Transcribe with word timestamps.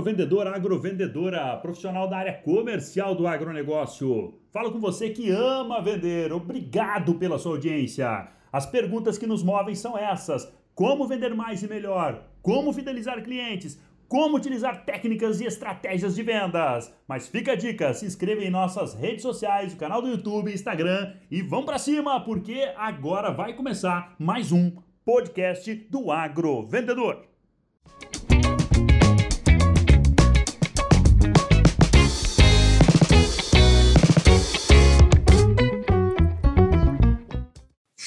Agrovendedor, 0.00 0.46
agrovendedora, 0.46 1.56
profissional 1.58 2.08
da 2.08 2.16
área 2.16 2.32
comercial 2.32 3.14
do 3.14 3.26
agronegócio. 3.26 4.32
Falo 4.50 4.72
com 4.72 4.80
você 4.80 5.10
que 5.10 5.30
ama 5.30 5.82
vender. 5.82 6.32
Obrigado 6.32 7.16
pela 7.16 7.38
sua 7.38 7.52
audiência. 7.52 8.28
As 8.50 8.64
perguntas 8.64 9.18
que 9.18 9.26
nos 9.26 9.42
movem 9.42 9.74
são 9.74 9.98
essas: 9.98 10.50
como 10.74 11.06
vender 11.06 11.34
mais 11.34 11.62
e 11.62 11.68
melhor? 11.68 12.24
Como 12.40 12.72
fidelizar 12.72 13.22
clientes? 13.22 13.78
Como 14.08 14.38
utilizar 14.38 14.86
técnicas 14.86 15.38
e 15.38 15.44
estratégias 15.44 16.14
de 16.14 16.22
vendas? 16.22 16.90
Mas 17.06 17.28
fica 17.28 17.52
a 17.52 17.56
dica, 17.56 17.92
se 17.92 18.06
inscreva 18.06 18.42
em 18.42 18.50
nossas 18.50 18.94
redes 18.94 19.20
sociais, 19.20 19.74
o 19.74 19.76
canal 19.76 20.00
do 20.00 20.08
YouTube, 20.08 20.50
Instagram 20.50 21.12
e 21.30 21.42
vamos 21.42 21.66
para 21.66 21.78
cima, 21.78 22.24
porque 22.24 22.72
agora 22.74 23.30
vai 23.30 23.52
começar 23.52 24.14
mais 24.18 24.50
um 24.50 24.72
podcast 25.04 25.74
do 25.90 26.10
Agrovendedor. 26.10 27.29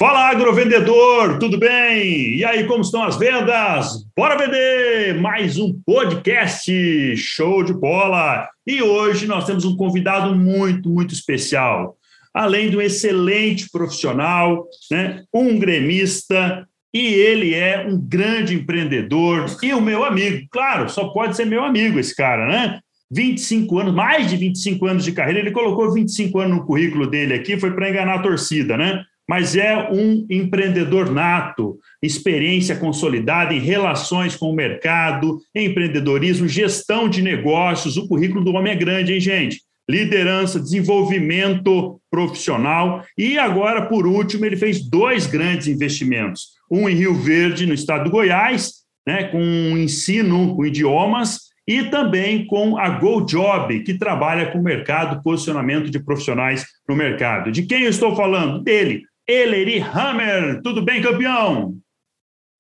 Fala 0.06 0.32
agrovendedor, 0.32 1.40
tudo 1.40 1.58
bem? 1.58 2.36
E 2.36 2.44
aí, 2.44 2.68
como 2.68 2.82
estão 2.82 3.04
as 3.04 3.16
vendas? 3.16 4.06
Bora 4.14 4.38
vender! 4.38 5.14
Mais 5.22 5.58
um 5.58 5.80
podcast, 5.86 7.16
show 7.16 7.64
de 7.64 7.72
bola! 7.72 8.50
E 8.68 8.82
hoje 8.82 9.26
nós 9.26 9.46
temos 9.46 9.64
um 9.64 9.78
convidado 9.78 10.36
muito, 10.36 10.90
muito 10.90 11.14
especial. 11.14 11.96
Além 12.34 12.70
de 12.70 12.76
um 12.76 12.82
excelente 12.82 13.70
profissional, 13.72 14.68
né? 14.92 15.24
um 15.34 15.58
gremista, 15.58 16.67
e 16.94 17.08
ele 17.14 17.56
é 17.56 17.88
um 17.88 17.98
grande 17.98 18.56
empreendedor 18.56 19.45
e 19.64 19.73
o 19.73 19.80
meu 19.80 20.04
amigo. 20.04 20.45
Claro, 20.52 20.90
só 20.90 21.08
pode 21.14 21.38
ser 21.38 21.45
meu 21.45 21.64
amigo 21.64 21.98
esse 21.98 22.14
cara, 22.14 22.45
né? 22.45 22.80
25 23.10 23.80
anos, 23.80 23.94
mais 23.94 24.30
de 24.30 24.36
25 24.36 24.86
anos 24.86 25.06
de 25.06 25.14
carreira, 25.14 25.40
ele 25.40 25.52
colocou 25.52 25.94
25 25.94 26.40
anos 26.40 26.58
no 26.58 26.66
currículo 26.66 27.08
dele 27.08 27.36
aqui, 27.36 27.58
foi 27.58 27.72
para 27.72 27.90
enganar 27.90 28.16
a 28.16 28.22
torcida, 28.22 28.76
né? 28.76 29.06
Mas 29.28 29.56
é 29.56 29.90
um 29.90 30.26
empreendedor 30.30 31.12
nato, 31.12 31.78
experiência 32.02 32.76
consolidada 32.76 33.54
em 33.54 33.60
relações 33.60 34.36
com 34.36 34.50
o 34.50 34.56
mercado, 34.56 35.40
empreendedorismo, 35.56 36.48
gestão 36.48 37.08
de 37.08 37.22
negócios. 37.22 37.98
O 37.98 38.08
currículo 38.08 38.44
do 38.44 38.54
homem 38.54 38.74
é 38.74 38.76
grande, 38.76 39.14
hein, 39.14 39.20
gente? 39.20 39.62
Liderança, 39.90 40.60
desenvolvimento 40.60 42.00
profissional. 42.10 43.04
E 43.18 43.38
agora, 43.38 43.86
por 43.86 44.06
último, 44.06 44.46
ele 44.46 44.56
fez 44.56 44.90
dois 44.90 45.26
grandes 45.26 45.68
investimentos: 45.68 46.50
um 46.70 46.88
em 46.88 46.96
Rio 46.96 47.14
Verde, 47.14 47.66
no 47.66 47.74
estado 47.74 48.06
do 48.06 48.12
Goiás, 48.12 48.84
né, 49.06 49.26
com 49.26 49.40
ensino 49.78 50.56
com 50.56 50.66
idiomas, 50.66 51.54
e 51.68 51.84
também 51.84 52.46
com 52.46 52.78
a 52.78 52.90
GoJob, 52.90 53.84
que 53.84 53.98
trabalha 53.98 54.52
com 54.52 54.60
o 54.60 54.64
mercado, 54.64 55.22
posicionamento 55.22 55.90
de 55.90 56.00
profissionais 56.04 56.66
no 56.88 56.96
mercado. 56.96 57.52
De 57.52 57.64
quem 57.64 57.84
eu 57.84 57.90
estou 57.90 58.16
falando? 58.16 58.62
Dele, 58.62 59.04
Eleri 59.28 59.80
Hammer. 59.80 60.62
Tudo 60.62 60.82
bem, 60.82 61.02
campeão? 61.02 61.76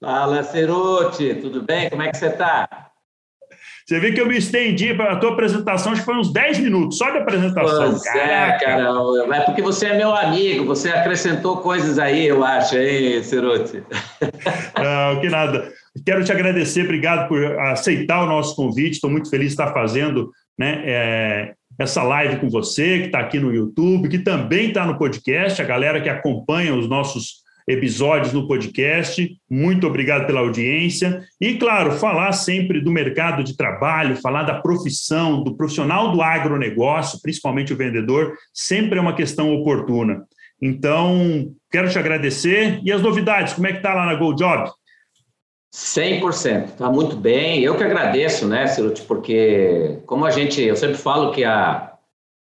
Fala, 0.01 0.43
Cerote. 0.43 1.35
Tudo 1.35 1.61
bem? 1.61 1.89
Como 1.89 2.01
é 2.01 2.09
que 2.09 2.17
você 2.17 2.27
está? 2.27 2.67
Você 3.85 3.99
vê 3.99 4.13
que 4.13 4.21
eu 4.21 4.25
me 4.25 4.37
estendi 4.37 4.93
para 4.93 5.11
a 5.11 5.15
tua 5.17 5.33
apresentação, 5.33 5.91
acho 5.91 6.01
que 6.01 6.05
foi 6.05 6.15
uns 6.15 6.31
10 6.31 6.59
minutos 6.59 6.97
só 6.97 7.09
de 7.09 7.17
apresentação. 7.17 7.91
Pois 7.91 8.05
é, 8.05 8.57
cara. 8.57 8.89
É 9.35 9.41
porque 9.41 9.61
você 9.61 9.87
é 9.87 9.97
meu 9.97 10.15
amigo, 10.15 10.65
você 10.65 10.89
acrescentou 10.89 11.57
coisas 11.57 11.99
aí, 11.99 12.25
eu 12.25 12.45
acho, 12.45 12.77
hein, 12.77 13.21
Cerote? 13.23 13.83
Não, 14.77 15.19
que 15.19 15.29
nada. 15.29 15.69
Quero 16.05 16.23
te 16.23 16.31
agradecer, 16.31 16.83
obrigado 16.83 17.27
por 17.27 17.43
aceitar 17.59 18.23
o 18.23 18.25
nosso 18.25 18.55
convite. 18.55 18.93
Estou 18.93 19.09
muito 19.09 19.29
feliz 19.29 19.47
de 19.47 19.53
estar 19.53 19.73
fazendo 19.73 20.31
né, 20.57 20.81
é, 20.85 21.53
essa 21.83 22.03
live 22.03 22.37
com 22.37 22.49
você, 22.49 22.99
que 22.99 23.05
está 23.05 23.19
aqui 23.19 23.39
no 23.39 23.53
YouTube, 23.53 24.09
que 24.09 24.19
também 24.19 24.69
está 24.69 24.85
no 24.85 24.97
podcast, 24.97 25.61
a 25.61 25.65
galera 25.65 26.01
que 26.01 26.09
acompanha 26.09 26.75
os 26.75 26.87
nossos 26.89 27.43
episódios 27.67 28.33
no 28.33 28.47
podcast. 28.47 29.29
Muito 29.49 29.87
obrigado 29.87 30.25
pela 30.25 30.41
audiência. 30.41 31.23
E, 31.39 31.55
claro, 31.55 31.93
falar 31.93 32.31
sempre 32.31 32.81
do 32.81 32.91
mercado 32.91 33.43
de 33.43 33.55
trabalho, 33.55 34.21
falar 34.21 34.43
da 34.43 34.59
profissão, 34.59 35.43
do 35.43 35.55
profissional 35.55 36.11
do 36.11 36.21
agronegócio, 36.21 37.19
principalmente 37.21 37.73
o 37.73 37.77
vendedor, 37.77 38.33
sempre 38.53 38.97
é 38.97 39.01
uma 39.01 39.15
questão 39.15 39.53
oportuna. 39.53 40.23
Então, 40.61 41.51
quero 41.71 41.89
te 41.89 41.99
agradecer. 41.99 42.79
E 42.83 42.91
as 42.91 43.01
novidades, 43.01 43.53
como 43.53 43.67
é 43.67 43.71
que 43.71 43.77
está 43.77 43.93
lá 43.93 44.05
na 44.05 44.15
GoJob? 44.15 44.69
100%, 45.73 46.65
está 46.65 46.89
muito 46.91 47.15
bem. 47.15 47.61
Eu 47.61 47.75
que 47.75 47.83
agradeço, 47.83 48.47
né, 48.47 48.67
Ciruti, 48.67 49.01
porque 49.01 49.97
como 50.05 50.23
a 50.23 50.29
gente, 50.29 50.61
eu 50.61 50.75
sempre 50.75 50.97
falo 50.97 51.31
que 51.31 51.43
a, 51.43 51.93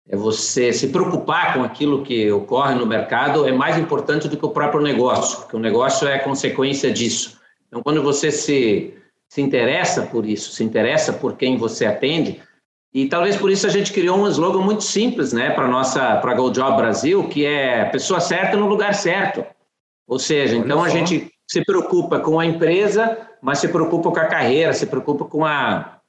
é 0.07 0.15
você 0.15 0.71
se 0.71 0.89
preocupar 0.89 1.55
com 1.55 1.63
aquilo 1.63 2.03
que 2.03 2.31
ocorre 2.31 2.75
no 2.75 2.85
mercado 2.85 3.47
é 3.47 3.51
mais 3.51 3.75
importante 3.77 4.27
do 4.27 4.37
que 4.37 4.45
o 4.45 4.51
próprio 4.51 4.81
negócio, 4.81 5.39
porque 5.39 5.55
o 5.55 5.59
negócio 5.59 6.07
é 6.07 6.19
consequência 6.19 6.91
disso. 6.91 7.39
Então, 7.67 7.81
quando 7.81 8.03
você 8.03 8.29
se, 8.29 8.93
se 9.27 9.41
interessa 9.41 10.03
por 10.03 10.27
isso, 10.27 10.51
se 10.51 10.63
interessa 10.63 11.11
por 11.11 11.35
quem 11.35 11.57
você 11.57 11.87
atende, 11.87 12.39
e 12.93 13.07
talvez 13.07 13.35
por 13.35 13.49
isso 13.49 13.65
a 13.65 13.71
gente 13.71 13.91
criou 13.91 14.19
um 14.19 14.27
slogan 14.27 14.61
muito 14.61 14.83
simples, 14.83 15.33
né, 15.33 15.49
para 15.49 15.67
nossa, 15.67 16.17
para 16.17 16.35
Go 16.35 16.51
Job 16.51 16.77
Brasil, 16.77 17.27
que 17.29 17.47
é 17.47 17.85
pessoa 17.85 18.19
certa 18.19 18.55
no 18.55 18.67
lugar 18.67 18.93
certo. 18.93 19.43
Ou 20.07 20.19
seja, 20.19 20.55
então 20.55 20.83
a 20.83 20.89
gente 20.89 21.32
se 21.53 21.63
preocupa 21.63 22.19
com 22.19 22.39
a 22.39 22.45
empresa, 22.47 23.15
mas 23.39 23.59
se 23.59 23.67
preocupa 23.67 24.09
com 24.09 24.19
a 24.19 24.25
carreira, 24.25 24.73
se 24.73 24.87
preocupa 24.87 25.25
com, 25.25 25.45
a, 25.45 25.99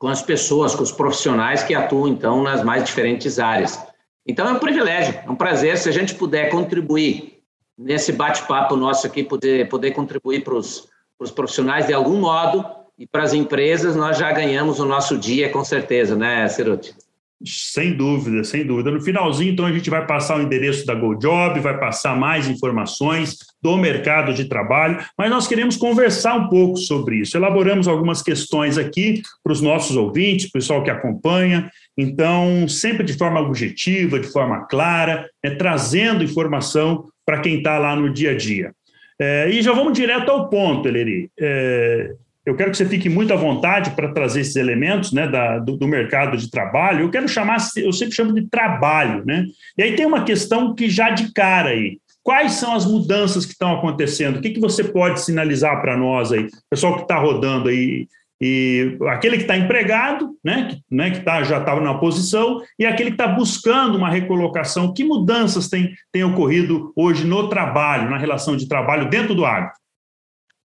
com 0.00 0.08
as 0.08 0.20
pessoas, 0.20 0.74
com 0.74 0.82
os 0.82 0.90
profissionais 0.90 1.62
que 1.62 1.76
atuam, 1.76 2.08
então, 2.08 2.42
nas 2.42 2.64
mais 2.64 2.82
diferentes 2.82 3.38
áreas. 3.38 3.80
Então, 4.26 4.48
é 4.48 4.50
um 4.50 4.58
privilégio, 4.58 5.14
é 5.24 5.30
um 5.30 5.36
prazer 5.36 5.78
se 5.78 5.88
a 5.88 5.92
gente 5.92 6.16
puder 6.16 6.50
contribuir 6.50 7.40
nesse 7.78 8.10
bate-papo 8.10 8.74
nosso 8.74 9.06
aqui, 9.06 9.22
poder, 9.22 9.68
poder 9.68 9.92
contribuir 9.92 10.42
para 10.42 10.54
os 10.54 10.90
profissionais 11.32 11.86
de 11.86 11.94
algum 11.94 12.18
modo 12.18 12.64
e 12.98 13.06
para 13.06 13.22
as 13.22 13.32
empresas, 13.32 13.94
nós 13.94 14.18
já 14.18 14.32
ganhamos 14.32 14.80
o 14.80 14.84
nosso 14.84 15.16
dia, 15.16 15.50
com 15.50 15.64
certeza, 15.64 16.16
né, 16.16 16.48
Ciruti? 16.48 16.96
Sem 17.44 17.94
dúvida, 17.94 18.44
sem 18.44 18.66
dúvida. 18.66 18.90
No 18.90 19.00
finalzinho, 19.00 19.52
então, 19.52 19.66
a 19.66 19.72
gente 19.72 19.90
vai 19.90 20.06
passar 20.06 20.38
o 20.38 20.42
endereço 20.42 20.86
da 20.86 20.94
GoJob, 20.94 21.60
vai 21.60 21.78
passar 21.78 22.16
mais 22.16 22.48
informações 22.48 23.36
do 23.60 23.76
mercado 23.76 24.32
de 24.32 24.44
trabalho, 24.46 25.04
mas 25.16 25.30
nós 25.30 25.46
queremos 25.46 25.76
conversar 25.76 26.34
um 26.34 26.48
pouco 26.48 26.76
sobre 26.76 27.16
isso. 27.16 27.36
Elaboramos 27.36 27.88
algumas 27.88 28.22
questões 28.22 28.78
aqui 28.78 29.22
para 29.42 29.52
os 29.52 29.60
nossos 29.60 29.96
ouvintes, 29.96 30.50
pessoal 30.50 30.82
que 30.82 30.90
acompanha. 30.90 31.70
Então, 31.96 32.68
sempre 32.68 33.04
de 33.04 33.14
forma 33.14 33.40
objetiva, 33.40 34.18
de 34.18 34.28
forma 34.28 34.66
clara, 34.66 35.28
é, 35.42 35.50
trazendo 35.50 36.24
informação 36.24 37.06
para 37.26 37.40
quem 37.40 37.58
está 37.58 37.78
lá 37.78 37.96
no 37.96 38.12
dia 38.12 38.30
a 38.32 38.36
dia. 38.36 38.72
É, 39.20 39.48
e 39.50 39.62
já 39.62 39.72
vamos 39.72 39.92
direto 39.92 40.30
ao 40.30 40.48
ponto, 40.48 40.88
Eleri. 40.88 41.30
É, 41.38 42.14
eu 42.46 42.54
quero 42.54 42.70
que 42.70 42.76
você 42.76 42.86
fique 42.86 43.08
muito 43.08 43.32
à 43.32 43.36
vontade 43.36 43.90
para 43.92 44.12
trazer 44.12 44.42
esses 44.42 44.56
elementos 44.56 45.12
né, 45.12 45.26
da, 45.26 45.58
do, 45.58 45.76
do, 45.76 45.88
mercado 45.88 46.36
de 46.36 46.50
trabalho. 46.50 47.04
Eu 47.04 47.10
quero 47.10 47.26
chamar, 47.26 47.56
eu 47.76 47.92
sempre 47.92 48.14
chamo 48.14 48.34
de 48.34 48.46
trabalho. 48.48 49.24
Né? 49.24 49.46
E 49.78 49.82
aí 49.82 49.96
tem 49.96 50.04
uma 50.04 50.24
questão 50.24 50.74
que 50.74 50.90
já 50.90 51.10
de 51.10 51.32
cara 51.32 51.70
aí. 51.70 51.98
Quais 52.22 52.52
são 52.52 52.74
as 52.74 52.86
mudanças 52.86 53.46
que 53.46 53.52
estão 53.52 53.74
acontecendo? 53.74 54.38
O 54.38 54.40
que, 54.42 54.50
que 54.50 54.60
você 54.60 54.84
pode 54.84 55.20
sinalizar 55.20 55.80
para 55.80 55.96
nós 55.96 56.32
aí, 56.32 56.46
pessoal 56.70 56.96
que 56.96 57.02
está 57.02 57.18
rodando 57.18 57.68
aí? 57.68 58.06
E 58.40 58.98
aquele 59.08 59.36
que 59.36 59.44
está 59.44 59.56
empregado, 59.56 60.30
né, 60.44 60.68
que, 60.68 60.82
né, 60.94 61.10
que 61.10 61.20
tá, 61.20 61.42
já 61.42 61.58
estava 61.58 61.80
na 61.80 61.94
posição, 61.94 62.60
e 62.78 62.84
aquele 62.84 63.10
que 63.10 63.22
está 63.22 63.28
buscando 63.28 63.96
uma 63.96 64.10
recolocação. 64.10 64.92
Que 64.92 65.04
mudanças 65.04 65.68
tem, 65.68 65.94
tem 66.12 66.24
ocorrido 66.24 66.92
hoje 66.96 67.26
no 67.26 67.48
trabalho, 67.48 68.10
na 68.10 68.18
relação 68.18 68.56
de 68.56 68.68
trabalho 68.68 69.08
dentro 69.08 69.34
do 69.34 69.46
agro? 69.46 69.70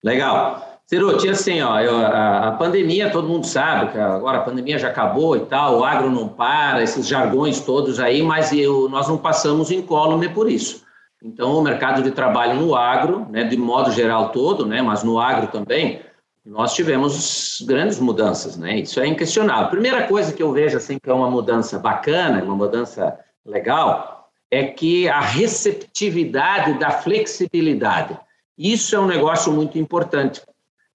Legal. 0.03 0.68
Ceruti, 0.89 1.29
assim, 1.29 1.61
ó, 1.61 1.79
eu, 1.79 1.95
a, 1.97 2.47
a, 2.47 2.51
pandemia, 2.53 3.11
todo 3.11 3.27
mundo 3.27 3.45
sabe 3.45 3.91
que 3.91 3.97
agora 3.99 4.39
a 4.39 4.41
pandemia 4.41 4.79
já 4.79 4.87
acabou 4.87 5.37
e 5.37 5.41
tal, 5.41 5.77
o 5.77 5.83
agro 5.85 6.09
não 6.09 6.27
para, 6.27 6.81
esses 6.81 7.07
jargões 7.07 7.59
todos 7.59 7.99
aí, 7.99 8.23
mas 8.23 8.51
eu, 8.51 8.89
nós 8.89 9.07
não 9.07 9.15
passamos 9.15 9.69
incólume 9.69 10.29
por 10.29 10.49
isso. 10.49 10.83
Então, 11.23 11.55
o 11.55 11.61
mercado 11.61 12.01
de 12.01 12.09
trabalho 12.09 12.59
no 12.59 12.75
agro, 12.75 13.27
né, 13.29 13.43
de 13.43 13.55
modo 13.55 13.91
geral 13.91 14.29
todo, 14.29 14.65
né, 14.65 14.81
mas 14.81 15.03
no 15.03 15.19
agro 15.19 15.45
também, 15.51 16.01
nós 16.43 16.73
tivemos 16.73 17.63
grandes 17.67 17.99
mudanças, 17.99 18.57
né? 18.57 18.79
Isso 18.79 18.99
é 18.99 19.05
inquestionável. 19.05 19.69
Primeira 19.69 20.07
coisa 20.07 20.33
que 20.33 20.41
eu 20.41 20.51
vejo 20.51 20.75
assim 20.75 20.97
que 20.97 21.07
é 21.07 21.13
uma 21.13 21.29
mudança 21.29 21.77
bacana, 21.77 22.43
uma 22.43 22.55
mudança 22.55 23.15
legal, 23.45 24.27
é 24.49 24.63
que 24.63 25.07
a 25.07 25.19
receptividade 25.19 26.79
da 26.79 26.89
flexibilidade. 26.89 28.17
Isso 28.57 28.95
é 28.95 28.99
um 28.99 29.05
negócio 29.05 29.53
muito 29.53 29.77
importante 29.77 30.41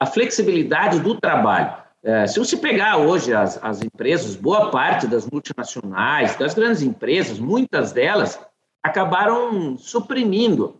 a 0.04 0.06
flexibilidade 0.06 1.00
do 1.00 1.18
trabalho. 1.18 1.74
É, 2.02 2.26
se 2.26 2.38
você 2.38 2.56
pegar 2.56 2.98
hoje 2.98 3.32
as, 3.32 3.58
as 3.62 3.82
empresas, 3.82 4.36
boa 4.36 4.70
parte 4.70 5.06
das 5.06 5.28
multinacionais, 5.28 6.36
das 6.36 6.52
grandes 6.52 6.82
empresas, 6.82 7.38
muitas 7.38 7.92
delas 7.92 8.38
acabaram 8.82 9.78
suprimindo 9.78 10.76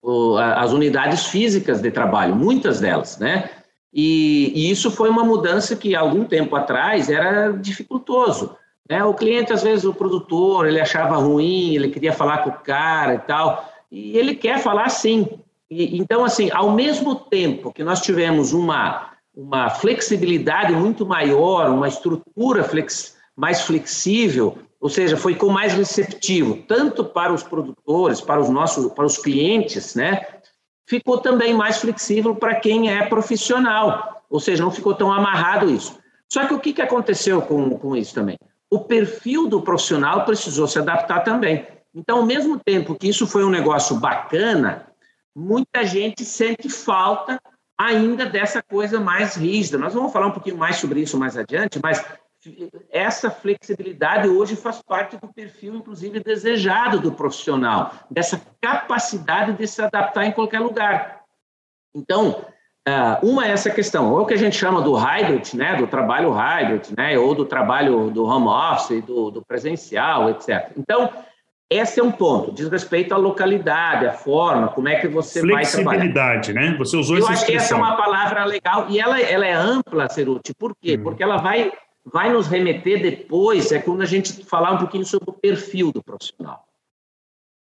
o, 0.00 0.36
as 0.36 0.72
unidades 0.72 1.26
físicas 1.26 1.82
de 1.82 1.90
trabalho, 1.90 2.36
muitas 2.36 2.78
delas, 2.78 3.18
né? 3.18 3.50
E, 3.92 4.52
e, 4.54 4.70
isso 4.70 4.90
foi 4.90 5.08
uma 5.08 5.24
mudança 5.24 5.74
que, 5.74 5.96
algum 5.96 6.24
tempo 6.24 6.54
atrás, 6.54 7.10
era 7.10 7.50
dificultoso. 7.50 8.56
Né? 8.88 9.02
O 9.02 9.14
cliente, 9.14 9.52
às 9.52 9.62
vezes, 9.62 9.84
o 9.84 9.94
produtor, 9.94 10.68
ele 10.68 10.78
achava 10.78 11.16
ruim, 11.16 11.74
ele 11.74 11.88
queria 11.88 12.12
falar 12.12 12.44
com 12.44 12.50
o 12.50 12.58
cara 12.60 13.14
e 13.14 13.18
tal, 13.18 13.68
e 13.90 14.16
ele 14.16 14.36
quer 14.36 14.60
falar 14.60 14.88
sim. 14.90 15.26
E, 15.70 15.98
então, 15.98 16.24
assim, 16.24 16.50
ao 16.52 16.72
mesmo 16.72 17.14
tempo 17.14 17.72
que 17.72 17.84
nós 17.84 18.00
tivemos 18.00 18.52
uma, 18.52 19.12
uma 19.34 19.70
flexibilidade 19.70 20.72
muito 20.72 21.04
maior, 21.04 21.70
uma 21.70 21.88
estrutura 21.88 22.64
flex, 22.64 23.16
mais 23.36 23.62
flexível, 23.62 24.58
ou 24.80 24.88
seja, 24.88 25.16
foi 25.16 25.34
com 25.34 25.48
mais 25.48 25.74
receptivo, 25.74 26.62
tanto 26.68 27.04
para 27.04 27.32
os 27.32 27.42
produtores, 27.42 28.20
para 28.20 28.40
os 28.40 28.48
nossos, 28.48 28.92
para 28.92 29.04
os 29.04 29.18
clientes, 29.18 29.94
né? 29.94 30.24
ficou 30.88 31.18
também 31.18 31.52
mais 31.52 31.76
flexível 31.76 32.34
para 32.34 32.54
quem 32.54 32.90
é 32.90 33.04
profissional, 33.04 34.24
ou 34.30 34.40
seja, 34.40 34.64
não 34.64 34.70
ficou 34.70 34.94
tão 34.94 35.12
amarrado 35.12 35.70
isso. 35.70 35.98
Só 36.32 36.46
que 36.46 36.54
o 36.54 36.58
que, 36.58 36.72
que 36.72 36.82
aconteceu 36.82 37.42
com, 37.42 37.78
com 37.78 37.94
isso 37.94 38.14
também? 38.14 38.38
O 38.70 38.80
perfil 38.80 39.46
do 39.46 39.60
profissional 39.60 40.24
precisou 40.24 40.66
se 40.66 40.78
adaptar 40.78 41.20
também. 41.20 41.66
Então, 41.94 42.18
ao 42.18 42.26
mesmo 42.26 42.58
tempo 42.58 42.94
que 42.94 43.08
isso 43.08 43.26
foi 43.26 43.44
um 43.44 43.50
negócio 43.50 43.96
bacana, 43.96 44.86
muita 45.38 45.84
gente 45.84 46.24
sente 46.24 46.68
falta 46.68 47.40
ainda 47.78 48.26
dessa 48.26 48.60
coisa 48.62 48.98
mais 48.98 49.36
rígida. 49.36 49.78
Nós 49.78 49.94
vamos 49.94 50.12
falar 50.12 50.26
um 50.26 50.32
pouquinho 50.32 50.58
mais 50.58 50.76
sobre 50.76 51.00
isso 51.00 51.16
mais 51.16 51.36
adiante, 51.36 51.78
mas 51.82 52.04
essa 52.90 53.30
flexibilidade 53.30 54.28
hoje 54.28 54.56
faz 54.56 54.82
parte 54.82 55.16
do 55.16 55.28
perfil, 55.32 55.76
inclusive, 55.76 56.20
desejado 56.20 57.00
do 57.00 57.12
profissional, 57.12 57.92
dessa 58.10 58.40
capacidade 58.60 59.52
de 59.52 59.66
se 59.66 59.80
adaptar 59.82 60.24
em 60.24 60.32
qualquer 60.32 60.60
lugar. 60.60 61.22
Então, 61.94 62.44
ah, 62.86 63.18
uma 63.22 63.46
é 63.46 63.50
essa 63.50 63.70
questão, 63.70 64.12
ou 64.12 64.24
que 64.24 64.34
a 64.34 64.38
gente 64.38 64.56
chama 64.56 64.80
do 64.80 64.94
hybrid, 64.94 65.54
né, 65.54 65.76
do 65.76 65.86
trabalho 65.86 66.30
hybrid, 66.30 66.94
né, 66.96 67.18
ou 67.18 67.34
do 67.34 67.44
trabalho 67.44 68.10
do 68.10 68.24
home 68.24 68.48
office, 68.48 69.04
do, 69.04 69.30
do 69.30 69.44
presencial, 69.44 70.30
etc. 70.30 70.72
Então, 70.76 71.12
esse 71.70 72.00
é 72.00 72.02
um 72.02 72.10
ponto, 72.10 72.50
diz 72.50 72.68
respeito 72.68 73.12
à 73.12 73.18
localidade, 73.18 74.06
à 74.06 74.12
forma, 74.12 74.68
como 74.68 74.88
é 74.88 75.00
que 75.00 75.06
você 75.06 75.40
vai 75.40 75.66
trabalhar. 75.66 75.66
Flexibilidade, 75.66 76.52
né? 76.54 76.74
Você 76.78 76.96
usou 76.96 77.16
Eu 77.16 77.24
essa 77.24 77.32
acho 77.32 77.46
que 77.46 77.52
essa 77.52 77.74
é 77.74 77.76
uma 77.76 77.96
palavra 77.96 78.44
legal 78.46 78.86
e 78.88 78.98
ela, 78.98 79.20
ela 79.20 79.46
é 79.46 79.52
ampla, 79.52 80.08
Ceruti. 80.08 80.54
Por 80.54 80.74
quê? 80.80 80.96
Hum. 80.96 81.02
Porque 81.02 81.22
ela 81.22 81.36
vai 81.36 81.70
vai 82.10 82.32
nos 82.32 82.46
remeter 82.46 83.02
depois, 83.02 83.70
é 83.70 83.80
quando 83.80 84.00
a 84.00 84.06
gente 84.06 84.44
falar 84.44 84.72
um 84.72 84.78
pouquinho 84.78 85.04
sobre 85.04 85.30
o 85.30 85.32
perfil 85.34 85.92
do 85.92 86.02
profissional. 86.02 86.64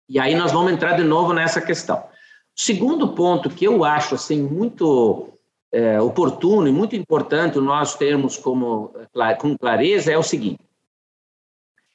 E 0.10 0.20
aí 0.20 0.36
nós 0.36 0.52
vamos 0.52 0.74
entrar 0.74 0.98
de 0.98 1.04
novo 1.04 1.32
nessa 1.34 1.62
questão. 1.62 1.98
O 1.98 2.62
segundo 2.62 3.10
ponto 3.10 3.50
que 3.50 3.66
eu 3.66 3.86
acho 3.86 4.16
assim 4.16 4.44
muito 4.44 5.30
é, 5.72 6.00
oportuno 6.02 6.68
e 6.68 6.72
muito 6.72 6.96
importante 6.96 7.58
nós 7.60 7.96
termos 7.96 8.38
como, 8.38 8.94
com 9.40 9.58
clareza 9.58 10.12
é 10.12 10.18
o 10.18 10.24
seguinte: 10.24 10.60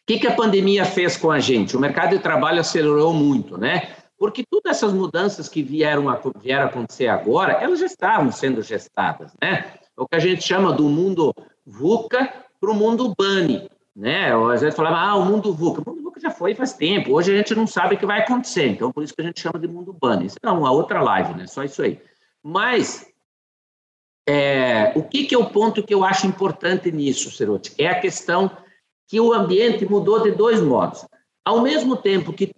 que, 0.08 0.18
que 0.18 0.26
a 0.26 0.34
pandemia 0.34 0.86
fez 0.86 1.18
com 1.18 1.30
a 1.30 1.38
gente? 1.38 1.76
O 1.76 1.80
mercado 1.80 2.16
de 2.16 2.18
trabalho 2.18 2.60
acelerou 2.60 3.12
muito, 3.12 3.58
né? 3.58 3.94
Porque 4.16 4.42
todas 4.42 4.78
essas 4.78 4.90
mudanças 4.90 5.50
que 5.50 5.62
vieram 5.62 6.08
a, 6.08 6.18
vieram 6.40 6.64
a 6.64 6.66
acontecer 6.66 7.08
agora, 7.08 7.52
elas 7.52 7.78
já 7.78 7.84
estavam 7.84 8.32
sendo 8.32 8.62
gestadas, 8.62 9.32
né? 9.40 9.66
É 9.96 10.00
o 10.00 10.08
que 10.08 10.16
a 10.16 10.18
gente 10.18 10.42
chama 10.42 10.72
do 10.72 10.88
mundo 10.88 11.34
VUCA 11.66 12.32
para 12.58 12.70
o 12.70 12.74
mundo 12.74 13.14
BANI. 13.18 13.68
Né? 13.94 14.32
Às 14.50 14.62
vezes 14.62 14.74
falava, 14.74 14.96
ah, 14.96 15.16
o 15.16 15.26
mundo 15.26 15.52
VUCA. 15.52 15.82
O 15.82 15.90
mundo 15.90 16.02
VUCA 16.02 16.20
já 16.20 16.30
foi 16.30 16.54
faz 16.54 16.72
tempo, 16.72 17.12
hoje 17.12 17.34
a 17.34 17.36
gente 17.36 17.54
não 17.54 17.66
sabe 17.66 17.94
o 17.94 17.98
que 17.98 18.06
vai 18.06 18.20
acontecer, 18.20 18.66
então 18.66 18.90
por 18.90 19.04
isso 19.04 19.14
que 19.14 19.20
a 19.20 19.24
gente 19.24 19.40
chama 19.40 19.58
de 19.58 19.68
mundo 19.68 19.92
BANI. 19.92 20.26
Isso 20.26 20.38
é 20.42 20.50
uma 20.50 20.70
outra 20.70 21.02
live, 21.02 21.34
né? 21.34 21.46
só 21.46 21.62
isso 21.64 21.82
aí. 21.82 22.00
Mas 22.42 23.12
é, 24.26 24.90
o 24.96 25.02
que, 25.02 25.26
que 25.26 25.34
é 25.34 25.38
o 25.38 25.50
ponto 25.50 25.82
que 25.82 25.92
eu 25.92 26.02
acho 26.02 26.26
importante 26.26 26.90
nisso, 26.90 27.30
Cerote? 27.30 27.74
É 27.76 27.88
a 27.88 28.00
questão 28.00 28.50
que 29.08 29.18
o 29.18 29.32
ambiente 29.32 29.86
mudou 29.86 30.22
de 30.22 30.30
dois 30.30 30.60
modos. 30.60 31.04
Ao 31.44 31.62
mesmo 31.62 31.96
tempo 31.96 32.32
que 32.32 32.54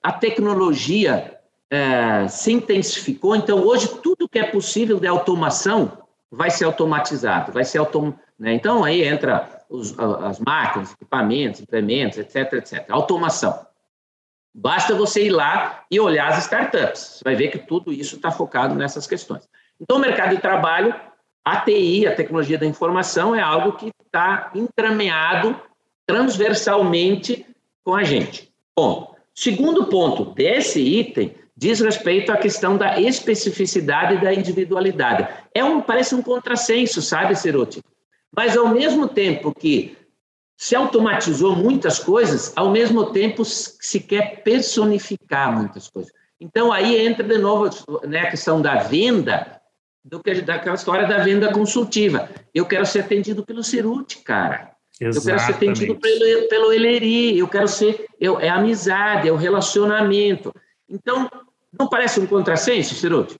a 0.00 0.12
tecnologia 0.12 1.38
é, 1.68 2.28
se 2.28 2.52
intensificou, 2.52 3.34
então 3.34 3.66
hoje 3.66 3.88
tudo 4.00 4.28
que 4.28 4.38
é 4.38 4.44
possível 4.44 5.00
de 5.00 5.08
automação 5.08 5.98
vai 6.30 6.50
ser 6.50 6.64
automatizado, 6.64 7.52
vai 7.52 7.64
ser 7.64 7.78
autom... 7.78 8.14
Né? 8.38 8.54
Então, 8.54 8.84
aí 8.84 9.02
entra 9.02 9.64
os, 9.68 9.98
as 9.98 10.38
máquinas, 10.38 10.92
equipamentos, 10.92 11.60
implementos, 11.60 12.16
etc, 12.18 12.52
etc. 12.52 12.86
Automação. 12.88 13.66
Basta 14.54 14.94
você 14.94 15.26
ir 15.26 15.30
lá 15.30 15.84
e 15.90 15.98
olhar 15.98 16.28
as 16.28 16.38
startups. 16.38 17.00
Você 17.00 17.24
vai 17.24 17.34
ver 17.34 17.48
que 17.48 17.58
tudo 17.58 17.92
isso 17.92 18.16
está 18.16 18.30
focado 18.30 18.74
nessas 18.74 19.06
questões. 19.06 19.48
Então, 19.80 19.96
o 19.96 20.00
mercado 20.00 20.34
de 20.34 20.40
trabalho, 20.40 20.94
a 21.44 21.60
TI, 21.60 22.06
a 22.06 22.14
tecnologia 22.14 22.58
da 22.58 22.66
informação, 22.66 23.34
é 23.34 23.40
algo 23.40 23.72
que 23.72 23.90
está 24.04 24.50
entrameado 24.54 25.60
transversalmente 26.08 27.44
com 27.84 27.94
a 27.94 28.02
gente. 28.02 28.50
Bom, 28.74 29.14
segundo 29.34 29.84
ponto 29.86 30.24
desse 30.24 30.80
item 30.80 31.34
diz 31.54 31.80
respeito 31.80 32.32
à 32.32 32.36
questão 32.38 32.78
da 32.78 32.98
especificidade 32.98 34.14
e 34.14 34.20
da 34.20 34.32
individualidade. 34.32 35.28
É 35.54 35.62
um, 35.62 35.82
parece 35.82 36.14
um 36.14 36.22
contrassenso, 36.22 37.02
sabe, 37.02 37.36
Ceruti? 37.36 37.82
Mas, 38.34 38.56
ao 38.56 38.68
mesmo 38.68 39.06
tempo 39.06 39.52
que 39.52 39.98
se 40.56 40.74
automatizou 40.74 41.54
muitas 41.54 41.98
coisas, 41.98 42.52
ao 42.56 42.70
mesmo 42.70 43.12
tempo 43.12 43.44
se 43.44 44.00
quer 44.00 44.42
personificar 44.42 45.54
muitas 45.54 45.90
coisas. 45.90 46.12
Então, 46.40 46.72
aí 46.72 46.96
entra 47.06 47.26
de 47.26 47.36
novo 47.36 47.68
né, 48.06 48.20
a 48.20 48.30
questão 48.30 48.62
da 48.62 48.76
venda, 48.76 49.60
do 50.02 50.22
que, 50.22 50.40
daquela 50.40 50.76
história 50.76 51.06
da 51.06 51.18
venda 51.18 51.52
consultiva. 51.52 52.30
Eu 52.54 52.64
quero 52.64 52.86
ser 52.86 53.00
atendido 53.00 53.44
pelo 53.44 53.62
Ceruti, 53.62 54.18
cara. 54.18 54.77
Exatamente. 55.00 55.16
Eu 55.16 55.22
quero 55.22 55.38
ser 55.40 55.52
atendido 55.52 55.96
pelo, 55.96 56.48
pelo 56.48 56.72
Eleri, 56.72 57.38
eu 57.38 57.48
quero 57.48 57.68
ser... 57.68 58.06
Eu, 58.20 58.40
é 58.40 58.48
amizade, 58.48 59.28
é 59.28 59.32
o 59.32 59.36
relacionamento. 59.36 60.52
Então, 60.88 61.28
não 61.78 61.88
parece 61.88 62.18
um 62.18 62.26
contrassenso, 62.26 62.94
Ciruti? 62.94 63.36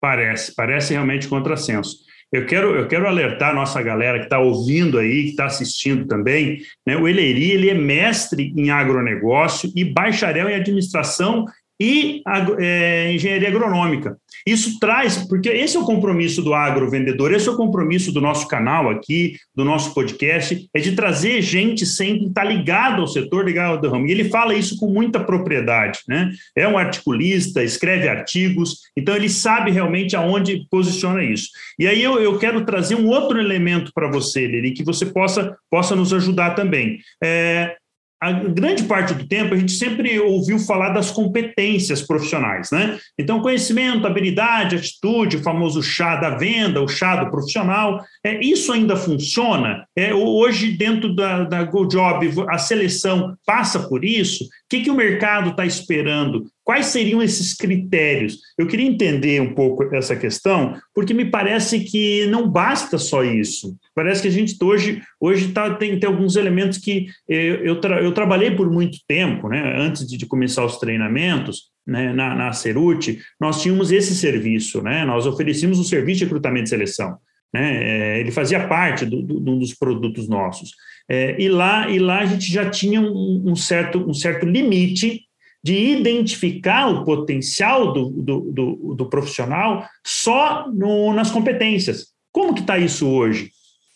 Parece, 0.00 0.54
parece 0.54 0.92
realmente 0.92 1.28
contrassenso. 1.28 1.96
Eu 2.32 2.46
quero, 2.46 2.74
eu 2.74 2.88
quero 2.88 3.06
alertar 3.06 3.50
a 3.50 3.54
nossa 3.54 3.82
galera 3.82 4.18
que 4.18 4.24
está 4.24 4.38
ouvindo 4.38 4.98
aí, 4.98 5.24
que 5.24 5.30
está 5.30 5.44
assistindo 5.44 6.06
também. 6.06 6.62
Né? 6.86 6.96
O 6.96 7.06
Eleri 7.06 7.50
ele 7.50 7.68
é 7.68 7.74
mestre 7.74 8.54
em 8.56 8.70
agronegócio 8.70 9.70
e 9.76 9.84
bacharel 9.84 10.48
em 10.48 10.54
administração 10.54 11.44
e 11.82 12.22
é, 12.60 13.12
engenharia 13.12 13.48
agronômica. 13.48 14.16
Isso 14.46 14.78
traz, 14.78 15.18
porque 15.26 15.48
esse 15.48 15.76
é 15.76 15.80
o 15.80 15.84
compromisso 15.84 16.40
do 16.40 16.54
agrovendedor, 16.54 17.32
esse 17.32 17.48
é 17.48 17.50
o 17.50 17.56
compromisso 17.56 18.12
do 18.12 18.20
nosso 18.20 18.46
canal 18.46 18.88
aqui, 18.88 19.34
do 19.52 19.64
nosso 19.64 19.92
podcast, 19.92 20.68
é 20.72 20.80
de 20.80 20.92
trazer 20.92 21.42
gente 21.42 21.84
sempre 21.84 22.26
estar 22.26 22.42
tá 22.42 22.48
ligado 22.48 23.00
ao 23.00 23.08
setor, 23.08 23.44
ligado 23.44 23.84
ao 23.84 23.92
ramo. 23.92 24.06
E 24.06 24.12
ele 24.12 24.28
fala 24.28 24.54
isso 24.54 24.78
com 24.78 24.86
muita 24.86 25.18
propriedade, 25.18 25.98
né? 26.06 26.30
É 26.56 26.68
um 26.68 26.78
articulista, 26.78 27.64
escreve 27.64 28.08
artigos, 28.08 28.82
então 28.96 29.16
ele 29.16 29.28
sabe 29.28 29.72
realmente 29.72 30.14
aonde 30.14 30.64
posiciona 30.70 31.24
isso. 31.24 31.48
E 31.80 31.88
aí 31.88 32.00
eu, 32.00 32.20
eu 32.20 32.38
quero 32.38 32.64
trazer 32.64 32.94
um 32.94 33.08
outro 33.08 33.40
elemento 33.40 33.90
para 33.92 34.08
você, 34.08 34.46
Lili, 34.46 34.70
que 34.70 34.84
você 34.84 35.06
possa, 35.06 35.56
possa 35.68 35.96
nos 35.96 36.12
ajudar 36.12 36.50
também. 36.50 37.00
É, 37.20 37.74
a 38.22 38.30
grande 38.30 38.84
parte 38.84 39.12
do 39.14 39.26
tempo 39.26 39.52
a 39.52 39.56
gente 39.56 39.72
sempre 39.72 40.20
ouviu 40.20 40.56
falar 40.56 40.90
das 40.90 41.10
competências 41.10 42.00
profissionais, 42.00 42.70
né? 42.70 42.96
Então, 43.18 43.42
conhecimento, 43.42 44.06
habilidade, 44.06 44.76
atitude, 44.76 45.38
o 45.38 45.42
famoso 45.42 45.82
chá 45.82 46.14
da 46.14 46.30
venda, 46.30 46.80
o 46.80 46.86
chá 46.86 47.16
do 47.16 47.32
profissional, 47.32 48.00
é, 48.24 48.38
isso 48.40 48.72
ainda 48.72 48.94
funciona? 48.94 49.84
É, 49.96 50.14
hoje, 50.14 50.70
dentro 50.70 51.12
da, 51.12 51.42
da 51.42 51.64
GoJob, 51.64 52.32
a 52.48 52.58
seleção 52.58 53.36
passa 53.44 53.80
por 53.88 54.04
isso? 54.04 54.44
O 54.72 54.74
que, 54.74 54.84
que 54.84 54.90
o 54.90 54.94
mercado 54.94 55.50
está 55.50 55.66
esperando? 55.66 56.46
Quais 56.64 56.86
seriam 56.86 57.22
esses 57.22 57.52
critérios? 57.52 58.38
Eu 58.56 58.66
queria 58.66 58.88
entender 58.88 59.38
um 59.38 59.52
pouco 59.52 59.94
essa 59.94 60.16
questão, 60.16 60.80
porque 60.94 61.12
me 61.12 61.26
parece 61.26 61.80
que 61.80 62.26
não 62.28 62.48
basta 62.48 62.96
só 62.96 63.22
isso. 63.22 63.76
Parece 63.94 64.22
que 64.22 64.28
a 64.28 64.30
gente 64.30 64.56
hoje, 64.64 65.02
hoje 65.20 65.52
tá, 65.52 65.74
tem, 65.74 66.00
tem 66.00 66.08
alguns 66.08 66.36
elementos 66.36 66.78
que 66.78 67.04
eu, 67.28 67.56
eu, 67.56 67.80
tra, 67.82 68.00
eu 68.00 68.12
trabalhei 68.12 68.52
por 68.52 68.70
muito 68.70 68.96
tempo, 69.06 69.46
né, 69.46 69.74
antes 69.76 70.08
de, 70.08 70.16
de 70.16 70.24
começar 70.24 70.64
os 70.64 70.78
treinamentos, 70.78 71.64
né, 71.86 72.10
na, 72.14 72.34
na 72.34 72.52
Cerute, 72.54 73.18
nós 73.38 73.60
tínhamos 73.60 73.92
esse 73.92 74.14
serviço, 74.14 74.80
né, 74.80 75.04
nós 75.04 75.26
oferecíamos 75.26 75.78
o 75.78 75.84
serviço 75.84 76.20
de 76.20 76.24
recrutamento 76.24 76.64
e 76.64 76.70
seleção. 76.70 77.18
Né, 77.52 78.16
é, 78.16 78.20
ele 78.20 78.30
fazia 78.30 78.66
parte 78.66 79.04
do, 79.04 79.20
do, 79.20 79.38
do, 79.38 79.58
dos 79.58 79.74
produtos 79.74 80.26
nossos. 80.30 80.70
É, 81.08 81.40
e, 81.40 81.48
lá, 81.48 81.88
e 81.88 81.98
lá 81.98 82.20
a 82.20 82.26
gente 82.26 82.50
já 82.50 82.70
tinha 82.70 83.00
um, 83.00 83.42
um 83.46 83.56
certo, 83.56 83.98
um 83.98 84.14
certo 84.14 84.46
limite 84.46 85.22
de 85.62 85.74
identificar 85.74 86.88
o 86.88 87.04
potencial 87.04 87.92
do, 87.92 88.10
do, 88.10 88.40
do, 88.52 88.94
do 88.94 89.06
profissional 89.08 89.86
só 90.04 90.68
no, 90.72 91.12
nas 91.12 91.30
competências. 91.30 92.06
Como 92.32 92.54
que 92.54 92.60
está 92.60 92.78
isso 92.78 93.08
hoje? 93.08 93.50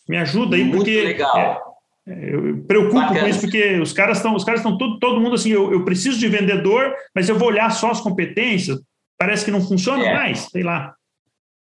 Me 0.07 0.17
ajuda 0.17 0.55
aí, 0.55 0.63
Muito 0.63 0.77
porque 0.77 1.01
legal. 1.01 1.37
É, 2.07 2.13
é 2.13 2.35
eu 2.35 2.63
preocupo 2.65 2.95
Bacana. 2.95 3.19
com 3.19 3.27
isso, 3.27 3.41
porque 3.41 3.79
os 3.79 3.91
caras 3.91 4.17
estão, 4.17 4.35
os 4.35 4.45
caras 4.45 4.61
estão 4.61 4.77
todo, 4.77 4.97
todo 4.99 5.19
mundo 5.19 5.35
assim, 5.35 5.49
eu, 5.49 5.73
eu, 5.73 5.83
preciso 5.83 6.17
de 6.17 6.29
vendedor, 6.29 6.93
mas 7.13 7.27
eu 7.27 7.37
vou 7.37 7.49
olhar 7.49 7.69
só 7.71 7.91
as 7.91 7.99
competências, 7.99 8.79
parece 9.17 9.43
que 9.43 9.51
não 9.51 9.61
funciona 9.61 10.05
é. 10.05 10.13
mais, 10.13 10.39
sei 10.49 10.63
lá. 10.63 10.93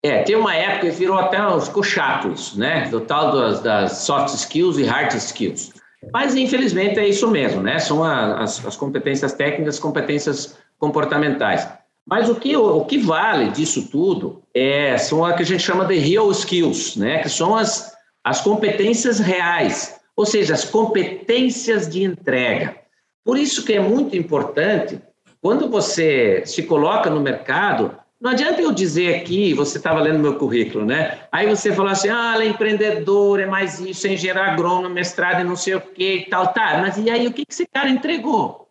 É, 0.04 0.24
tem 0.24 0.36
uma 0.36 0.56
época 0.56 0.88
que 0.88 0.92
virou 0.92 1.18
até, 1.18 1.38
ficou 1.62 1.84
chato 1.84 2.32
isso, 2.32 2.60
né? 2.60 2.88
Do 2.90 3.02
tal 3.02 3.32
das, 3.32 3.62
das 3.62 3.92
soft 4.00 4.34
skills 4.34 4.78
e 4.78 4.84
hard 4.84 5.14
skills. 5.16 5.74
Mas, 6.14 6.36
infelizmente, 6.36 7.00
é 7.00 7.08
isso 7.08 7.30
mesmo, 7.30 7.62
né? 7.62 7.80
São 7.80 8.04
as, 8.04 8.64
as 8.66 8.78
competências 8.78 9.34
técnicas, 9.34 9.80
competências 9.80 10.58
comportamentais. 10.78 11.68
Mas 12.08 12.30
o 12.30 12.36
que, 12.36 12.56
o 12.56 12.86
que 12.86 12.98
vale 12.98 13.52
disso 13.52 13.90
tudo 13.90 14.42
é, 14.54 14.98
são 14.98 15.22
o 15.22 15.36
que 15.36 15.44
a 15.44 15.46
gente 15.46 15.62
chama 15.62 15.84
de 15.84 15.98
real 15.98 16.32
skills, 16.32 16.96
né? 16.96 17.20
que 17.20 17.28
são 17.28 17.54
as, 17.54 17.94
as 18.24 18.40
competências 18.40 19.20
reais, 19.20 20.00
ou 20.16 20.26
seja, 20.26 20.54
as 20.54 20.64
competências 20.64 21.90
de 21.90 22.04
entrega. 22.04 22.78
Por 23.26 23.38
isso 23.38 23.66
que 23.66 23.74
é 23.74 23.80
muito 23.82 24.16
importante, 24.16 25.02
quando 25.42 25.70
você 25.70 26.44
se 26.46 26.64
coloca 26.64 27.10
no 27.10 27.20
mercado, 27.20 27.98
não 28.20 28.32
adianta 28.32 28.62
eu 28.62 28.72
dizer 28.72 29.16
aqui, 29.16 29.54
você 29.54 29.78
estava 29.78 30.00
lendo 30.00 30.18
meu 30.18 30.36
currículo, 30.38 30.84
né? 30.84 31.20
Aí 31.32 31.48
você 31.48 31.72
falou 31.72 31.92
assim, 31.92 32.10
ah, 32.10 32.34
ela 32.34 32.44
é 32.44 32.48
empreendedor, 32.48 33.40
é 33.40 33.46
mais 33.46 33.80
isso, 33.80 34.08
é 34.08 34.14
engenheiro 34.14 34.42
agrônomo, 34.42 34.94
mestrado 34.94 35.42
e 35.42 35.44
não 35.44 35.56
sei 35.56 35.76
o 35.76 35.82
que 35.82 36.16
e 36.16 36.26
tal, 36.26 36.48
tá. 36.48 36.80
Mas 36.82 36.98
e 36.98 37.10
aí, 37.10 37.28
o 37.28 37.34
que, 37.34 37.46
que 37.46 37.54
esse 37.54 37.68
cara 37.68 37.90
entregou? 37.90 38.68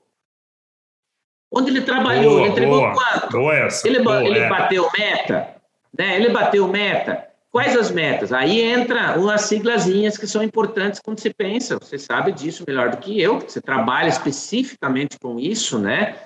Onde 1.50 1.70
ele 1.70 1.82
trabalhou, 1.82 2.32
boa, 2.32 2.40
ele 2.40 2.50
entregou 2.50 2.80
boa, 2.80 2.92
quanto? 2.92 3.30
Boa 3.30 3.54
essa, 3.54 3.86
ele, 3.86 4.00
boa, 4.00 4.24
ele 4.24 4.38
é. 4.38 4.48
bateu 4.48 4.90
meta? 4.98 5.56
Né? 5.96 6.16
Ele 6.16 6.30
bateu 6.30 6.66
meta? 6.66 7.24
Quais 7.52 7.76
as 7.76 7.90
metas? 7.90 8.32
Aí 8.32 8.60
entra 8.60 9.18
umas 9.18 9.42
siglazinhas 9.42 10.18
que 10.18 10.26
são 10.26 10.42
importantes 10.42 11.00
quando 11.00 11.20
se 11.20 11.32
pensa. 11.32 11.78
Você 11.78 11.96
sabe 11.98 12.32
disso 12.32 12.64
melhor 12.66 12.90
do 12.90 12.98
que 12.98 13.18
eu, 13.18 13.40
você 13.40 13.62
trabalha 13.62 14.08
especificamente 14.08 15.18
com 15.18 15.38
isso, 15.38 15.78
né? 15.78 16.16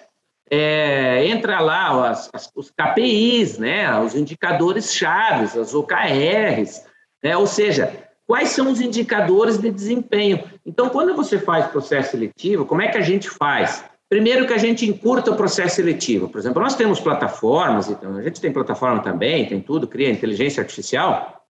É, 0.52 1.24
entra 1.26 1.60
lá 1.60 2.10
as, 2.10 2.28
as, 2.32 2.50
os 2.54 2.70
KPIs, 2.70 3.58
né? 3.58 3.98
Os 4.00 4.14
indicadores 4.14 4.92
chaves, 4.92 5.56
as 5.56 5.72
OKRs, 5.74 6.84
né? 7.22 7.36
Ou 7.36 7.46
seja, 7.46 8.04
quais 8.26 8.50
são 8.50 8.70
os 8.70 8.80
indicadores 8.80 9.58
de 9.58 9.70
desempenho? 9.70 10.42
Então, 10.66 10.88
quando 10.88 11.14
você 11.14 11.38
faz 11.38 11.66
processo 11.68 12.12
seletivo, 12.12 12.66
como 12.66 12.82
é 12.82 12.88
que 12.88 12.98
a 12.98 13.02
gente 13.02 13.30
faz? 13.30 13.84
Primeiro 14.08 14.44
que 14.44 14.52
a 14.52 14.58
gente 14.58 14.84
encurta 14.84 15.30
o 15.30 15.36
processo 15.36 15.76
seletivo. 15.76 16.28
Por 16.28 16.38
exemplo, 16.40 16.60
nós 16.60 16.74
temos 16.74 16.98
plataformas, 16.98 17.88
então 17.88 18.16
a 18.16 18.22
gente 18.22 18.40
tem 18.40 18.52
plataforma 18.52 19.00
também, 19.00 19.46
tem 19.46 19.60
tudo, 19.60 19.86
cria 19.86 20.10
inteligência 20.10 20.60
artificial, 20.60 21.46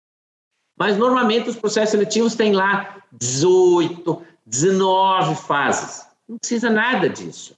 mas 0.79 0.97
normalmente 0.97 1.51
os 1.51 1.57
processos 1.57 1.91
seletivos 1.91 2.37
têm 2.37 2.53
lá 2.53 3.03
18, 3.13 4.23
19 4.47 5.35
fases. 5.35 6.07
Não 6.29 6.39
precisa 6.39 6.71
nada 6.71 7.09
disso. 7.09 7.57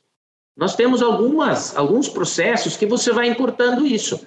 Nós 0.57 0.75
temos 0.75 1.03
algumas, 1.03 1.77
alguns 1.77 2.09
processos 2.09 2.77
que 2.77 2.87
você 2.87 3.13
vai 3.13 3.29
encurtando 3.29 3.87
isso. 3.87 4.27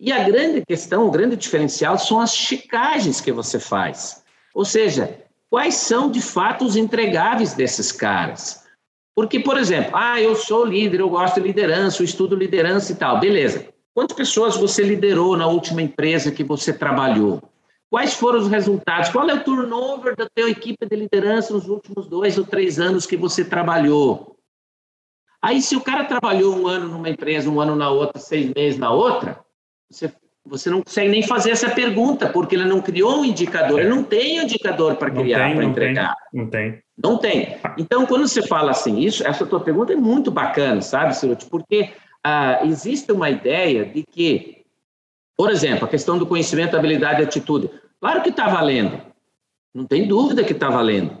E 0.00 0.12
a 0.12 0.22
grande 0.24 0.62
questão, 0.66 1.06
o 1.06 1.10
grande 1.10 1.36
diferencial 1.36 1.98
são 1.98 2.20
as 2.20 2.34
chicagens 2.34 3.20
que 3.20 3.32
você 3.32 3.58
faz. 3.58 4.22
Ou 4.54 4.64
seja, 4.64 5.18
quais 5.48 5.74
são 5.74 6.10
de 6.10 6.20
fato 6.20 6.64
os 6.64 6.76
entregáveis 6.76 7.54
desses 7.54 7.90
caras? 7.92 8.64
Porque, 9.14 9.40
por 9.40 9.58
exemplo, 9.58 9.92
ah, 9.94 10.20
eu 10.20 10.36
sou 10.36 10.64
líder, 10.64 11.00
eu 11.00 11.08
gosto 11.08 11.40
de 11.40 11.46
liderança, 11.46 12.00
eu 12.00 12.04
estudo 12.04 12.36
liderança 12.36 12.92
e 12.92 12.94
tal. 12.94 13.18
Beleza. 13.18 13.66
Quantas 13.94 14.16
pessoas 14.16 14.56
você 14.56 14.82
liderou 14.82 15.36
na 15.36 15.46
última 15.46 15.82
empresa 15.82 16.30
que 16.30 16.44
você 16.44 16.72
trabalhou? 16.72 17.42
Quais 17.90 18.14
foram 18.14 18.38
os 18.38 18.48
resultados? 18.48 19.10
Qual 19.10 19.28
é 19.28 19.34
o 19.34 19.42
turnover 19.42 20.14
da 20.14 20.28
tua 20.34 20.48
equipe 20.48 20.86
de 20.86 20.96
liderança 20.96 21.52
nos 21.52 21.68
últimos 21.68 22.06
dois 22.06 22.38
ou 22.38 22.44
três 22.44 22.78
anos 22.78 23.04
que 23.04 23.16
você 23.16 23.44
trabalhou? 23.44 24.36
Aí, 25.42 25.62
se 25.62 25.74
o 25.76 25.80
cara 25.80 26.04
trabalhou 26.04 26.56
um 26.56 26.66
ano 26.66 26.88
numa 26.88 27.08
empresa, 27.08 27.48
um 27.48 27.60
ano 27.60 27.74
na 27.74 27.90
outra, 27.90 28.20
seis 28.20 28.52
meses 28.54 28.78
na 28.78 28.90
outra, 28.90 29.40
você 29.90 30.12
você 30.44 30.70
não 30.70 30.82
consegue 30.82 31.10
nem 31.10 31.22
fazer 31.22 31.50
essa 31.50 31.70
pergunta, 31.70 32.28
porque 32.28 32.56
ele 32.56 32.64
não 32.64 32.80
criou 32.80 33.20
um 33.20 33.24
indicador, 33.24 33.80
ele 33.80 33.88
não 33.88 34.02
tem 34.02 34.38
indicador 34.38 34.96
para 34.96 35.10
criar, 35.10 35.54
para 35.54 35.64
entregar. 35.64 36.14
Tem, 36.32 36.40
não 36.40 36.50
tem. 36.50 36.82
Não 37.02 37.18
tem. 37.18 37.56
Então, 37.78 38.06
quando 38.06 38.26
você 38.26 38.42
fala 38.42 38.70
assim, 38.70 38.98
isso, 38.98 39.26
essa 39.26 39.46
tua 39.46 39.60
pergunta 39.60 39.92
é 39.92 39.96
muito 39.96 40.30
bacana, 40.30 40.80
sabe, 40.80 41.16
Ciruti? 41.16 41.46
Porque 41.46 41.90
ah, 42.24 42.60
existe 42.64 43.12
uma 43.12 43.30
ideia 43.30 43.84
de 43.84 44.02
que, 44.02 44.64
por 45.36 45.50
exemplo, 45.50 45.84
a 45.84 45.88
questão 45.88 46.18
do 46.18 46.26
conhecimento, 46.26 46.76
habilidade 46.76 47.20
e 47.20 47.24
atitude. 47.24 47.70
Claro 48.00 48.22
que 48.22 48.30
está 48.30 48.48
valendo. 48.48 49.00
Não 49.74 49.84
tem 49.84 50.08
dúvida 50.08 50.42
que 50.42 50.52
está 50.52 50.68
valendo. 50.68 51.18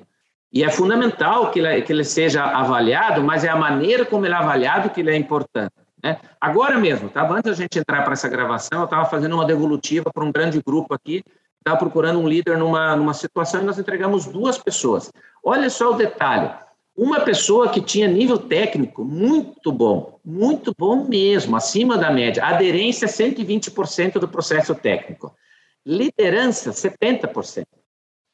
E 0.52 0.64
é 0.64 0.70
fundamental 0.70 1.50
que 1.50 1.60
ele, 1.60 1.82
que 1.82 1.92
ele 1.92 2.04
seja 2.04 2.44
avaliado, 2.44 3.22
mas 3.22 3.44
é 3.44 3.48
a 3.48 3.56
maneira 3.56 4.04
como 4.04 4.26
ele 4.26 4.34
é 4.34 4.36
avaliado 4.36 4.90
que 4.90 5.00
ele 5.00 5.10
é 5.10 5.16
importante. 5.16 5.72
Né? 6.02 6.18
Agora 6.40 6.78
mesmo, 6.78 7.08
tá? 7.08 7.28
antes 7.30 7.44
da 7.44 7.54
gente 7.54 7.78
entrar 7.78 8.02
para 8.02 8.14
essa 8.14 8.28
gravação, 8.28 8.80
eu 8.80 8.84
estava 8.84 9.04
fazendo 9.04 9.34
uma 9.34 9.44
devolutiva 9.44 10.10
para 10.12 10.24
um 10.24 10.32
grande 10.32 10.60
grupo 10.60 10.94
aqui, 10.94 11.22
estava 11.58 11.78
procurando 11.78 12.18
um 12.18 12.28
líder 12.28 12.58
numa, 12.58 12.96
numa 12.96 13.14
situação 13.14 13.60
e 13.60 13.64
nós 13.64 13.78
entregamos 13.78 14.26
duas 14.26 14.58
pessoas. 14.58 15.12
Olha 15.44 15.70
só 15.70 15.92
o 15.92 15.96
detalhe. 15.96 16.50
Uma 16.96 17.20
pessoa 17.20 17.68
que 17.68 17.80
tinha 17.80 18.08
nível 18.08 18.36
técnico 18.36 19.04
muito 19.04 19.70
bom, 19.70 20.18
muito 20.24 20.74
bom 20.76 21.04
mesmo, 21.04 21.56
acima 21.56 21.96
da 21.96 22.10
média. 22.10 22.44
Aderência 22.44 23.06
120% 23.06 24.14
do 24.18 24.28
processo 24.28 24.74
técnico. 24.74 25.34
Liderança 25.86 26.72
70%. 26.72 27.64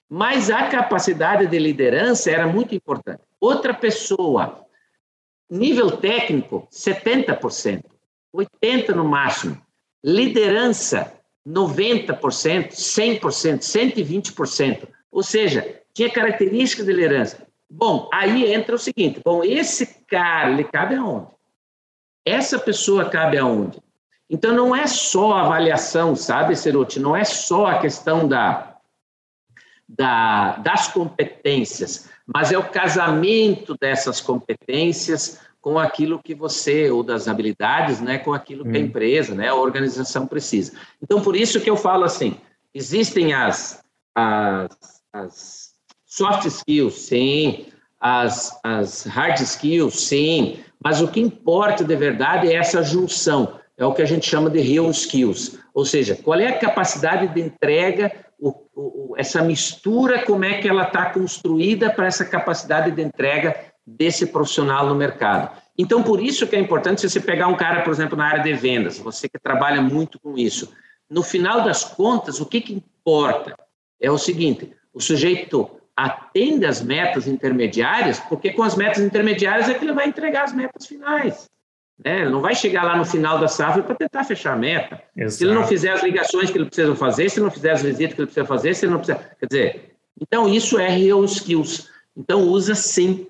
Mas 0.09 0.51
a 0.51 0.69
capacidade 0.69 1.47
de 1.47 1.59
liderança 1.59 2.31
era 2.31 2.47
muito 2.47 2.75
importante. 2.75 3.23
Outra 3.41 3.75
pessoa 3.75 4.67
Nível 5.49 5.97
técnico, 5.99 6.67
70%, 6.73 7.85
80% 8.35 8.89
no 8.89 9.05
máximo. 9.05 9.61
Liderança, 10.05 11.13
90%, 11.47 12.73
100%, 12.73 13.61
120%. 13.61 14.89
Ou 15.11 15.23
seja, 15.23 15.81
tinha 15.95 16.11
característica 16.11 16.83
de 16.83 16.93
liderança. 16.93 17.47
Bom, 17.71 18.11
aí 18.13 18.53
entra 18.53 18.75
o 18.75 18.79
seguinte: 18.79 19.21
bom, 19.25 19.45
esse 19.45 20.05
cara, 20.09 20.51
ele 20.51 20.65
cabe 20.65 20.97
aonde? 20.97 21.29
Essa 22.25 22.59
pessoa 22.59 23.09
cabe 23.09 23.39
aonde? 23.39 23.81
Então, 24.29 24.53
não 24.53 24.75
é 24.75 24.89
só 24.89 25.35
a 25.35 25.43
avaliação, 25.43 26.17
sabe, 26.17 26.57
Ceruti? 26.57 26.99
Não 26.99 27.15
é 27.15 27.23
só 27.23 27.67
a 27.67 27.79
questão 27.79 28.27
da, 28.27 28.76
da, 29.89 30.57
das 30.57 30.89
competências, 30.89 32.09
mas 32.27 32.51
é 32.51 32.59
o 32.59 32.69
casamento 32.69 33.77
dessas 33.79 34.21
competências 34.21 35.41
com 35.61 35.79
aquilo 35.79 36.23
que 36.23 36.35
você, 36.35 36.91
ou 36.91 37.03
das 37.03 37.27
habilidades, 37.27 38.01
né, 38.01 38.19
com 38.19 38.33
aquilo 38.33 38.65
que 38.65 38.77
a 38.77 38.81
hum. 38.81 38.85
empresa, 38.85 39.35
né, 39.35 39.49
a 39.49 39.55
organização 39.55 40.27
precisa. 40.27 40.73
Então, 41.03 41.21
por 41.21 41.35
isso 41.35 41.61
que 41.61 41.69
eu 41.69 41.77
falo 41.77 42.05
assim, 42.05 42.37
existem 42.73 43.33
as, 43.33 43.83
as, 44.15 44.69
as 45.13 45.75
soft 46.05 46.47
skills, 46.47 46.95
sim, 46.95 47.67
as, 48.01 48.57
as 48.63 49.07
hard 49.07 49.41
skills, 49.41 50.01
sim, 50.01 50.61
mas 50.83 51.01
o 51.01 51.09
que 51.09 51.21
importa 51.21 51.85
de 51.85 51.97
verdade 51.97 52.49
é 52.49 52.55
essa 52.55 52.83
junção, 52.83 53.59
é 53.77 53.85
o 53.85 53.93
que 53.93 54.03
a 54.03 54.07
gente 54.07 54.29
chama 54.29 54.49
de 54.49 54.61
real 54.61 54.91
skills, 54.91 55.59
ou 55.75 55.85
seja, 55.85 56.15
qual 56.15 56.39
é 56.39 56.47
a 56.47 56.59
capacidade 56.59 57.27
de 57.35 57.41
entrega 57.41 58.13
o, 58.39 58.55
o, 58.75 59.15
essa 59.17 59.43
mistura, 59.43 60.25
como 60.25 60.45
é 60.45 60.61
que 60.61 60.69
ela 60.69 60.85
está 60.85 61.11
construída 61.11 61.91
para 61.91 62.07
essa 62.07 62.25
capacidade 62.25 62.91
de 62.91 63.03
entrega 63.03 63.73
desse 63.87 64.27
profissional 64.27 64.87
no 64.87 64.95
mercado. 64.95 65.57
Então, 65.79 66.03
por 66.03 66.23
isso 66.23 66.47
que 66.47 66.57
é 66.57 66.59
importante 66.59 67.09
você 67.09 67.21
pegar 67.21 67.49
um 67.49 67.57
cara, 67.57 67.83
por 67.83 67.93
exemplo, 67.93 68.17
na 68.17 68.27
área 68.27 68.43
de 68.43 68.53
vendas, 68.55 68.99
você 68.99 69.29
que 69.29 69.39
trabalha 69.39 69.81
muito 69.81 70.19
com 70.19 70.37
isso. 70.37 70.73
No 71.09 71.23
final 71.23 71.63
das 71.63 71.85
contas, 71.85 72.41
o 72.41 72.47
que, 72.47 72.61
que 72.61 72.75
importa 72.75 73.55
é 74.01 74.11
o 74.11 74.19
seguinte: 74.19 74.73
o 74.93 75.01
sujeito 75.01 75.71
atende 75.95 76.67
às 76.67 76.83
metas 76.83 77.27
intermediárias, 77.27 78.19
porque 78.21 78.53
com 78.53 78.63
as 78.63 78.75
metas 78.75 78.99
intermediárias 78.99 79.69
é 79.69 79.75
que 79.75 79.85
ele 79.85 79.93
vai 79.93 80.09
entregar 80.09 80.45
as 80.45 80.53
metas 80.53 80.87
finais. 80.87 81.47
Né? 82.05 82.23
Ele 82.23 82.31
não 82.31 82.41
vai 82.41 82.55
chegar 82.55 82.83
lá 82.85 82.97
no 82.97 83.05
final 83.05 83.39
da 83.39 83.49
safra 83.49 83.83
para 83.83 83.95
tentar 83.95 84.25
fechar 84.25 84.53
a 84.53 84.57
meta. 84.57 85.03
Exato. 85.17 85.39
Se 85.39 85.45
ele 85.45 85.55
não 85.55 85.67
fizer 85.67 85.91
as 85.91 86.03
ligações 86.03 86.51
que 86.51 86.59
ele 86.59 86.67
precisa 86.67 86.95
fazer, 86.95 87.31
se 87.31 87.39
ele 87.39 87.45
não 87.45 87.51
fizer 87.51 87.71
as 87.73 87.83
visitas 87.83 88.15
que 88.15 88.21
ele 88.21 88.27
precisa 88.27 88.47
fazer, 88.47 88.75
se 88.75 88.85
ele 88.85 88.93
não 88.93 88.99
precisa. 88.99 89.31
Quer 89.39 89.47
dizer, 89.47 89.97
então 90.21 90.49
isso 90.49 90.79
é 90.79 90.89
real 90.89 91.25
skills. 91.25 91.89
Então 92.17 92.43
usa 92.43 92.75
sim, 92.75 93.27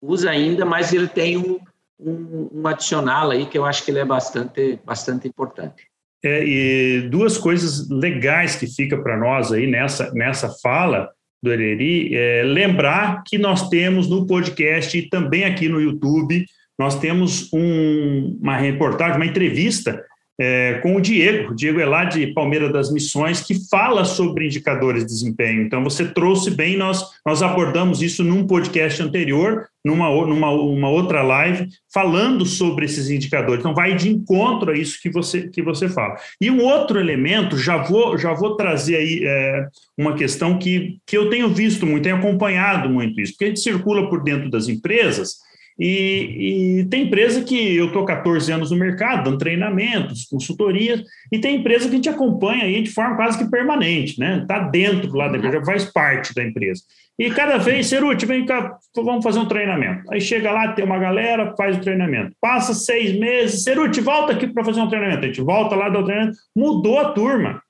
usa 0.00 0.30
ainda, 0.30 0.64
mas 0.64 0.92
ele 0.92 1.08
tem 1.08 1.36
um, 1.36 1.58
um, 1.98 2.50
um 2.52 2.66
adicional 2.66 3.30
aí 3.30 3.46
que 3.46 3.56
eu 3.56 3.64
acho 3.64 3.84
que 3.84 3.90
ele 3.90 3.98
é 3.98 4.04
bastante, 4.04 4.78
bastante 4.84 5.28
importante. 5.28 5.88
É, 6.24 6.44
e 6.44 7.08
duas 7.08 7.38
coisas 7.38 7.88
legais 7.88 8.56
que 8.56 8.66
fica 8.66 8.96
para 9.00 9.16
nós 9.16 9.52
aí 9.52 9.66
nessa, 9.66 10.10
nessa 10.12 10.48
fala 10.62 11.10
do 11.42 11.52
Ereri 11.52 12.14
é 12.14 12.42
lembrar 12.42 13.22
que 13.24 13.38
nós 13.38 13.68
temos 13.68 14.08
no 14.08 14.26
podcast 14.26 14.96
e 14.96 15.08
também 15.08 15.44
aqui 15.44 15.68
no 15.68 15.80
YouTube 15.80 16.44
nós 16.78 16.98
temos 16.98 17.50
um, 17.52 18.38
uma 18.40 18.56
reportagem, 18.56 19.16
uma 19.16 19.26
entrevista 19.26 20.02
é, 20.38 20.74
com 20.82 20.96
o 20.96 21.00
Diego. 21.00 21.54
Diego 21.54 21.80
é 21.80 21.86
lá 21.86 22.04
de 22.04 22.26
Palmeira 22.28 22.70
das 22.70 22.92
Missões, 22.92 23.40
que 23.40 23.66
fala 23.70 24.04
sobre 24.04 24.46
indicadores 24.46 25.02
de 25.02 25.08
desempenho. 25.08 25.62
Então, 25.62 25.82
você 25.82 26.04
trouxe 26.04 26.50
bem, 26.50 26.76
nós, 26.76 27.02
nós 27.24 27.42
abordamos 27.42 28.02
isso 28.02 28.22
num 28.22 28.46
podcast 28.46 29.02
anterior, 29.02 29.66
numa, 29.84 30.10
numa 30.26 30.50
uma 30.50 30.90
outra 30.90 31.22
live, 31.22 31.68
falando 31.92 32.44
sobre 32.44 32.84
esses 32.84 33.08
indicadores. 33.08 33.60
Então, 33.60 33.74
vai 33.74 33.94
de 33.94 34.10
encontro 34.10 34.72
a 34.72 34.76
isso 34.76 35.00
que 35.00 35.08
você, 35.08 35.48
que 35.48 35.62
você 35.62 35.88
fala. 35.88 36.16
E 36.40 36.50
um 36.50 36.62
outro 36.62 37.00
elemento, 37.00 37.56
já 37.56 37.78
vou, 37.78 38.18
já 38.18 38.34
vou 38.34 38.56
trazer 38.56 38.96
aí 38.96 39.20
é, 39.24 39.66
uma 39.96 40.14
questão 40.14 40.58
que, 40.58 40.98
que 41.06 41.16
eu 41.16 41.30
tenho 41.30 41.48
visto 41.48 41.86
muito, 41.86 42.04
tenho 42.04 42.16
acompanhado 42.16 42.90
muito 42.90 43.20
isso, 43.20 43.32
porque 43.32 43.44
a 43.46 43.48
gente 43.48 43.60
circula 43.60 44.08
por 44.10 44.22
dentro 44.22 44.50
das 44.50 44.68
empresas 44.68 45.46
e, 45.78 46.78
e, 46.80 46.84
tem 46.86 47.04
empresa 47.04 47.42
que 47.44 47.76
eu 47.76 47.88
estou 47.88 48.04
14 48.04 48.50
anos 48.50 48.70
no 48.70 48.78
mercado, 48.78 49.24
dando 49.24 49.38
treinamentos, 49.38 50.24
consultorias, 50.24 51.02
e 51.30 51.38
tem 51.38 51.56
empresa 51.56 51.84
que 51.84 51.92
a 51.92 51.96
gente 51.96 52.08
acompanha 52.08 52.64
aí 52.64 52.82
de 52.82 52.90
forma 52.90 53.16
quase 53.16 53.36
que 53.36 53.50
permanente, 53.50 54.18
né? 54.18 54.38
Está 54.40 54.58
dentro 54.58 55.14
lá 55.14 55.28
da 55.28 55.36
empresa, 55.36 55.64
faz 55.64 55.84
parte 55.84 56.34
da 56.34 56.42
empresa. 56.42 56.82
E 57.18 57.30
cada 57.30 57.56
vez, 57.56 57.86
Ceruti, 57.86 58.26
vem 58.26 58.44
cá, 58.44 58.76
vamos 58.94 59.24
fazer 59.24 59.38
um 59.38 59.46
treinamento. 59.46 60.02
Aí 60.10 60.20
chega 60.20 60.50
lá, 60.50 60.72
tem 60.72 60.84
uma 60.84 60.98
galera, 60.98 61.54
faz 61.56 61.76
o 61.76 61.80
treinamento. 61.80 62.32
Passa 62.40 62.74
seis 62.74 63.18
meses, 63.18 63.62
Ceruti, 63.62 64.00
volta 64.00 64.32
aqui 64.32 64.46
para 64.46 64.64
fazer 64.64 64.80
um 64.80 64.88
treinamento. 64.88 65.24
A 65.24 65.26
gente 65.26 65.40
volta 65.40 65.74
lá, 65.74 65.88
dá 65.88 65.98
o 65.98 66.04
treinamento, 66.04 66.36
mudou 66.54 66.98
a 66.98 67.12
turma. 67.12 67.62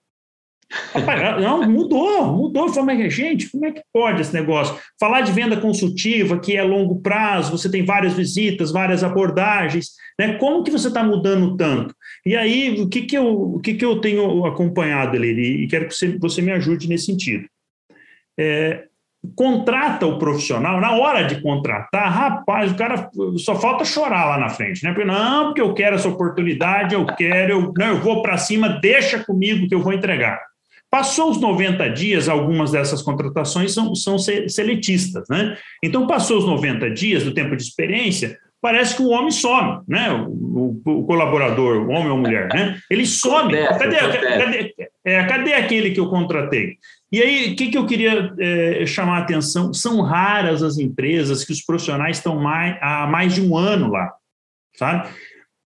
Não, 1.41 1.69
mudou, 1.69 2.33
mudou. 2.33 2.69
Falei, 2.69 3.09
gente, 3.11 3.51
como 3.51 3.67
é 3.67 3.73
que 3.73 3.83
pode 3.93 4.21
esse 4.21 4.35
negócio? 4.35 4.77
Falar 4.99 5.21
de 5.21 5.33
venda 5.33 5.57
consultiva, 5.57 6.39
que 6.39 6.57
é 6.57 6.63
longo 6.63 7.01
prazo, 7.01 7.57
você 7.57 7.71
tem 7.71 7.85
várias 7.85 8.15
visitas, 8.15 8.73
várias 8.73 9.05
abordagens, 9.05 9.91
né? 10.19 10.35
Como 10.35 10.65
que 10.65 10.71
você 10.71 10.89
está 10.89 11.03
mudando 11.03 11.57
tanto? 11.57 11.95
E 12.25 12.37
aí, 12.37 12.81
o 12.81 12.89
que, 12.89 13.03
que, 13.03 13.17
eu, 13.17 13.27
o 13.27 13.61
que, 13.61 13.75
que 13.75 13.85
eu 13.85 14.01
tenho 14.01 14.45
acompanhado, 14.45 15.17
ali 15.17 15.65
e 15.65 15.69
quero 15.69 15.87
que 15.87 15.95
você, 15.95 16.19
você 16.19 16.43
me 16.43 16.53
ajude 16.53 16.89
nesse 16.89 17.07
sentido. 17.07 17.47
É, 18.39 18.85
contrata 19.35 20.07
o 20.07 20.19
profissional, 20.19 20.81
na 20.81 20.93
hora 20.93 21.23
de 21.25 21.41
contratar, 21.41 22.13
rapaz, 22.13 22.71
o 22.71 22.77
cara 22.77 23.11
só 23.39 23.55
falta 23.55 23.85
chorar 23.85 24.27
lá 24.27 24.39
na 24.39 24.49
frente, 24.49 24.85
né? 24.85 24.93
Porque, 24.93 25.07
não, 25.07 25.47
porque 25.47 25.61
eu 25.61 25.75
quero 25.75 25.97
essa 25.97 26.09
oportunidade, 26.09 26.95
eu 26.95 27.07
quero, 27.07 27.53
eu, 27.53 27.73
não, 27.77 27.87
eu 27.87 28.01
vou 28.01 28.23
para 28.23 28.37
cima, 28.37 28.69
deixa 28.69 29.25
comigo 29.25 29.69
que 29.69 29.75
eu 29.75 29.83
vou 29.83 29.93
entregar. 29.93 30.41
Passou 30.97 31.31
os 31.31 31.39
90 31.39 31.91
dias, 31.91 32.27
algumas 32.27 32.73
dessas 32.73 33.03
contratações 33.03 33.75
são, 33.75 33.95
são 33.95 34.19
seletistas, 34.19 35.29
né? 35.29 35.55
Então, 35.85 36.07
passou 36.07 36.39
os 36.39 36.47
90 36.47 36.89
dias 36.91 37.23
do 37.23 37.35
tempo 37.35 37.55
de 37.55 37.63
experiência, 37.63 38.39
parece 38.63 38.97
que 38.97 39.03
o 39.03 39.09
homem 39.09 39.31
some, 39.31 39.83
né? 39.87 40.11
O, 40.11 40.81
o, 40.83 41.01
o 41.01 41.05
colaborador, 41.05 41.83
o 41.83 41.91
homem 41.91 42.09
ou 42.09 42.17
mulher, 42.17 42.49
né? 42.49 42.79
Ele 42.91 43.05
some. 43.05 43.53
Cadê, 43.53 43.97
cadê, 43.99 44.75
é, 45.05 45.25
cadê 45.25 45.53
aquele 45.53 45.91
que 45.91 46.01
eu 46.01 46.09
contratei? 46.09 46.79
E 47.13 47.21
aí, 47.21 47.53
o 47.53 47.57
que, 47.57 47.69
que 47.69 47.77
eu 47.77 47.85
queria 47.85 48.33
é, 48.39 48.87
chamar 48.87 49.19
a 49.19 49.21
atenção? 49.21 49.75
São 49.75 50.01
raras 50.01 50.63
as 50.63 50.79
empresas 50.79 51.45
que 51.45 51.53
os 51.53 51.61
profissionais 51.61 52.17
estão 52.17 52.41
mais, 52.41 52.79
há 52.81 53.07
mais 53.07 53.35
de 53.35 53.43
um 53.43 53.55
ano 53.55 53.91
lá, 53.91 54.15
sabe? 54.75 55.11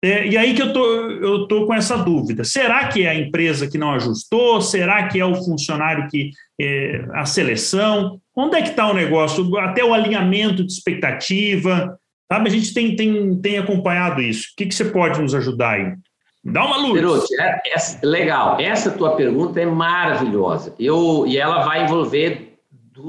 É, 0.01 0.27
e 0.27 0.37
aí 0.37 0.53
que 0.53 0.61
eu 0.61 0.71
tô, 0.71 0.85
eu 0.85 1.47
tô 1.47 1.65
com 1.65 1.73
essa 1.73 1.97
dúvida. 1.97 2.43
Será 2.43 2.87
que 2.87 3.03
é 3.03 3.09
a 3.09 3.15
empresa 3.15 3.69
que 3.69 3.77
não 3.77 3.91
ajustou? 3.91 4.61
Será 4.61 5.07
que 5.07 5.19
é 5.19 5.25
o 5.25 5.35
funcionário 5.35 6.07
que 6.09 6.31
é, 6.59 7.05
a 7.13 7.25
seleção? 7.25 8.19
Onde 8.35 8.55
é 8.55 8.61
que 8.61 8.69
está 8.69 8.89
o 8.89 8.93
negócio? 8.93 9.57
Até 9.57 9.83
o 9.83 9.93
alinhamento 9.93 10.63
de 10.63 10.71
expectativa, 10.71 11.99
sabe? 12.31 12.47
A 12.47 12.51
gente 12.51 12.73
tem, 12.73 12.95
tem, 12.95 13.35
tem 13.41 13.57
acompanhado 13.57 14.21
isso. 14.21 14.47
O 14.53 14.55
que, 14.55 14.67
que 14.67 14.75
você 14.75 14.85
pode 14.85 15.21
nos 15.21 15.35
ajudar 15.35 15.71
aí? 15.71 15.93
Dá 16.45 16.65
uma 16.65 16.77
luz. 16.77 16.93
Perucci, 16.93 17.35
é, 17.41 17.61
é, 17.65 18.05
legal. 18.05 18.57
Essa 18.57 18.91
tua 18.91 19.17
pergunta 19.17 19.59
é 19.59 19.65
maravilhosa. 19.65 20.73
Eu, 20.79 21.25
e 21.27 21.37
ela 21.37 21.65
vai 21.65 21.83
envolver 21.83 22.57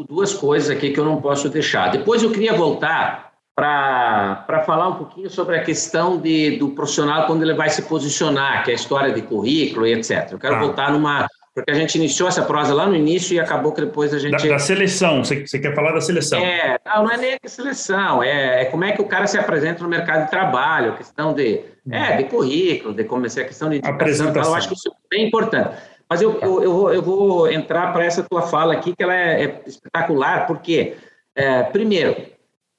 duas 0.09 0.35
coisas 0.35 0.71
aqui 0.71 0.91
que 0.91 0.99
eu 0.99 1.05
não 1.05 1.21
posso 1.21 1.49
deixar. 1.49 1.93
Depois 1.93 2.23
eu 2.23 2.33
queria 2.33 2.53
voltar 2.53 3.30
para 3.61 4.63
falar 4.65 4.89
um 4.89 4.95
pouquinho 4.95 5.29
sobre 5.29 5.57
a 5.57 5.63
questão 5.63 6.19
de, 6.19 6.57
do 6.57 6.71
profissional 6.71 7.27
quando 7.27 7.43
ele 7.43 7.55
vai 7.55 7.69
se 7.69 7.83
posicionar, 7.83 8.65
que 8.65 8.71
é 8.71 8.73
a 8.73 8.77
história 8.77 9.13
de 9.13 9.21
currículo 9.21 9.87
e 9.87 9.93
etc. 9.93 10.29
Eu 10.33 10.39
quero 10.39 10.57
ah. 10.57 10.61
voltar 10.61 10.93
numa. 10.93 11.27
Porque 11.53 11.71
a 11.73 11.75
gente 11.75 11.97
iniciou 11.97 12.29
essa 12.29 12.43
prosa 12.43 12.73
lá 12.73 12.87
no 12.87 12.95
início 12.95 13.35
e 13.35 13.41
acabou 13.41 13.73
que 13.73 13.81
depois 13.81 14.15
a 14.15 14.19
gente. 14.19 14.41
Da, 14.43 14.55
da 14.55 14.59
seleção, 14.59 15.23
você, 15.23 15.45
você, 15.47 15.59
quer 15.59 15.75
falar 15.75 15.93
da 15.93 16.01
seleção? 16.01 16.39
É, 16.39 16.79
não, 16.87 17.05
não 17.05 17.11
é 17.11 17.17
nem 17.17 17.39
a 17.45 17.49
seleção, 17.49 18.23
é, 18.23 18.63
é, 18.63 18.65
como 18.67 18.85
é 18.85 18.93
que 18.93 19.03
o 19.03 19.07
cara 19.07 19.27
se 19.27 19.37
apresenta 19.37 19.83
no 19.83 19.89
mercado 19.89 20.25
de 20.25 20.31
trabalho, 20.31 20.93
a 20.93 20.97
questão 20.97 21.35
de, 21.35 21.61
hum. 21.87 21.93
é, 21.93 22.17
de 22.19 22.25
currículo, 22.25 22.95
de 22.95 23.05
como 23.05 23.27
é 23.27 23.29
a 23.29 23.45
questão 23.45 23.69
de 23.69 23.81
apresentação. 23.85 24.53
Eu 24.53 24.57
acho 24.57 24.69
que 24.69 24.75
isso 24.75 24.89
é 24.89 25.17
bem 25.17 25.27
importante. 25.27 25.77
Mas 26.09 26.23
eu, 26.23 26.39
eu, 26.41 26.63
eu, 26.63 26.73
vou, 26.73 26.95
eu 26.95 27.03
vou 27.03 27.51
entrar 27.51 27.93
para 27.93 28.05
essa 28.05 28.23
tua 28.23 28.43
fala 28.43 28.73
aqui, 28.73 28.95
que 28.97 29.03
ela 29.03 29.15
é, 29.15 29.45
é 29.45 29.63
espetacular, 29.67 30.47
porque, 30.47 30.97
é, 31.35 31.65
primeiro, 31.65 32.17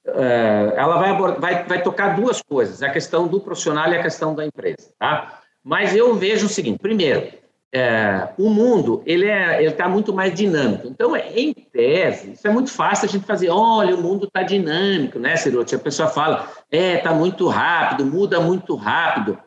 ela 0.04 0.98
vai, 0.98 1.38
vai, 1.38 1.64
vai 1.64 1.82
tocar 1.82 2.16
duas 2.16 2.42
coisas, 2.42 2.82
a 2.82 2.90
questão 2.90 3.28
do 3.28 3.40
profissional 3.40 3.90
e 3.90 3.96
a 3.96 4.02
questão 4.02 4.34
da 4.34 4.44
empresa, 4.44 4.90
tá? 4.98 5.40
Mas 5.62 5.94
eu 5.94 6.14
vejo 6.14 6.46
o 6.46 6.48
seguinte, 6.48 6.78
primeiro, 6.80 7.32
é, 7.74 8.28
o 8.36 8.50
mundo 8.50 9.02
ele 9.06 9.26
é 9.26 9.64
está 9.64 9.88
muito 9.88 10.12
mais 10.12 10.34
dinâmico. 10.34 10.86
Então, 10.86 11.16
em 11.16 11.54
tese, 11.54 12.32
isso 12.32 12.46
é 12.46 12.50
muito 12.50 12.70
fácil 12.70 13.08
a 13.08 13.08
gente 13.08 13.24
fazer. 13.24 13.48
Olha, 13.48 13.96
o 13.96 14.02
mundo 14.02 14.26
está 14.26 14.42
dinâmico, 14.42 15.18
né, 15.18 15.36
Cirote? 15.36 15.74
A 15.74 15.78
pessoa 15.78 16.08
fala, 16.08 16.52
é, 16.70 16.98
está 16.98 17.14
muito 17.14 17.48
rápido, 17.48 18.04
muda 18.04 18.38
muito 18.40 18.74
rápido. 18.74 19.38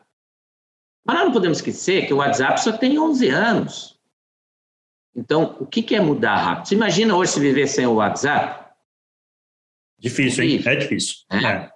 Mas 1.06 1.16
nós 1.16 1.26
não 1.26 1.32
podemos 1.32 1.58
esquecer 1.58 2.06
que 2.06 2.12
o 2.12 2.16
WhatsApp 2.16 2.60
só 2.60 2.72
tem 2.72 2.98
11 2.98 3.28
anos. 3.28 3.96
Então, 5.14 5.56
o 5.60 5.66
que, 5.66 5.80
que 5.80 5.94
é 5.94 6.00
mudar 6.00 6.36
rápido? 6.36 6.68
Você 6.68 6.74
imagina 6.74 7.14
hoje 7.14 7.32
se 7.32 7.40
viver 7.40 7.68
sem 7.68 7.86
o 7.86 7.94
WhatsApp? 7.94 8.65
Difícil, 10.08 10.44
hein? 10.44 10.62
É 10.64 10.76
difícil. 10.76 11.16
É. 11.30 11.44
É. 11.44 11.70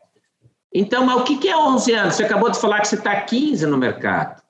Então, 0.73 1.05
mas 1.05 1.21
o 1.21 1.25
que 1.25 1.49
é 1.49 1.57
11 1.57 1.93
anos? 1.93 2.15
Você 2.15 2.25
acabou 2.25 2.51
de 2.51 2.61
falar 2.61 2.81
que 2.81 2.89
você 2.89 2.95
está 2.95 3.21
15 3.21 3.67
no 3.67 3.77
mercado. 3.77 4.41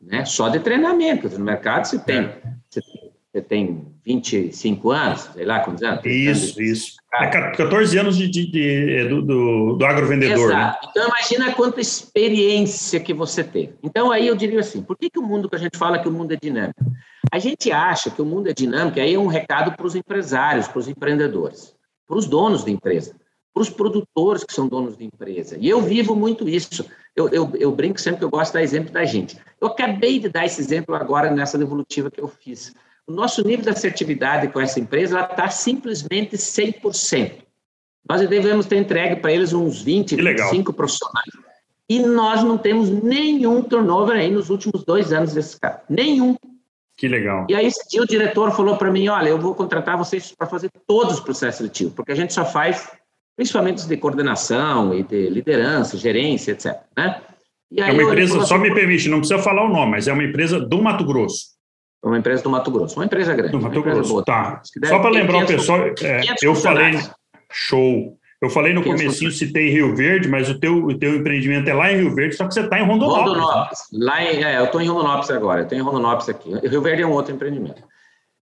Né? 0.00 0.24
Só 0.24 0.48
de 0.48 0.60
treinamento. 0.60 1.28
No 1.30 1.44
mercado 1.44 1.86
você 1.86 1.98
tem, 1.98 2.20
é. 2.20 2.42
você 3.32 3.40
tem 3.40 3.86
25 4.04 4.90
anos, 4.90 5.30
sei 5.34 5.46
lá 5.46 5.60
quantos 5.60 5.82
anos. 5.82 6.04
Isso, 6.04 6.58
anos 6.58 6.58
isso. 6.58 6.96
É 7.14 7.26
14 7.26 7.98
anos 7.98 8.16
de, 8.18 8.28
de, 8.28 8.46
de 8.50 9.08
do, 9.08 9.22
do, 9.22 9.76
do, 9.76 9.84
agrovendedor. 9.86 10.50
Exato. 10.50 10.86
Né? 10.86 10.90
Então, 10.90 11.08
imagina 11.08 11.54
quanta 11.54 11.80
experiência 11.80 13.00
que 13.00 13.14
você 13.14 13.42
tem. 13.42 13.72
Então, 13.82 14.10
aí 14.10 14.26
eu 14.26 14.36
diria 14.36 14.60
assim, 14.60 14.82
por 14.82 14.96
que, 14.96 15.08
que 15.08 15.18
o 15.18 15.22
mundo, 15.22 15.48
que 15.48 15.56
a 15.56 15.58
gente 15.58 15.76
fala 15.76 15.98
que 15.98 16.08
o 16.08 16.12
mundo 16.12 16.32
é 16.32 16.36
dinâmico? 16.36 16.84
A 17.32 17.38
gente 17.38 17.72
acha 17.72 18.10
que 18.10 18.20
o 18.20 18.26
mundo 18.26 18.48
é 18.48 18.52
dinâmico, 18.52 19.00
aí 19.00 19.14
é 19.14 19.18
um 19.18 19.26
recado 19.26 19.72
para 19.72 19.86
os 19.86 19.94
empresários, 19.94 20.68
para 20.68 20.78
os 20.78 20.88
empreendedores 20.88 21.74
para 22.10 22.18
os 22.18 22.26
donos 22.26 22.64
da 22.64 22.72
empresa, 22.72 23.14
para 23.54 23.62
os 23.62 23.70
produtores 23.70 24.42
que 24.42 24.52
são 24.52 24.66
donos 24.66 24.96
da 24.96 25.04
empresa. 25.04 25.56
E 25.60 25.68
eu 25.68 25.80
vivo 25.80 26.16
muito 26.16 26.48
isso. 26.48 26.84
Eu, 27.14 27.28
eu, 27.28 27.52
eu, 27.54 27.70
brinco 27.70 28.00
sempre 28.00 28.18
que 28.18 28.24
eu 28.24 28.30
gosto 28.30 28.50
de 28.50 28.54
dar 28.54 28.62
exemplo 28.64 28.92
da 28.92 29.04
gente. 29.04 29.38
Eu 29.60 29.68
acabei 29.68 30.18
de 30.18 30.28
dar 30.28 30.44
esse 30.44 30.60
exemplo 30.60 30.92
agora 30.96 31.30
nessa 31.30 31.56
devolutiva 31.56 32.10
que 32.10 32.20
eu 32.20 32.26
fiz. 32.26 32.74
O 33.06 33.12
nosso 33.12 33.46
nível 33.46 33.62
de 33.62 33.70
assertividade 33.70 34.48
com 34.48 34.60
essa 34.60 34.80
empresa 34.80 35.20
está 35.20 35.48
simplesmente 35.50 36.36
100%. 36.36 37.44
Nós 38.08 38.28
devemos 38.28 38.66
ter 38.66 38.78
entregue 38.78 39.20
para 39.20 39.32
eles 39.32 39.52
uns 39.52 39.80
20, 39.82 40.16
que 40.16 40.22
25 40.22 40.50
legal. 40.50 40.72
profissionais. 40.74 41.30
E 41.88 42.00
nós 42.00 42.42
não 42.42 42.58
temos 42.58 42.90
nenhum 42.90 43.62
turnover 43.62 44.16
aí 44.16 44.32
nos 44.32 44.50
últimos 44.50 44.82
dois 44.84 45.12
anos 45.12 45.32
desse 45.32 45.60
cara. 45.60 45.84
Nenhum. 45.88 46.34
Que 47.00 47.08
legal. 47.08 47.46
E 47.48 47.54
aí, 47.54 47.64
esse 47.64 47.88
dia, 47.88 48.02
o 48.02 48.06
diretor 48.06 48.52
falou 48.52 48.76
para 48.76 48.90
mim: 48.90 49.08
olha, 49.08 49.30
eu 49.30 49.38
vou 49.38 49.54
contratar 49.54 49.96
vocês 49.96 50.32
para 50.32 50.46
fazer 50.46 50.70
todos 50.86 51.14
os 51.14 51.20
processos 51.20 51.56
seletivos, 51.56 51.94
porque 51.94 52.12
a 52.12 52.14
gente 52.14 52.34
só 52.34 52.44
faz, 52.44 52.90
principalmente 53.34 53.88
de 53.88 53.96
coordenação 53.96 54.92
e 54.92 55.02
de 55.02 55.30
liderança, 55.30 55.96
gerência, 55.96 56.52
etc. 56.52 56.76
Né? 56.94 57.22
é 57.74 57.90
uma 57.90 58.02
empresa, 58.02 58.44
só 58.44 58.56
assim, 58.56 58.64
me 58.64 58.74
permite, 58.74 59.08
não 59.08 59.20
precisa 59.20 59.40
falar 59.40 59.64
o 59.64 59.72
nome, 59.72 59.92
mas 59.92 60.08
é 60.08 60.12
uma 60.12 60.22
empresa 60.22 60.60
do 60.60 60.82
Mato 60.82 61.02
Grosso. 61.06 61.58
É 62.04 62.06
uma 62.06 62.18
empresa 62.18 62.42
do 62.42 62.50
Mato 62.50 62.70
Grosso, 62.70 62.96
uma 62.96 63.06
empresa 63.06 63.34
grande. 63.34 63.52
Do 63.52 63.62
Mato 63.62 63.82
Grosso, 63.82 64.10
boa, 64.10 64.22
tá. 64.22 64.60
Só 64.84 64.98
para 64.98 65.08
lembrar 65.08 65.44
o 65.44 65.46
pessoal, 65.46 65.78
é, 66.02 66.20
eu 66.42 66.54
falei, 66.54 66.98
show. 67.50 68.19
Eu 68.40 68.48
falei 68.48 68.72
no 68.72 68.82
comecinho, 68.82 69.30
citei 69.30 69.68
Rio 69.70 69.94
Verde, 69.94 70.26
mas 70.26 70.48
o 70.48 70.58
teu, 70.58 70.84
o 70.86 70.98
teu 70.98 71.14
empreendimento 71.14 71.68
é 71.68 71.74
lá 71.74 71.92
em 71.92 71.96
Rio 71.96 72.14
Verde, 72.14 72.36
só 72.36 72.48
que 72.48 72.54
você 72.54 72.62
está 72.62 72.80
em 72.80 72.86
Rondonópolis. 72.86 73.34
Rondonópolis. 73.36 73.78
Lá 73.92 74.22
em, 74.22 74.42
é, 74.42 74.58
eu 74.58 74.64
estou 74.64 74.80
em 74.80 74.88
Rondonópolis 74.88 75.30
agora, 75.30 75.60
eu 75.60 75.64
estou 75.64 75.76
em 75.76 75.82
Rondonópolis 75.82 76.28
aqui. 76.30 76.66
Rio 76.66 76.80
Verde 76.80 77.02
é 77.02 77.06
um 77.06 77.12
outro 77.12 77.34
empreendimento. 77.34 77.82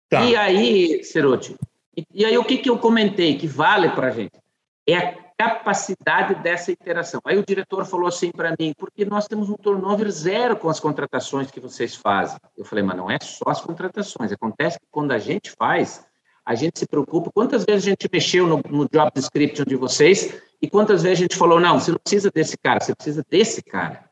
Tá. 0.10 0.26
E 0.26 0.36
aí, 0.36 1.02
Ceruti, 1.04 1.56
e, 1.96 2.06
e, 2.14 2.26
aí 2.26 2.38
o 2.38 2.44
que, 2.44 2.58
que 2.58 2.70
eu 2.70 2.78
comentei 2.78 3.38
que 3.38 3.48
vale 3.48 3.90
para 3.90 4.08
a 4.08 4.12
gente? 4.12 4.38
É 4.86 4.98
a 4.98 5.16
capacidade 5.38 6.36
dessa 6.36 6.72
interação. 6.72 7.22
Aí 7.26 7.38
o 7.38 7.46
diretor 7.46 7.86
falou 7.86 8.08
assim 8.08 8.32
para 8.32 8.54
mim, 8.60 8.74
porque 8.78 9.06
nós 9.06 9.28
temos 9.28 9.50
um 9.50 9.56
turnover 9.56 10.12
zero 10.12 10.58
com 10.58 10.70
as 10.70 10.80
contratações 10.80 11.50
que 11.50 11.60
vocês 11.60 11.96
fazem. 11.96 12.38
Eu 12.58 12.66
falei, 12.66 12.84
mas 12.84 12.98
não 12.98 13.10
é 13.10 13.18
só 13.22 13.50
as 13.50 13.62
contratações, 13.62 14.32
acontece 14.32 14.78
que 14.78 14.86
quando 14.92 15.14
a 15.14 15.18
gente 15.18 15.52
faz, 15.52 16.06
a 16.46 16.54
gente 16.54 16.78
se 16.78 16.86
preocupa. 16.86 17.32
Quantas 17.34 17.66
vezes 17.66 17.88
a 17.88 17.90
gente 17.90 18.08
mexeu 18.12 18.46
no, 18.46 18.62
no 18.70 18.88
job 18.88 19.12
description 19.16 19.66
de 19.66 19.76
vocês 19.76 20.36
e 20.62 20.70
quantas 20.70 21.02
vezes 21.02 21.20
a 21.20 21.22
gente 21.24 21.36
falou, 21.36 21.60
não, 21.60 21.80
você 21.80 21.92
não 21.92 21.98
precisa 21.98 22.30
desse 22.30 22.58
cara, 22.58 22.80
você 22.80 22.94
precisa 22.94 23.26
desse 23.30 23.64
cara. 23.64 24.06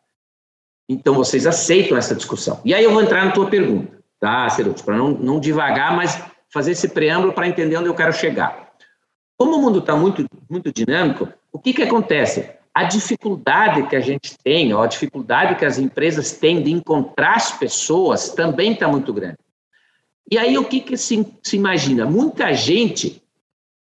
Então, 0.89 1.13
vocês 1.13 1.45
aceitam 1.45 1.97
essa 1.97 2.15
discussão. 2.15 2.59
E 2.65 2.73
aí 2.73 2.83
eu 2.83 2.91
vou 2.91 3.01
entrar 3.01 3.23
na 3.23 3.31
tua 3.31 3.49
pergunta, 3.49 3.99
tá, 4.19 4.49
Ceruti? 4.49 4.83
Para 4.83 4.97
não, 4.97 5.11
não 5.11 5.39
devagar, 5.39 5.95
mas 5.95 6.21
fazer 6.49 6.71
esse 6.71 6.89
preâmbulo 6.89 7.33
para 7.33 7.47
entender 7.47 7.77
onde 7.77 7.87
eu 7.87 7.95
quero 7.95 8.11
chegar. 8.11 8.73
Como 9.37 9.55
o 9.55 9.61
mundo 9.61 9.79
está 9.79 9.95
muito, 9.95 10.25
muito 10.49 10.71
dinâmico, 10.71 11.29
o 11.51 11.59
que, 11.59 11.73
que 11.73 11.83
acontece? 11.83 12.49
A 12.73 12.83
dificuldade 12.83 13.87
que 13.87 13.95
a 13.95 13.99
gente 13.99 14.37
tem, 14.43 14.73
ou 14.73 14.81
a 14.81 14.87
dificuldade 14.87 15.55
que 15.55 15.65
as 15.65 15.77
empresas 15.77 16.33
têm 16.33 16.61
de 16.61 16.71
encontrar 16.71 17.35
as 17.35 17.51
pessoas 17.51 18.29
também 18.29 18.73
está 18.73 18.87
muito 18.87 19.13
grande. 19.13 19.37
E 20.29 20.37
aí 20.37 20.57
o 20.57 20.65
que, 20.65 20.79
que 20.79 20.97
se, 20.97 21.25
se 21.43 21.55
imagina? 21.55 22.05
Muita 22.05 22.53
gente 22.53 23.21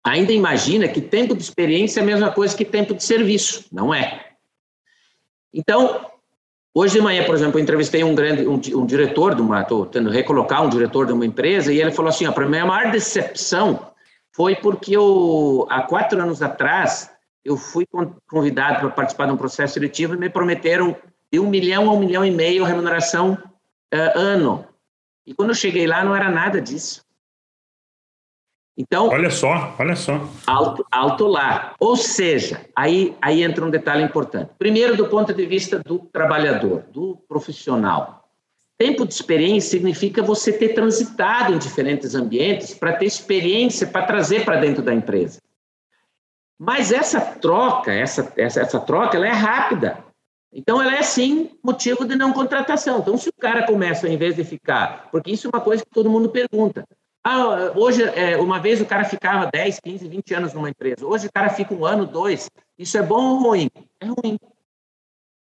ainda 0.05 0.33
imagina 0.33 0.89
que 0.89 1.01
tempo 1.01 1.35
de 1.35 1.43
experiência 1.43 2.01
é 2.01 2.03
a 2.03 2.07
mesma 2.07 2.31
coisa 2.31 2.57
que 2.57 2.65
tempo 2.65 2.95
de 2.95 3.05
serviço. 3.05 3.65
Não 3.73 3.93
é. 3.95 4.27
Então, 5.53 6.07
hoje 6.75 6.95
de 6.95 7.01
manhã, 7.01 7.25
por 7.25 7.35
exemplo, 7.35 7.59
eu 7.59 7.63
entrevistei 7.63 8.05
um 8.05 8.15
grande 8.15 8.47
um, 8.47 8.55
um 8.55 8.87
diretor 8.87 9.35
de 9.35 9.43
uma, 9.43 9.63
estou 9.63 9.87
tentando 9.87 10.11
recolocar 10.11 10.65
um 10.65 10.69
diretor 10.69 11.07
de 11.07 11.13
uma 11.13 11.27
empresa, 11.27 11.73
e 11.73 11.81
ele 11.81 11.91
falou 11.91 12.11
assim: 12.11 12.31
para 12.31 12.47
mim 12.47 12.59
a 12.59 12.67
maior 12.67 12.93
decepção 12.93 13.91
foi 14.33 14.55
porque 14.55 14.97
eu, 14.97 15.67
há 15.69 15.83
quatro 15.83 16.21
anos 16.23 16.43
atrás, 16.43 17.11
eu 17.45 17.57
fui 17.57 17.85
convidado 18.29 18.81
para 18.81 18.91
participar 18.91 19.27
de 19.27 19.33
um 19.33 19.37
processo 19.37 19.75
seletivo 19.75 20.15
e 20.15 20.19
me 20.19 20.31
prometeram 20.31 20.97
de 21.33 21.41
um 21.41 21.49
milhão 21.49 21.89
a 21.89 21.93
um 21.93 21.99
milhão 21.99 22.25
e 22.25 22.31
meio 22.31 22.63
remuneração 22.65 23.37
uh, 23.93 24.19
ano. 24.19 24.65
E 25.29 25.35
quando 25.35 25.51
eu 25.51 25.55
cheguei 25.55 25.87
lá, 25.87 26.03
não 26.03 26.17
era 26.17 26.31
nada 26.31 26.59
disso. 26.59 27.05
Então, 28.79 29.09
olha 29.09 29.29
só, 29.29 29.75
olha 29.79 29.95
só. 29.95 30.27
Alto, 30.47 30.87
alto 30.91 31.27
lá. 31.27 31.75
Ou 31.79 31.97
seja, 31.97 32.65
aí, 32.75 33.15
aí 33.21 33.43
entra 33.43 33.63
um 33.63 33.69
detalhe 33.69 34.03
importante. 34.03 34.53
Primeiro, 34.59 34.97
do 34.97 35.07
ponto 35.07 35.35
de 35.35 35.45
vista 35.45 35.81
do 35.81 35.99
trabalhador, 35.99 36.85
do 36.91 37.19
profissional. 37.29 38.31
Tempo 38.79 39.07
de 39.07 39.13
experiência 39.13 39.73
significa 39.73 40.23
você 40.23 40.51
ter 40.51 40.69
transitado 40.71 41.53
em 41.53 41.59
diferentes 41.59 42.15
ambientes 42.15 42.73
para 42.73 42.95
ter 42.95 43.05
experiência 43.05 43.87
para 43.87 44.07
trazer 44.07 44.47
para 44.47 44.57
dentro 44.57 44.83
da 44.83 44.95
empresa. 44.95 45.43
Mas 46.59 46.91
essa 46.91 47.21
troca, 47.21 47.93
essa, 47.93 48.33
essa, 48.35 48.63
essa 48.63 48.81
troca, 48.81 49.19
ela 49.19 49.27
é 49.27 49.33
rápida. 49.33 50.08
Então, 50.53 50.81
ela 50.81 50.97
é, 50.97 51.03
sim, 51.03 51.51
motivo 51.63 52.05
de 52.05 52.17
não 52.17 52.33
contratação. 52.33 52.99
Então, 53.01 53.17
se 53.17 53.29
o 53.29 53.33
cara 53.39 53.67
começa, 53.67 54.09
em 54.09 54.17
vez 54.17 54.35
de 54.35 54.45
ficar... 54.45 55.09
Porque 55.11 55.31
isso 55.31 55.47
é 55.47 55.51
uma 55.51 55.63
coisa 55.63 55.85
que 55.85 55.91
todo 55.91 56.11
mundo 56.11 56.31
pergunta. 56.31 56.85
Ah, 57.23 57.73
hoje, 57.75 58.03
é, 58.03 58.37
uma 58.39 58.59
vez 58.59 58.81
o 58.81 58.87
cara 58.87 59.05
ficava 59.05 59.51
10, 59.53 59.81
15, 59.81 60.09
20 60.09 60.35
anos 60.35 60.55
numa 60.55 60.71
empresa. 60.71 61.05
Hoje 61.05 61.27
o 61.27 61.33
cara 61.33 61.51
fica 61.51 61.75
um 61.75 61.85
ano, 61.85 62.07
dois. 62.07 62.49
Isso 62.79 62.97
é 62.97 63.03
bom 63.03 63.23
ou 63.23 63.43
ruim? 63.43 63.69
É 64.01 64.07
ruim. 64.07 64.39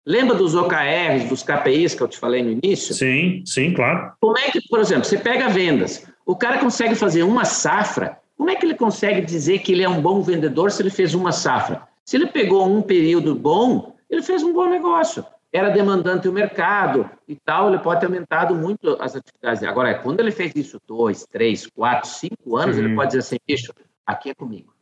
Lembra 0.06 0.36
dos 0.36 0.56
OKRs, 0.56 1.28
dos 1.28 1.44
KPIs 1.44 1.94
que 1.94 2.02
eu 2.02 2.08
te 2.08 2.18
falei 2.18 2.42
no 2.42 2.50
início? 2.50 2.96
Sim, 2.96 3.44
sim, 3.46 3.74
claro. 3.74 4.14
Como 4.22 4.38
é 4.40 4.50
que, 4.50 4.62
por 4.70 4.80
exemplo, 4.80 5.04
você 5.04 5.18
pega 5.18 5.50
vendas, 5.50 6.08
o 6.26 6.36
cara 6.36 6.60
consegue 6.60 6.96
fazer 6.96 7.24
uma 7.24 7.44
safra, 7.44 8.18
como 8.38 8.50
é 8.50 8.56
que 8.56 8.66
ele 8.66 8.76
consegue 8.76 9.20
dizer 9.20 9.60
que 9.60 9.74
ele 9.74 9.84
é 9.84 9.90
um 9.90 10.02
bom 10.02 10.22
vendedor 10.22 10.72
se 10.72 10.82
ele 10.82 10.90
fez 10.90 11.14
uma 11.14 11.34
safra? 11.34 11.82
Se 12.06 12.16
ele 12.16 12.28
pegou 12.28 12.66
um 12.66 12.82
período 12.82 13.36
bom, 13.36 13.97
ele 14.10 14.22
fez 14.22 14.44
um 14.44 14.54
bom 14.54 14.70
negócio 14.70 15.26
era 15.52 15.70
demandante 15.70 16.28
o 16.28 16.34
mercado 16.34 17.10
e 17.28 17.36
tal, 17.36 17.70
ele 17.70 17.80
pode 17.80 18.00
ter 18.00 18.06
aumentado 18.06 18.54
muito 18.56 18.98
as 19.02 19.16
atividades. 19.16 19.64
Agora, 19.64 19.96
quando 19.96 20.20
ele 20.20 20.32
fez 20.32 20.54
isso 20.56 20.80
dois, 20.86 21.26
três, 21.26 21.66
quatro, 21.68 22.10
cinco 22.10 22.58
anos, 22.58 22.78
uhum. 22.78 22.86
ele 22.86 22.96
pode 22.96 23.10
dizer 23.10 23.20
assim, 23.20 23.38
bicho, 23.48 23.74
aqui 24.06 24.30
é 24.30 24.36
comigo. 24.36 24.74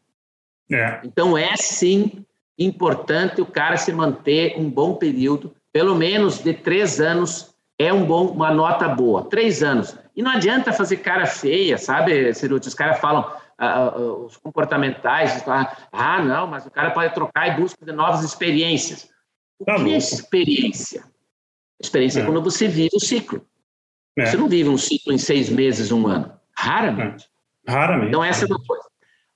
É. 0.72 1.00
Então, 1.04 1.38
é 1.38 1.56
sim 1.56 2.26
importante 2.58 3.42
o 3.42 3.46
cara 3.46 3.78
se 3.78 3.92
manter 3.92 4.58
um 4.58 4.70
bom 4.70 4.96
período, 4.96 5.54
pelo 5.72 5.94
menos 5.94 6.40
de 6.40 6.54
três 6.54 7.00
anos, 7.00 7.54
é 7.78 7.94
um 7.94 8.06
bom, 8.06 8.28
uma 8.28 8.52
nota 8.52 8.88
boa. 8.88 9.24
Três 9.26 9.62
anos. 9.62 9.98
E 10.16 10.24
não 10.24 10.32
adianta 10.32 10.72
fazer 10.72 10.98
cara 10.98 11.26
feia, 11.26 11.78
sabe, 11.78 12.34
Ciruti? 12.34 12.70
Os 12.70 12.74
caras 12.74 13.00
falam, 13.00 13.30
ah, 13.58 13.90
ah, 13.90 13.98
os 13.98 14.38
comportamentais, 14.38 15.44
ah, 15.92 16.22
não, 16.24 16.48
mas 16.48 16.66
o 16.66 16.72
cara 16.72 16.92
pode 16.92 17.14
trocar 17.14 17.50
e 17.50 17.62
busca 17.62 17.86
de 17.86 17.92
novas 17.92 18.24
experiências. 18.24 19.14
O 19.60 19.66
tá 19.66 19.76
que 19.76 19.94
é 19.94 19.98
experiência? 19.98 21.04
Experiência 21.82 22.20
é. 22.20 22.24
é 22.24 22.26
quando 22.26 22.42
você 22.42 22.68
vive 22.68 22.96
o 22.96 23.00
ciclo. 23.00 23.46
É. 24.18 24.26
Você 24.26 24.38
não 24.38 24.48
vive 24.48 24.70
um 24.70 24.78
ciclo 24.78 25.14
em 25.14 25.18
seis 25.18 25.50
meses, 25.50 25.92
um 25.92 26.08
ano. 26.08 26.32
Raramente. 26.58 27.30
É. 27.68 27.72
Raramente. 27.72 28.10
Então, 28.10 28.24
essa 28.24 28.46
é 28.46 28.48
uma 28.48 28.64
coisa. 28.64 28.86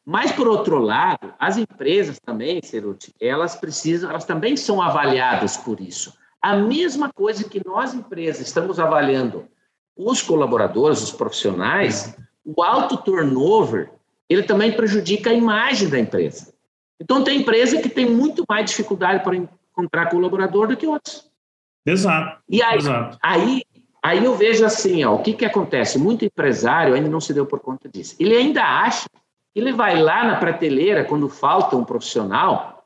Mas, 0.05 0.31
por 0.31 0.47
outro 0.47 0.79
lado, 0.79 1.33
as 1.37 1.57
empresas 1.57 2.19
também, 2.19 2.61
Ceruti, 2.63 3.13
elas 3.21 3.55
precisam, 3.55 4.09
elas 4.09 4.25
também 4.25 4.57
são 4.57 4.81
avaliadas 4.81 5.57
por 5.57 5.79
isso. 5.79 6.13
A 6.41 6.55
mesma 6.55 7.11
coisa 7.11 7.43
que 7.43 7.61
nós, 7.65 7.93
empresas, 7.93 8.47
estamos 8.47 8.79
avaliando 8.79 9.47
os 9.95 10.21
colaboradores, 10.21 11.01
os 11.01 11.11
profissionais, 11.11 12.07
é. 12.17 12.21
o 12.45 12.63
alto 12.63 12.97
turnover, 12.97 13.91
ele 14.29 14.43
também 14.43 14.71
prejudica 14.71 15.29
a 15.29 15.33
imagem 15.33 15.89
da 15.89 15.99
empresa. 15.99 16.53
Então, 16.99 17.23
tem 17.23 17.41
empresa 17.41 17.81
que 17.81 17.89
tem 17.89 18.09
muito 18.09 18.43
mais 18.47 18.69
dificuldade 18.69 19.23
para 19.23 19.35
encontrar 19.79 20.09
colaborador 20.09 20.67
do 20.67 20.77
que 20.77 20.85
outros. 20.85 21.29
Exato. 21.85 22.41
E 22.49 22.61
aí, 22.61 22.77
exato. 22.77 23.17
aí, 23.21 23.63
aí 24.03 24.23
eu 24.23 24.35
vejo 24.35 24.65
assim, 24.65 25.03
ó, 25.03 25.15
o 25.15 25.23
que, 25.23 25.33
que 25.33 25.45
acontece? 25.45 25.97
Muito 25.97 26.25
empresário 26.25 26.93
ainda 26.93 27.09
não 27.09 27.21
se 27.21 27.33
deu 27.33 27.45
por 27.45 27.59
conta 27.59 27.87
disso. 27.87 28.15
Ele 28.19 28.35
ainda 28.35 28.63
acha 28.63 29.07
que 29.53 29.59
ele 29.59 29.71
vai 29.71 30.01
lá 30.01 30.25
na 30.25 30.35
prateleira 30.35 31.05
quando 31.05 31.29
falta 31.29 31.75
um 31.75 31.83
profissional, 31.83 32.85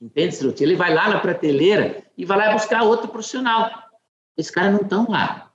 entende, 0.00 0.34
Struti? 0.34 0.62
Ele 0.62 0.76
vai 0.76 0.94
lá 0.94 1.08
na 1.08 1.18
prateleira 1.18 2.04
e 2.16 2.24
vai 2.24 2.38
lá 2.38 2.52
buscar 2.52 2.82
outro 2.82 3.08
profissional. 3.08 3.70
Esses 4.36 4.50
caras 4.50 4.72
não 4.72 4.82
estão 4.82 5.06
lá. 5.08 5.50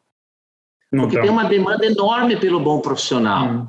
Não 0.92 1.04
porque 1.04 1.16
tão. 1.16 1.24
tem 1.24 1.32
uma 1.32 1.46
demanda 1.46 1.86
enorme 1.86 2.38
pelo 2.38 2.60
bom 2.60 2.80
profissional. 2.80 3.46
Hum, 3.48 3.68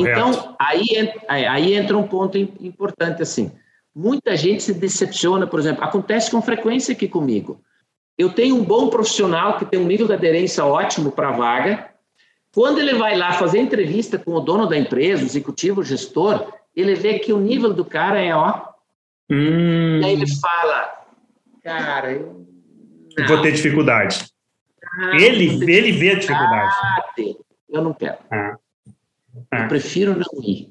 então, 0.00 0.56
aí, 0.58 1.12
aí 1.28 1.74
entra 1.74 1.96
um 1.96 2.06
ponto 2.06 2.36
importante 2.38 3.22
assim. 3.22 3.52
Muita 3.98 4.36
gente 4.36 4.62
se 4.62 4.74
decepciona, 4.74 5.46
por 5.46 5.58
exemplo, 5.58 5.82
acontece 5.82 6.30
com 6.30 6.42
frequência 6.42 6.92
aqui 6.92 7.08
comigo. 7.08 7.62
Eu 8.18 8.28
tenho 8.28 8.54
um 8.54 8.62
bom 8.62 8.90
profissional 8.90 9.56
que 9.56 9.64
tem 9.64 9.80
um 9.80 9.86
nível 9.86 10.06
de 10.06 10.12
aderência 10.12 10.66
ótimo 10.66 11.10
para 11.10 11.30
a 11.30 11.32
vaga. 11.32 11.88
Quando 12.52 12.78
ele 12.78 12.92
vai 12.92 13.16
lá 13.16 13.32
fazer 13.32 13.58
entrevista 13.58 14.18
com 14.18 14.32
o 14.32 14.40
dono 14.40 14.66
da 14.66 14.76
empresa, 14.76 15.22
o 15.22 15.26
executivo, 15.26 15.80
o 15.80 15.84
gestor, 15.84 16.52
ele 16.74 16.94
vê 16.94 17.18
que 17.18 17.32
o 17.32 17.40
nível 17.40 17.72
do 17.72 17.86
cara 17.86 18.20
é 18.20 18.34
ó. 18.34 18.66
Hum. 19.30 20.00
E 20.00 20.04
aí 20.04 20.12
ele 20.12 20.26
fala, 20.40 21.06
cara, 21.64 22.12
eu 22.12 22.46
não. 23.16 23.26
vou 23.26 23.40
ter 23.40 23.52
dificuldade. 23.52 24.26
Ah, 24.84 25.16
ele, 25.16 25.58
ter 25.58 25.70
ele 25.70 25.92
vê 25.92 26.10
a 26.10 26.18
dificuldade. 26.18 26.74
Eu 27.70 27.80
não 27.82 27.94
quero. 27.94 28.18
Ah. 28.30 28.58
Ah. 29.50 29.62
Eu 29.62 29.68
prefiro 29.68 30.14
não 30.14 30.42
ir. 30.42 30.70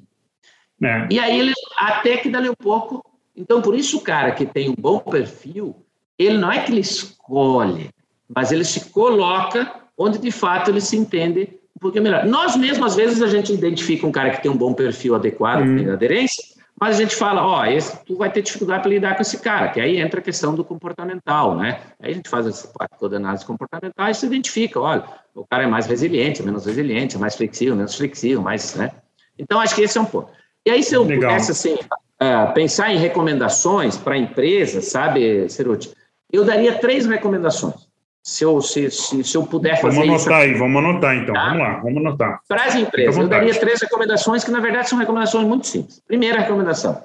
É. 0.84 1.08
E 1.10 1.20
aí 1.20 1.40
ele, 1.40 1.54
até 1.76 2.18
que 2.18 2.30
dali 2.30 2.50
um 2.50 2.56
pouco, 2.56 3.14
então, 3.36 3.62
por 3.62 3.76
isso, 3.76 3.98
o 3.98 4.02
cara 4.02 4.32
que 4.32 4.45
tem 4.45 4.69
um 4.69 4.76
bom 4.76 5.00
perfil, 5.00 5.76
ele 6.17 6.38
não 6.38 6.52
é 6.52 6.62
que 6.62 6.71
ele 6.71 6.82
escolhe, 6.82 7.89
mas 8.34 8.52
ele 8.52 8.63
se 8.63 8.89
coloca 8.89 9.82
onde 9.98 10.17
de 10.17 10.32
fato 10.32 10.71
ele 10.71 10.82
se 10.82 10.95
entende 10.95 11.50
um 11.76 11.80
pouquinho 11.80 12.04
melhor. 12.04 12.26
Nós 12.26 12.56
mesmos, 12.56 12.91
às 12.91 12.95
vezes, 12.95 13.21
a 13.21 13.28
gente 13.28 13.54
identifica 13.54 14.08
um 14.08 14.12
cara 14.12 14.30
que 14.30 14.41
tem 14.41 14.52
um 14.52 14.58
bom 14.58 14.74
perfil 14.74 15.15
adequado, 15.15 15.62
hum. 15.62 15.78
que 15.78 15.84
tem 15.84 15.91
aderência, 15.91 16.43
mas 16.80 16.98
a 16.98 17.02
gente 17.02 17.15
fala, 17.15 17.45
ó, 17.45 17.65
esse, 17.65 18.04
tu 18.06 18.17
vai 18.17 18.30
ter 18.30 18.41
dificuldade 18.41 18.82
para 18.82 18.91
lidar 18.91 19.15
com 19.15 19.21
esse 19.21 19.39
cara, 19.39 19.69
que 19.69 19.80
aí 19.80 19.98
entra 19.98 20.19
a 20.19 20.24
questão 20.24 20.54
do 20.54 20.63
comportamental, 20.63 21.56
né? 21.56 21.82
Aí 22.02 22.12
a 22.12 22.13
gente 22.13 22.30
faz 22.30 22.45
essa 22.45 22.67
parte 22.67 22.98
toda 23.00 23.15
análise 23.15 23.45
comportamental 23.45 24.10
e 24.10 24.13
se 24.13 24.26
identifica, 24.26 24.80
olha, 24.80 25.06
o 25.34 25.45
cara 25.45 25.63
é 25.63 25.67
mais 25.67 25.86
resiliente, 25.86 26.43
menos 26.43 26.65
resiliente, 26.65 27.17
mais 27.17 27.36
flexível, 27.36 27.76
menos 27.76 27.95
flexível, 27.95 28.41
mais, 28.41 28.76
né? 28.76 28.91
Então, 29.39 29.60
acho 29.60 29.74
que 29.76 29.82
esse 29.82 29.98
é 29.98 30.02
um 30.02 30.06
ponto. 30.06 30.30
E 30.65 30.71
aí, 30.71 30.84
se 30.84 30.93
eu 30.93 31.04
Legal. 31.04 31.30
pudesse, 31.30 31.52
assim, 31.52 31.78
uh, 32.21 32.54
pensar 32.54 32.93
em 32.93 32.97
recomendações 32.97 33.97
para 33.97 34.17
empresas, 34.17 34.86
sabe, 34.86 35.49
Ceruti? 35.49 35.91
Eu 36.32 36.43
daria 36.43 36.78
três 36.78 37.06
recomendações. 37.06 37.88
Se 38.23 38.43
eu, 38.43 38.60
se, 38.60 38.89
se, 38.89 39.23
se 39.23 39.38
eu 39.38 39.45
puder 39.45 39.80
fazer 39.80 39.99
Vamos 39.99 40.25
anotar 40.25 40.43
isso. 40.43 40.54
aí, 40.54 40.60
vamos 40.60 40.84
anotar 40.84 41.15
então. 41.15 41.36
Tá? 41.36 41.45
Vamos 41.45 41.60
lá, 41.60 41.80
vamos 41.80 41.97
anotar. 41.97 42.39
Para 42.47 42.65
as 42.65 42.75
empresas, 42.75 43.17
eu 43.17 43.28
daria 43.28 43.54
três 43.60 43.80
recomendações 43.80 44.43
que, 44.43 44.49
na 44.49 44.60
verdade, 44.60 44.89
são 44.89 44.97
recomendações 44.97 45.47
muito 45.47 45.67
simples. 45.67 46.01
Primeira 46.08 46.39
recomendação: 46.39 47.04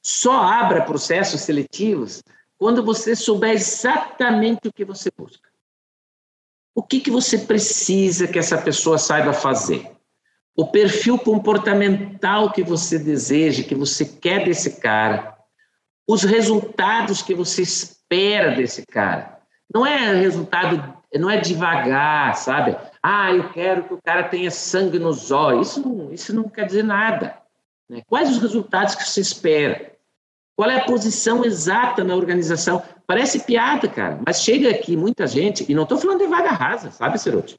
só 0.00 0.40
abra 0.40 0.82
processos 0.82 1.40
seletivos 1.40 2.22
quando 2.56 2.84
você 2.84 3.16
souber 3.16 3.50
exatamente 3.50 4.68
o 4.68 4.72
que 4.72 4.84
você 4.84 5.10
busca. 5.16 5.48
O 6.74 6.82
que, 6.82 7.00
que 7.00 7.10
você 7.10 7.38
precisa 7.38 8.28
que 8.28 8.38
essa 8.38 8.56
pessoa 8.56 8.98
saiba 8.98 9.32
fazer? 9.32 9.90
O 10.58 10.66
perfil 10.66 11.16
comportamental 11.16 12.50
que 12.50 12.64
você 12.64 12.98
deseja, 12.98 13.62
que 13.62 13.76
você 13.76 14.04
quer 14.04 14.44
desse 14.44 14.80
cara, 14.80 15.38
os 16.04 16.24
resultados 16.24 17.22
que 17.22 17.32
você 17.32 17.62
espera 17.62 18.56
desse 18.56 18.84
cara. 18.84 19.38
Não 19.72 19.86
é 19.86 20.14
resultado, 20.14 20.96
não 21.14 21.30
é 21.30 21.36
devagar, 21.36 22.34
sabe? 22.34 22.76
Ah, 23.00 23.32
eu 23.32 23.50
quero 23.50 23.84
que 23.84 23.94
o 23.94 24.02
cara 24.02 24.24
tenha 24.24 24.50
sangue 24.50 24.98
nos 24.98 25.30
olhos. 25.30 25.70
Isso 25.70 25.88
não, 25.88 26.12
isso 26.12 26.34
não 26.34 26.48
quer 26.48 26.66
dizer 26.66 26.82
nada. 26.82 27.38
Né? 27.88 28.02
Quais 28.08 28.28
os 28.28 28.38
resultados 28.38 28.96
que 28.96 29.04
você 29.04 29.20
espera? 29.20 29.92
Qual 30.56 30.68
é 30.68 30.80
a 30.80 30.84
posição 30.86 31.44
exata 31.44 32.02
na 32.02 32.16
organização? 32.16 32.82
Parece 33.06 33.44
piada, 33.44 33.86
cara, 33.86 34.18
mas 34.26 34.42
chega 34.42 34.70
aqui 34.70 34.96
muita 34.96 35.24
gente, 35.24 35.64
e 35.68 35.72
não 35.72 35.84
estou 35.84 35.98
falando 35.98 36.18
de 36.18 36.26
vaga 36.26 36.50
rasa, 36.50 36.90
sabe, 36.90 37.16
Cerote? 37.16 37.56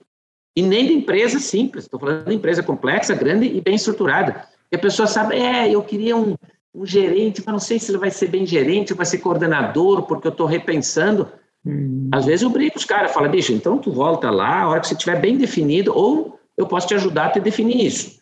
E 0.55 0.62
nem 0.62 0.88
de 0.88 0.93
empresa 0.93 1.39
simples, 1.39 1.85
estou 1.85 1.99
falando 1.99 2.25
de 2.25 2.35
empresa 2.35 2.63
complexa, 2.63 3.15
grande 3.15 3.45
e 3.45 3.62
bem 3.62 3.75
estruturada. 3.75 4.47
E 4.71 4.75
a 4.75 4.79
pessoa 4.79 5.07
sabe, 5.07 5.35
é, 5.35 5.69
eu 5.69 5.81
queria 5.81 6.15
um, 6.15 6.35
um 6.73 6.85
gerente, 6.85 7.41
mas 7.45 7.53
não 7.53 7.59
sei 7.59 7.79
se 7.79 7.91
ele 7.91 7.97
vai 7.97 8.12
ser 8.12 8.27
bem 8.27 8.45
gerente 8.45 8.93
ou 8.93 8.97
vai 8.97 9.05
ser 9.05 9.19
coordenador, 9.19 10.03
porque 10.03 10.27
eu 10.27 10.31
estou 10.31 10.45
repensando. 10.45 11.27
Hum. 11.65 12.09
Às 12.12 12.25
vezes 12.25 12.41
eu 12.41 12.49
brinco 12.49 12.73
com 12.73 12.79
os 12.79 12.85
caras, 12.85 13.12
falo, 13.12 13.29
bicho, 13.29 13.53
então 13.53 13.77
tu 13.77 13.91
volta 13.91 14.29
lá, 14.29 14.62
a 14.62 14.69
hora 14.69 14.79
que 14.81 14.88
você 14.88 14.95
tiver 14.95 15.19
bem 15.19 15.38
definido, 15.38 15.95
ou 15.95 16.39
eu 16.57 16.67
posso 16.67 16.88
te 16.88 16.95
ajudar 16.95 17.27
a 17.27 17.31
te 17.31 17.39
definir 17.39 17.85
isso. 17.85 18.19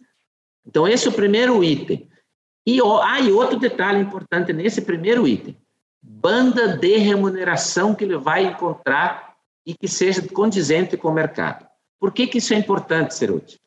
Então, 0.65 0.87
esse 0.87 1.07
é 1.07 1.09
o 1.09 1.13
primeiro 1.13 1.63
item. 1.63 2.07
E, 2.65 2.79
ah, 2.81 3.19
e 3.21 3.31
outro 3.31 3.57
detalhe 3.57 4.01
importante 4.01 4.51
nesse 4.51 4.81
primeiro 4.81 5.27
item: 5.27 5.57
banda 6.01 6.77
de 6.77 6.97
remuneração 6.97 7.95
que 7.95 8.03
ele 8.03 8.17
vai 8.17 8.45
encontrar 8.45 9.35
e 9.65 9.73
que 9.73 9.87
seja 9.87 10.21
condizente 10.27 10.97
com 10.97 11.07
o 11.07 11.13
mercado. 11.13 11.66
Por 11.99 12.11
que, 12.11 12.27
que 12.27 12.37
isso 12.37 12.53
é 12.53 12.57
importante, 12.57 13.15
Ceruti? 13.15 13.59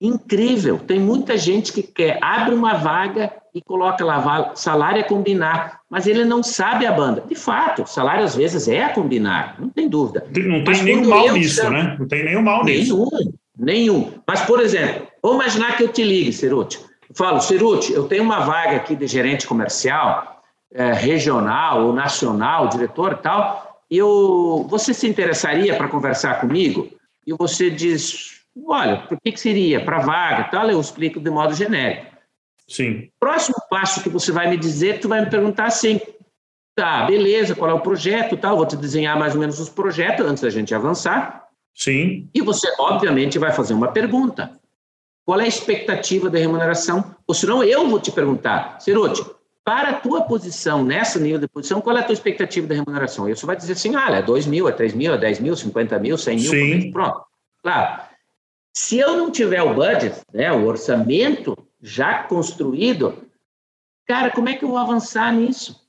Incrível, 0.00 0.78
tem 0.78 0.98
muita 0.98 1.36
gente 1.36 1.72
que 1.72 1.82
quer, 1.82 2.18
abre 2.20 2.54
uma 2.54 2.74
vaga 2.74 3.32
e 3.54 3.62
coloca 3.62 4.04
lá, 4.04 4.52
salário 4.54 4.98
é 4.98 5.04
combinar, 5.04 5.80
mas 5.88 6.06
ele 6.06 6.24
não 6.24 6.42
sabe 6.42 6.86
a 6.86 6.92
banda. 6.92 7.20
De 7.20 7.36
fato, 7.36 7.86
salário 7.86 8.24
às 8.24 8.34
vezes 8.34 8.66
é 8.66 8.82
a 8.82 8.92
combinar, 8.92 9.56
não 9.60 9.68
tem 9.68 9.88
dúvida. 9.88 10.26
Não 10.34 10.64
tem 10.64 10.82
nenhum 10.82 11.08
mal 11.08 11.32
nisso, 11.32 11.62
chamo, 11.62 11.70
né? 11.70 11.96
Não 11.98 12.08
tem 12.08 12.24
nenhum 12.24 12.42
mal 12.42 12.64
nenhum, 12.64 13.04
nisso. 13.04 13.34
Nenhum. 13.56 14.12
Mas, 14.26 14.40
por 14.40 14.60
exemplo, 14.60 15.06
vamos 15.22 15.42
imaginar 15.42 15.76
que 15.76 15.84
eu 15.84 15.88
te 15.88 16.02
ligue, 16.02 16.32
Ceruti. 16.32 16.80
Eu 17.08 17.14
falo, 17.14 17.40
Ceruti, 17.40 17.92
eu 17.92 18.08
tenho 18.08 18.24
uma 18.24 18.40
vaga 18.40 18.76
aqui 18.76 18.96
de 18.96 19.06
gerente 19.06 19.46
comercial, 19.46 20.42
é, 20.72 20.92
regional 20.92 21.86
ou 21.86 21.92
nacional, 21.92 22.68
diretor 22.68 23.12
e 23.12 23.22
tal, 23.22 23.80
e 23.90 23.98
eu, 23.98 24.66
você 24.68 24.94
se 24.94 25.06
interessaria 25.06 25.76
para 25.76 25.86
conversar 25.86 26.40
comigo? 26.40 26.88
E 27.26 27.32
você 27.32 27.70
diz, 27.70 28.42
olha, 28.66 28.98
por 28.98 29.20
que, 29.20 29.32
que 29.32 29.40
seria? 29.40 29.84
Para 29.84 30.00
vaga 30.00 30.44
tal, 30.44 30.70
eu 30.70 30.80
explico 30.80 31.20
de 31.20 31.30
modo 31.30 31.54
genérico. 31.54 32.12
Sim. 32.68 33.10
Próximo 33.20 33.56
passo 33.68 34.02
que 34.02 34.08
você 34.08 34.32
vai 34.32 34.48
me 34.48 34.56
dizer, 34.56 35.00
tu 35.00 35.08
vai 35.08 35.20
me 35.20 35.30
perguntar 35.30 35.66
assim, 35.66 36.00
tá, 36.74 37.04
beleza, 37.04 37.54
qual 37.54 37.70
é 37.70 37.74
o 37.74 37.80
projeto 37.80 38.36
tal, 38.36 38.56
vou 38.56 38.66
te 38.66 38.76
desenhar 38.76 39.18
mais 39.18 39.34
ou 39.34 39.40
menos 39.40 39.60
os 39.60 39.68
projetos 39.68 40.26
antes 40.26 40.42
da 40.42 40.50
gente 40.50 40.74
avançar. 40.74 41.48
Sim. 41.74 42.28
E 42.34 42.40
você, 42.40 42.68
obviamente, 42.78 43.38
vai 43.38 43.52
fazer 43.52 43.74
uma 43.74 43.88
pergunta. 43.88 44.58
Qual 45.24 45.40
é 45.40 45.44
a 45.44 45.48
expectativa 45.48 46.28
de 46.28 46.38
remuneração? 46.38 47.14
Ou 47.26 47.34
senão 47.34 47.62
eu 47.62 47.88
vou 47.88 48.00
te 48.00 48.10
perguntar, 48.10 48.80
Cirote, 48.80 49.24
para 49.64 49.90
a 49.90 50.00
tua 50.00 50.22
posição, 50.22 50.84
nessa 50.84 51.18
nível 51.18 51.38
de 51.38 51.48
posição, 51.48 51.80
qual 51.80 51.96
é 51.96 52.00
a 52.00 52.04
tua 52.04 52.12
expectativa 52.12 52.66
de 52.66 52.74
remuneração? 52.74 53.28
E 53.28 53.36
você 53.36 53.46
vai 53.46 53.56
dizer 53.56 53.74
assim, 53.74 53.94
ah, 53.94 54.10
é 54.10 54.22
2 54.22 54.46
mil, 54.46 54.68
é 54.68 54.72
3 54.72 54.92
mil, 54.94 55.14
é 55.14 55.18
10 55.18 55.40
mil, 55.40 55.56
50 55.56 55.98
mil, 55.98 56.18
100 56.18 56.36
mil, 56.36 56.50
Sim. 56.50 56.90
pronto. 56.90 57.24
Claro. 57.62 58.02
Se 58.74 58.98
eu 58.98 59.16
não 59.16 59.30
tiver 59.30 59.62
o 59.62 59.74
budget, 59.74 60.20
né, 60.32 60.50
o 60.50 60.66
orçamento 60.66 61.56
já 61.80 62.24
construído, 62.24 63.18
cara, 64.06 64.30
como 64.30 64.48
é 64.48 64.56
que 64.56 64.64
eu 64.64 64.68
vou 64.68 64.78
avançar 64.78 65.32
nisso? 65.32 65.80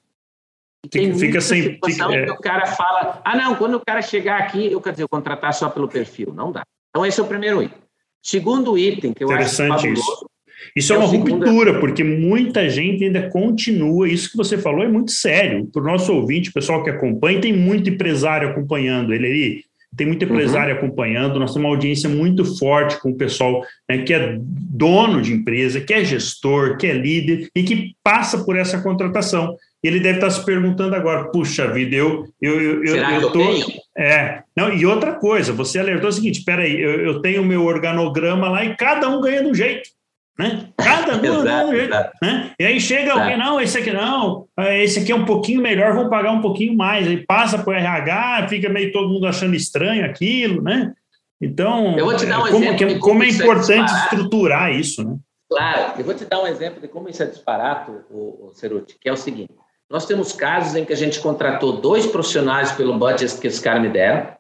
E 0.86 0.90
tem 0.90 1.18
fica 1.18 1.40
sem 1.40 1.64
situação 1.64 2.10
fica, 2.10 2.22
é... 2.22 2.26
que 2.26 2.32
o 2.32 2.38
cara 2.38 2.66
fala, 2.66 3.22
ah, 3.24 3.38
não, 3.38 3.56
quando 3.56 3.76
o 3.76 3.86
cara 3.86 4.02
chegar 4.02 4.40
aqui, 4.40 4.72
eu 4.72 4.82
quero 4.82 4.94
dizer, 4.94 5.04
eu 5.04 5.10
contratar 5.10 5.54
só 5.54 5.70
pelo 5.70 5.88
perfil. 5.88 6.34
Não 6.34 6.52
dá. 6.52 6.64
Então, 6.90 7.06
esse 7.06 7.20
é 7.20 7.24
o 7.24 7.28
primeiro 7.28 7.64
item. 7.64 7.82
Segundo 8.22 8.78
item, 8.78 9.14
que 9.14 9.24
eu 9.24 9.32
acho 9.32 9.56
fabuloso, 9.56 9.88
isso. 9.88 10.30
Isso 10.76 10.94
é, 10.94 10.96
é 10.96 11.00
uma 11.00 11.08
ruptura, 11.08 11.80
porque 11.80 12.04
muita 12.04 12.70
gente 12.70 13.04
ainda 13.04 13.30
continua. 13.30 14.08
Isso 14.08 14.32
que 14.32 14.38
você 14.38 14.58
falou 14.58 14.84
é 14.84 14.88
muito 14.88 15.12
sério. 15.12 15.68
Para 15.72 15.82
o 15.82 15.86
nosso 15.86 16.14
ouvinte, 16.14 16.50
o 16.50 16.54
pessoal 16.54 16.84
que 16.84 16.90
acompanha, 16.90 17.42
tem 17.42 17.54
muito 17.54 17.90
empresário 17.90 18.50
acompanhando 18.50 19.14
ele 19.14 19.28
ali. 19.28 19.64
Tem 19.96 20.08
muito 20.08 20.26
empresário 20.26 20.74
uhum. 20.74 20.80
acompanhando. 20.80 21.40
Nós 21.40 21.54
temos 21.54 21.68
uma 21.68 21.76
audiência 21.76 22.10
muito 22.10 22.58
forte 22.58 23.00
com 23.00 23.12
o 23.12 23.16
pessoal 23.16 23.64
né, 23.88 24.00
que 24.00 24.14
é 24.14 24.38
dono 24.40 25.22
de 25.22 25.34
empresa, 25.34 25.80
que 25.80 25.94
é 25.94 26.04
gestor, 26.04 26.78
que 26.78 26.88
é 26.88 26.94
líder 26.94 27.50
e 27.56 27.64
que 27.64 27.92
passa 28.04 28.44
por 28.44 28.58
essa 28.58 28.82
contratação 28.82 29.56
ele 29.84 30.00
deve 30.00 30.18
estar 30.18 30.30
se 30.30 30.44
perguntando 30.46 30.96
agora, 30.96 31.26
puxa 31.26 31.68
vida, 31.68 31.94
eu 31.96 32.26
eu 32.42 32.84
eu, 32.84 32.88
Será 32.88 33.16
eu, 33.16 33.22
eu 33.22 33.32
tô 33.32 33.40
tenho? 33.40 33.66
é 33.98 34.42
não 34.56 34.74
e 34.74 34.86
outra 34.86 35.14
coisa, 35.14 35.52
você 35.52 35.78
alertou 35.78 36.10
o 36.10 36.14
seguinte, 36.14 36.40
espera 36.40 36.64
aí, 36.64 36.80
eu, 36.80 37.02
eu 37.02 37.22
tenho 37.22 37.42
o 37.42 37.46
meu 37.46 37.66
organograma 37.66 38.50
lá 38.50 38.64
e 38.64 38.78
cada 38.78 39.10
um 39.10 39.20
ganha 39.20 39.44
do 39.44 39.54
jeito, 39.54 39.90
né? 40.38 40.70
Cada 40.78 41.16
um 41.18 41.22
do 41.22 41.72
jeito, 41.72 41.96
né? 42.22 42.52
E 42.60 42.66
aí 42.66 42.80
chega 42.80 43.14
alguém, 43.14 43.38
não, 43.38 43.60
esse 43.62 43.78
aqui 43.78 43.92
não, 43.92 44.48
é, 44.58 44.84
esse 44.84 45.00
aqui 45.00 45.12
é 45.12 45.16
um 45.16 45.26
pouquinho 45.26 45.62
melhor, 45.62 45.94
vamos 45.94 46.10
pagar 46.10 46.32
um 46.32 46.42
pouquinho 46.42 46.76
mais, 46.76 47.08
aí 47.08 47.26
passa 47.26 47.58
para 47.58 47.72
o 47.72 47.74
RH, 47.74 48.48
fica 48.50 48.70
meio 48.70 48.92
todo 48.92 49.10
mundo 49.10 49.28
achando 49.28 49.56
estranho 49.56 50.06
aquilo, 50.06 50.62
né? 50.62 50.94
Então, 51.42 51.98
eu 51.98 52.06
vou 52.06 52.16
te 52.16 52.26
dar 52.26 52.40
um 52.40 52.50
como, 52.50 52.64
exemplo 52.64 52.88
como, 52.88 53.00
como 53.00 53.24
é, 53.24 53.28
é 53.28 53.30
importante 53.30 53.92
é 53.92 53.98
estruturar 54.04 54.72
isso, 54.72 55.04
né? 55.04 55.18
Claro, 55.50 55.94
eu 56.00 56.06
vou 56.06 56.16
te 56.16 56.26
dar 56.26 56.42
um 56.42 56.48
exemplo 56.48 56.82
de 56.82 56.88
como 56.88 57.10
isso 57.10 57.22
é 57.22 57.26
disparato, 57.28 58.04
o, 58.10 58.48
o 58.48 58.52
Ceruti, 58.54 58.98
que 59.00 59.08
é 59.08 59.14
o 59.14 59.18
seguinte. 59.18 59.54
Nós 59.90 60.06
temos 60.08 60.32
casos 60.32 60.76
em 60.76 60.86
que 60.86 60.94
a 60.94 60.96
gente 60.96 61.20
contratou 61.20 61.80
dois 61.80 62.08
profissionais 62.08 62.72
pelo 62.72 62.98
budget 62.98 63.40
que 63.40 63.46
esse 63.46 63.62
cara 63.62 63.80
me 63.80 63.90
deram, 63.90 64.36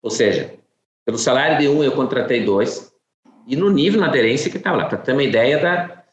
ou 0.00 0.10
seja, 0.10 0.54
pelo 1.04 1.18
salário 1.18 1.58
de 1.58 1.68
um 1.68 1.82
eu 1.82 1.92
contratei 1.92 2.44
dois, 2.44 2.93
e 3.46 3.56
no 3.56 3.70
nível, 3.70 4.00
na 4.00 4.06
aderência 4.06 4.50
que 4.50 4.56
estava 4.56 4.76
lá, 4.76 4.84
para 4.86 4.98
ter 4.98 5.12
uma 5.12 5.22
ideia 5.22 5.58
da. 5.58 6.04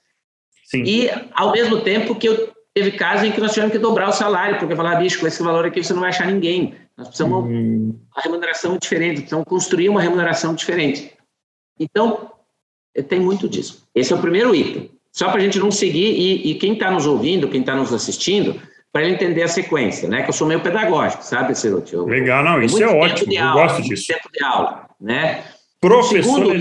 Sim. 0.65 0.83
E, 0.83 1.09
ao 1.33 1.51
mesmo 1.51 1.81
tempo 1.81 2.15
que 2.15 2.27
eu 2.27 2.51
teve 2.73 2.91
casos 2.91 3.27
em 3.27 3.31
que 3.31 3.41
nós 3.41 3.51
tivemos 3.51 3.73
que 3.73 3.79
dobrar 3.79 4.09
o 4.09 4.13
salário, 4.13 4.57
porque 4.57 4.75
falar, 4.75 4.95
bicho, 4.95 5.19
com 5.19 5.27
esse 5.27 5.43
valor 5.43 5.65
aqui 5.65 5.83
você 5.83 5.93
não 5.93 6.01
vai 6.01 6.09
achar 6.09 6.27
ninguém. 6.27 6.75
Nós 6.97 7.07
precisamos 7.07 7.45
uhum. 7.45 7.99
uma 8.13 8.23
remuneração 8.23 8.77
diferente, 8.77 9.21
precisamos 9.21 9.45
construir 9.45 9.89
uma 9.89 10.01
remuneração 10.01 10.53
diferente. 10.53 11.11
Então, 11.79 12.31
tem 13.07 13.19
muito 13.19 13.49
disso. 13.49 13.87
Esse 13.93 14.13
é 14.13 14.15
o 14.15 14.21
primeiro 14.21 14.53
item. 14.55 14.91
Só 15.11 15.29
para 15.29 15.41
a 15.41 15.43
gente 15.43 15.59
não 15.59 15.71
seguir, 15.71 16.13
e, 16.13 16.51
e 16.51 16.55
quem 16.55 16.73
está 16.73 16.89
nos 16.89 17.05
ouvindo, 17.05 17.49
quem 17.49 17.59
está 17.61 17.75
nos 17.75 17.93
assistindo, 17.93 18.61
para 18.91 19.03
ele 19.03 19.13
entender 19.13 19.43
a 19.43 19.47
sequência, 19.47 20.07
né? 20.07 20.23
Que 20.23 20.29
eu 20.29 20.33
sou 20.33 20.47
meio 20.47 20.61
pedagógico, 20.61 21.23
sabe, 21.23 21.55
Ciruti? 21.55 21.95
Legal, 21.95 22.43
não, 22.43 22.61
isso 22.61 22.81
é 22.81 22.87
ótimo, 22.87 23.33
eu 23.33 23.53
gosto 23.53 23.81
disso. 23.81 24.07
Tempo 24.07 24.29
de 24.31 24.43
aula, 24.43 24.89
né? 24.99 25.43
Professor 25.79 26.23
segundo, 26.23 26.53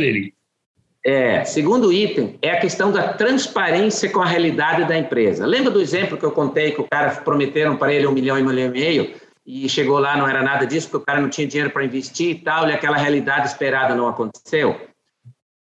É, 1.04 1.44
segundo 1.44 1.90
item 1.90 2.38
é 2.42 2.50
a 2.50 2.60
questão 2.60 2.92
da 2.92 3.14
transparência 3.14 4.10
com 4.10 4.20
a 4.20 4.26
realidade 4.26 4.84
da 4.84 4.98
empresa. 4.98 5.46
Lembra 5.46 5.70
do 5.70 5.80
exemplo 5.80 6.18
que 6.18 6.24
eu 6.24 6.30
contei 6.30 6.72
que 6.72 6.80
o 6.80 6.86
cara 6.90 7.10
prometeram 7.16 7.76
para 7.76 7.92
ele 7.92 8.06
um 8.06 8.12
milhão 8.12 8.38
e 8.38 8.42
um 8.42 8.46
milhão 8.46 8.66
e 8.66 8.70
meio 8.70 9.14
e 9.46 9.68
chegou 9.68 9.98
lá 9.98 10.16
não 10.16 10.28
era 10.28 10.42
nada 10.42 10.66
disso 10.66 10.88
porque 10.90 11.02
o 11.02 11.06
cara 11.06 11.20
não 11.20 11.30
tinha 11.30 11.46
dinheiro 11.46 11.70
para 11.70 11.84
investir 11.84 12.30
e 12.30 12.34
tal 12.34 12.68
e 12.68 12.72
aquela 12.72 12.98
realidade 12.98 13.48
esperada 13.48 13.94
não 13.94 14.06
aconteceu? 14.06 14.78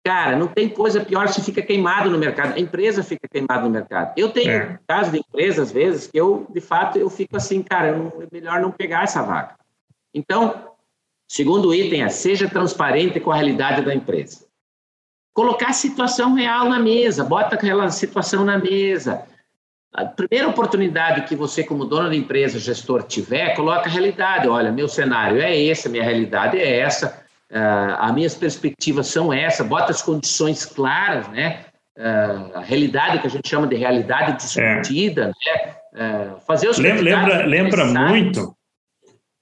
Cara, 0.05 0.35
não 0.35 0.45
tem 0.45 0.69
coisa 0.69 1.03
pior 1.03 1.27
se 1.29 1.41
fica 1.41 1.63
queimado 1.63 2.11
no 2.11 2.19
mercado. 2.19 2.53
A 2.53 2.59
empresa 2.59 3.01
fica 3.01 3.27
queimada 3.27 3.63
no 3.63 3.71
mercado. 3.71 4.13
Eu 4.15 4.29
tenho 4.29 4.51
é. 4.51 4.79
casos 4.87 5.11
de 5.11 5.17
empresas, 5.17 5.69
às 5.69 5.71
vezes, 5.71 6.05
que 6.05 6.15
eu, 6.15 6.45
de 6.53 6.61
fato, 6.61 6.99
eu 6.99 7.09
fico 7.09 7.35
assim, 7.35 7.63
cara, 7.63 7.87
é 7.87 8.27
melhor 8.31 8.61
não 8.61 8.69
pegar 8.69 9.01
essa 9.01 9.23
vaga. 9.23 9.55
Então, 10.13 10.69
segundo 11.27 11.73
item 11.73 12.03
é, 12.03 12.09
seja 12.09 12.47
transparente 12.47 13.19
com 13.19 13.31
a 13.31 13.35
realidade 13.35 13.81
da 13.81 13.95
empresa. 13.95 14.45
Colocar 15.35 15.67
a 15.67 15.73
situação 15.73 16.33
real 16.33 16.67
na 16.67 16.79
mesa, 16.79 17.23
bota 17.23 17.53
aquela 17.53 17.91
situação 17.91 18.43
na 18.43 18.57
mesa. 18.57 19.23
A 19.93 20.05
primeira 20.05 20.47
oportunidade 20.47 21.27
que 21.27 21.35
você, 21.35 21.63
como 21.63 21.85
dono 21.85 22.09
da 22.09 22.15
empresa, 22.15 22.57
gestor, 22.57 23.03
tiver, 23.03 23.55
coloca 23.55 23.87
a 23.87 23.91
realidade. 23.91 24.47
Olha, 24.47 24.71
meu 24.71 24.87
cenário 24.87 25.39
é 25.39 25.55
esse, 25.55 25.87
minha 25.87 26.03
realidade 26.03 26.57
é 26.57 26.79
essa 26.79 27.23
Uh, 27.51 27.95
as 27.99 28.13
minhas 28.13 28.35
perspectivas 28.35 29.07
são 29.07 29.31
essas, 29.31 29.65
bota 29.67 29.91
as 29.91 30.01
condições 30.01 30.65
claras, 30.65 31.27
né? 31.29 31.59
Uh, 31.97 32.57
a 32.57 32.61
realidade 32.61 33.19
que 33.19 33.27
a 33.27 33.29
gente 33.29 33.47
chama 33.47 33.67
de 33.67 33.75
realidade 33.75 34.37
discutida, 34.37 35.31
é. 35.47 35.67
né? 35.67 35.75
Uh, 35.93 36.41
fazer 36.41 36.67
os 36.67 36.77
lembra 36.77 37.01
lembra, 37.01 37.45
lembra 37.45 37.85
muito 37.85 38.53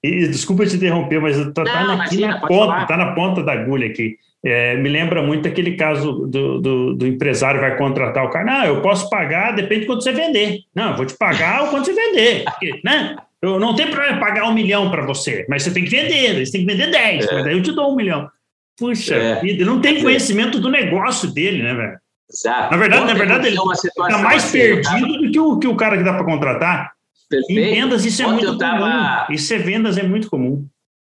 e 0.04 0.28
desculpa 0.28 0.66
te 0.66 0.76
interromper, 0.76 1.20
mas 1.20 1.36
está 1.36 1.64
tá 1.64 1.94
aqui 1.94 2.20
na 2.20 2.38
ponta, 2.38 2.86
tá 2.86 2.96
na 2.96 3.14
ponta 3.14 3.42
da 3.42 3.52
agulha 3.52 3.88
aqui. 3.88 4.18
É, 4.44 4.76
me 4.76 4.90
lembra 4.90 5.22
muito 5.22 5.48
aquele 5.48 5.74
caso 5.74 6.26
do, 6.26 6.60
do, 6.60 6.94
do, 6.94 7.06
empresário 7.06 7.60
vai 7.60 7.78
contratar 7.78 8.24
o 8.24 8.30
cara. 8.30 8.44
Não, 8.44 8.64
eu 8.66 8.82
posso 8.82 9.08
pagar, 9.08 9.52
depende 9.52 9.82
de 9.82 9.86
quando 9.86 10.02
você 10.02 10.12
vender. 10.12 10.60
Não, 10.74 10.90
eu 10.90 10.96
vou 10.96 11.06
te 11.06 11.16
pagar 11.16 11.64
o 11.64 11.70
quando 11.70 11.86
você 11.86 11.94
vender. 11.94 12.44
Porque, 12.44 12.78
né? 12.84 13.16
Eu 13.40 13.58
não 13.58 13.74
tenho 13.74 13.90
problema 13.90 14.20
pagar 14.20 14.44
um 14.48 14.52
milhão 14.52 14.90
para 14.90 15.04
você, 15.04 15.46
mas 15.48 15.62
você 15.62 15.70
tem 15.70 15.84
que 15.84 15.90
vender, 15.90 16.44
você 16.44 16.52
tem 16.52 16.66
que 16.66 16.72
vender 16.72 16.90
10, 16.90 17.26
é. 17.26 17.34
mas 17.34 17.44
daí 17.44 17.54
eu 17.54 17.62
te 17.62 17.72
dou 17.72 17.92
um 17.92 17.96
milhão. 17.96 18.28
Puxa 18.76 19.14
é. 19.14 19.40
vida, 19.40 19.64
não 19.64 19.80
tem 19.80 20.02
conhecimento 20.02 20.58
do 20.58 20.68
negócio 20.68 21.30
dele, 21.30 21.62
né, 21.62 21.74
velho? 21.74 21.98
Exato. 22.30 22.70
Na 22.70 22.76
verdade, 22.76 23.06
na 23.06 23.14
verdade 23.14 23.46
ele 23.48 23.56
está 23.56 24.18
mais 24.18 24.44
assim, 24.44 24.58
perdido 24.58 24.82
tava... 24.82 25.18
do 25.18 25.30
que 25.30 25.40
o, 25.40 25.58
que 25.58 25.66
o 25.68 25.76
cara 25.76 25.96
que 25.96 26.02
dá 26.02 26.14
para 26.14 26.24
contratar. 26.24 26.92
Perfeito. 27.28 27.60
Em 27.60 27.74
vendas, 27.74 28.04
isso 28.04 28.22
é 28.22 28.26
Ontem 28.26 28.44
muito 28.46 28.58
tava... 28.58 28.78
comum. 28.78 29.34
Isso 29.34 29.54
é 29.54 29.58
vendas, 29.58 29.98
é 29.98 30.02
muito 30.02 30.28
comum. 30.28 30.66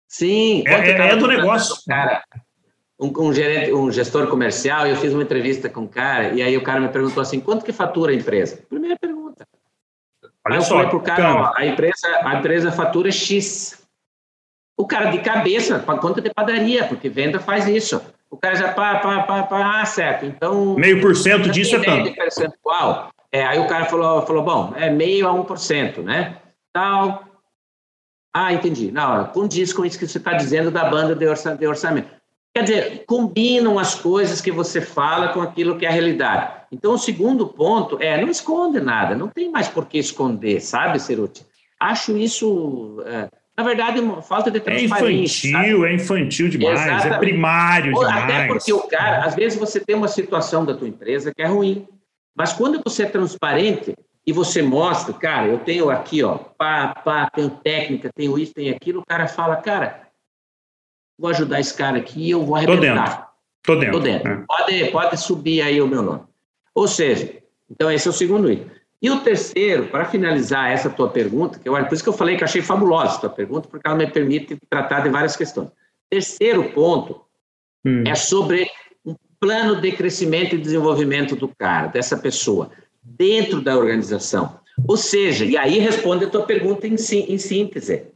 Sim, 0.09 0.63
é, 0.67 0.73
é, 0.73 1.09
é 1.11 1.17
do 1.17 1.27
negócio. 1.27 1.77
Cara, 1.87 2.23
um, 2.99 3.13
um, 3.19 3.33
gerente, 3.33 3.73
um 3.73 3.91
gestor 3.91 4.27
comercial, 4.27 4.87
eu 4.87 4.97
fiz 4.97 5.13
uma 5.13 5.23
entrevista 5.23 5.69
com 5.69 5.83
um 5.83 5.87
cara, 5.87 6.31
e 6.31 6.43
aí 6.43 6.57
o 6.57 6.63
cara 6.63 6.81
me 6.81 6.89
perguntou 6.89 7.21
assim: 7.21 7.41
quanto 7.41 7.65
que 7.65 7.73
fatura 7.73 8.13
a 8.13 8.15
empresa? 8.15 8.63
Primeira 8.69 8.97
pergunta. 8.99 9.47
Olha 10.47 10.55
Aí 10.55 10.57
eu 10.57 10.63
só, 10.63 10.77
falei 10.77 10.89
pro 10.89 11.01
cara, 11.01 11.35
ó, 11.35 11.53
a 11.57 11.67
empresa, 11.67 12.07
a 12.23 12.35
empresa 12.37 12.73
fatura 12.73 13.11
X. 13.11 13.85
O 14.79 14.87
cara 14.87 15.11
de 15.11 15.19
cabeça, 15.21 15.79
para 15.79 15.99
conta 15.99 16.21
de 16.21 16.33
padaria, 16.33 16.85
porque 16.87 17.09
venda 17.09 17.41
faz 17.41 17.67
isso. 17.67 18.01
O 18.31 18.37
cara 18.37 18.55
já 18.55 18.73
pá, 18.73 18.97
pá, 18.97 19.23
pá, 19.23 19.43
pá, 19.45 19.81
ah, 19.81 19.87
certo. 19.87 20.27
Então. 20.27 20.75
Meio 20.75 21.01
por 21.01 21.17
cento 21.17 21.49
disso 21.49 21.77
é 21.77 21.81
tanto. 21.81 22.15
Percentual. 22.15 23.11
É, 23.33 23.45
aí 23.45 23.59
o 23.59 23.67
cara 23.67 23.87
falou, 23.87 24.27
falou, 24.27 24.43
bom, 24.43 24.75
é 24.77 24.91
meio 24.91 25.27
a 25.27 25.33
um 25.33 25.45
por 25.45 25.59
cento, 25.59 26.03
né? 26.03 26.37
Tal. 26.73 27.25
Ah, 28.35 28.53
entendi. 28.53 28.93
Não, 28.93 29.25
condiz 29.27 29.73
com 29.73 29.85
isso 29.85 29.99
que 29.99 30.07
você 30.07 30.19
está 30.19 30.35
dizendo 30.35 30.71
da 30.71 30.85
banda 30.85 31.15
de 31.15 31.67
orçamento. 31.67 32.16
Quer 32.57 32.63
dizer, 32.63 33.05
combinam 33.05 33.79
as 33.79 33.95
coisas 33.95 34.41
que 34.41 34.51
você 34.51 34.81
fala 34.81 35.29
com 35.29 35.43
aquilo 35.43 35.77
que 35.77 35.85
é 35.85 35.91
a 35.91 35.93
realidade. 35.93 36.53
Então, 36.73 36.95
o 36.95 36.99
segundo 36.99 37.47
ponto 37.47 37.99
é 38.01 38.19
não 38.19 38.31
esconde 38.31 38.81
nada, 38.81 39.15
não 39.15 39.29
tem 39.29 39.51
mais 39.51 39.69
por 39.69 39.85
que 39.85 39.99
esconder, 39.99 40.63
sabe, 40.63 40.99
Ceruti? 40.99 41.45
Acho 41.79 42.17
isso, 42.17 43.05
é, 43.05 43.29
na 43.55 43.63
verdade, 43.63 44.01
falta 44.27 44.51
de 44.51 44.57
é 44.57 44.61
transparência. 44.61 45.49
É 45.49 45.51
infantil, 45.51 45.77
sabe? 45.81 45.87
é 45.87 45.95
infantil 45.95 46.49
demais, 46.49 46.81
é 46.81 46.83
Exatamente. 46.85 47.15
é 47.15 47.19
primário 47.19 47.93
demais. 47.93 48.25
Até 48.25 48.47
porque 48.47 48.73
o 48.73 48.89
cara, 48.89 49.27
às 49.27 49.35
vezes 49.35 49.59
você 49.59 49.79
tem 49.79 49.95
uma 49.95 50.09
situação 50.09 50.65
da 50.65 50.73
tua 50.73 50.89
empresa 50.89 51.35
que 51.35 51.43
é 51.43 51.47
ruim, 51.47 51.87
mas 52.35 52.55
quando 52.55 52.81
você 52.83 53.03
é 53.03 53.07
transparente 53.07 53.95
e 54.27 54.33
você 54.33 54.63
mostra, 54.63 55.13
cara, 55.13 55.49
eu 55.49 55.59
tenho 55.59 55.91
aqui, 55.91 56.23
ó, 56.23 56.39
pá, 56.39 56.95
pá, 57.05 57.29
tenho 57.29 57.51
técnica, 57.51 58.09
tenho 58.15 58.39
isso, 58.39 58.55
tenho 58.55 58.75
aquilo, 58.75 59.01
o 59.01 59.07
cara 59.07 59.29
fala, 59.29 59.57
cara, 59.57 60.06
vou 61.19 61.31
ajudar 61.31 61.61
esse 61.61 61.75
cara 61.75 61.99
aqui 61.99 62.21
e 62.21 62.31
eu 62.31 62.45
vou 62.45 62.57
arrebentar. 62.57 63.33
Tô 63.63 63.77
dentro. 63.77 63.93
Tô 63.93 64.01
dentro. 64.01 64.33
É. 64.33 64.45
Pode, 64.47 64.91
pode 64.91 65.17
subir 65.21 65.63
aí 65.63 65.81
o 65.81 65.89
meu 65.89 66.03
nome. 66.03 66.23
Ou 66.75 66.87
seja, 66.87 67.35
então 67.71 67.91
esse 67.91 68.07
é 68.07 68.11
o 68.11 68.15
segundo 68.15 68.51
item. 68.51 68.71
E 69.01 69.11
o 69.11 69.21
terceiro, 69.21 69.89
para 69.89 70.05
finalizar 70.05 70.71
essa 70.71 70.89
tua 70.89 71.09
pergunta, 71.09 71.59
que 71.59 71.69
eu, 71.69 71.73
por 71.73 71.93
isso 71.93 72.03
que 72.03 72.09
eu 72.09 72.15
falei 72.15 72.37
que 72.37 72.45
achei 72.45 72.63
fabulosa 72.63 73.17
a 73.17 73.21
tua 73.21 73.31
pergunta, 73.31 73.69
porque 73.69 73.87
ela 73.87 73.97
me 73.97 74.07
permite 74.07 74.57
tratar 74.71 75.01
de 75.01 75.11
várias 75.11 75.37
questões. 75.37 75.71
Terceiro 76.09 76.71
ponto 76.73 77.21
hum. 77.85 78.05
é 78.07 78.15
sobre 78.15 78.71
um 79.05 79.15
plano 79.39 79.81
de 79.81 79.93
crescimento 79.93 80.55
e 80.55 80.59
desenvolvimento 80.59 81.37
do 81.37 81.49
cara, 81.49 81.89
dessa 81.89 82.17
pessoa, 82.17 82.71
dentro 83.03 83.61
da 83.61 83.77
organização. 83.77 84.59
Ou 84.87 84.97
seja, 84.97 85.45
e 85.45 85.57
aí 85.57 85.79
responde 85.79 86.25
a 86.25 86.31
tua 86.31 86.45
pergunta 86.45 86.87
em, 86.87 86.95
em 86.95 87.39
síntese. 87.39 88.07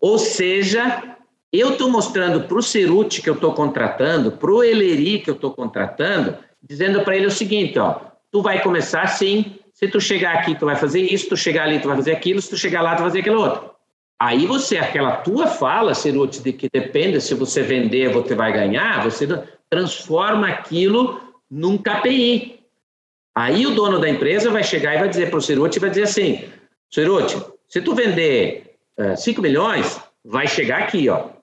Ou 0.00 0.18
seja, 0.18 1.13
eu 1.60 1.72
estou 1.72 1.90
mostrando 1.90 2.48
para 2.48 2.56
o 2.56 2.62
Ceruti 2.62 3.22
que 3.22 3.30
eu 3.30 3.34
estou 3.34 3.52
contratando, 3.52 4.32
para 4.32 4.50
o 4.50 4.62
Eleri 4.62 5.20
que 5.20 5.30
eu 5.30 5.34
estou 5.34 5.52
contratando, 5.52 6.36
dizendo 6.62 7.02
para 7.02 7.16
ele 7.16 7.26
o 7.26 7.30
seguinte, 7.30 7.78
ó, 7.78 8.00
tu 8.30 8.42
vai 8.42 8.62
começar 8.62 9.02
assim, 9.02 9.56
se 9.72 9.88
tu 9.88 10.00
chegar 10.00 10.34
aqui, 10.34 10.54
tu 10.54 10.64
vai 10.66 10.76
fazer 10.76 11.00
isso, 11.00 11.28
tu 11.28 11.36
chegar 11.36 11.64
ali, 11.64 11.78
tu 11.78 11.88
vai 11.88 11.96
fazer 11.96 12.12
aquilo, 12.12 12.40
se 12.40 12.50
tu 12.50 12.56
chegar 12.56 12.82
lá, 12.82 12.94
tu 12.94 13.02
vai 13.02 13.10
fazer 13.10 13.20
aquilo 13.20 13.40
outro. 13.40 13.70
Aí 14.20 14.46
você, 14.46 14.78
aquela 14.78 15.16
tua 15.16 15.46
fala, 15.46 15.94
Ceruti, 15.94 16.42
de 16.42 16.52
que 16.52 16.68
depende 16.72 17.20
se 17.20 17.34
você 17.34 17.62
vender, 17.62 18.12
você 18.12 18.34
vai 18.34 18.52
ganhar, 18.52 19.02
você 19.02 19.26
transforma 19.68 20.48
aquilo 20.48 21.20
num 21.50 21.76
KPI. 21.76 22.60
Aí 23.36 23.66
o 23.66 23.74
dono 23.74 23.98
da 23.98 24.08
empresa 24.08 24.50
vai 24.50 24.62
chegar 24.62 24.94
e 24.94 24.98
vai 24.98 25.08
dizer 25.08 25.28
para 25.28 25.38
o 25.38 25.42
Ceruti, 25.42 25.78
vai 25.78 25.90
dizer 25.90 26.04
assim, 26.04 26.48
Ceruti, 26.90 27.36
se 27.68 27.80
tu 27.80 27.94
vender 27.94 28.76
uh, 28.98 29.10
eh, 29.10 29.16
5 29.16 29.42
milhões, 29.42 30.00
vai 30.24 30.46
chegar 30.46 30.84
aqui, 30.84 31.08
ó. 31.08 31.33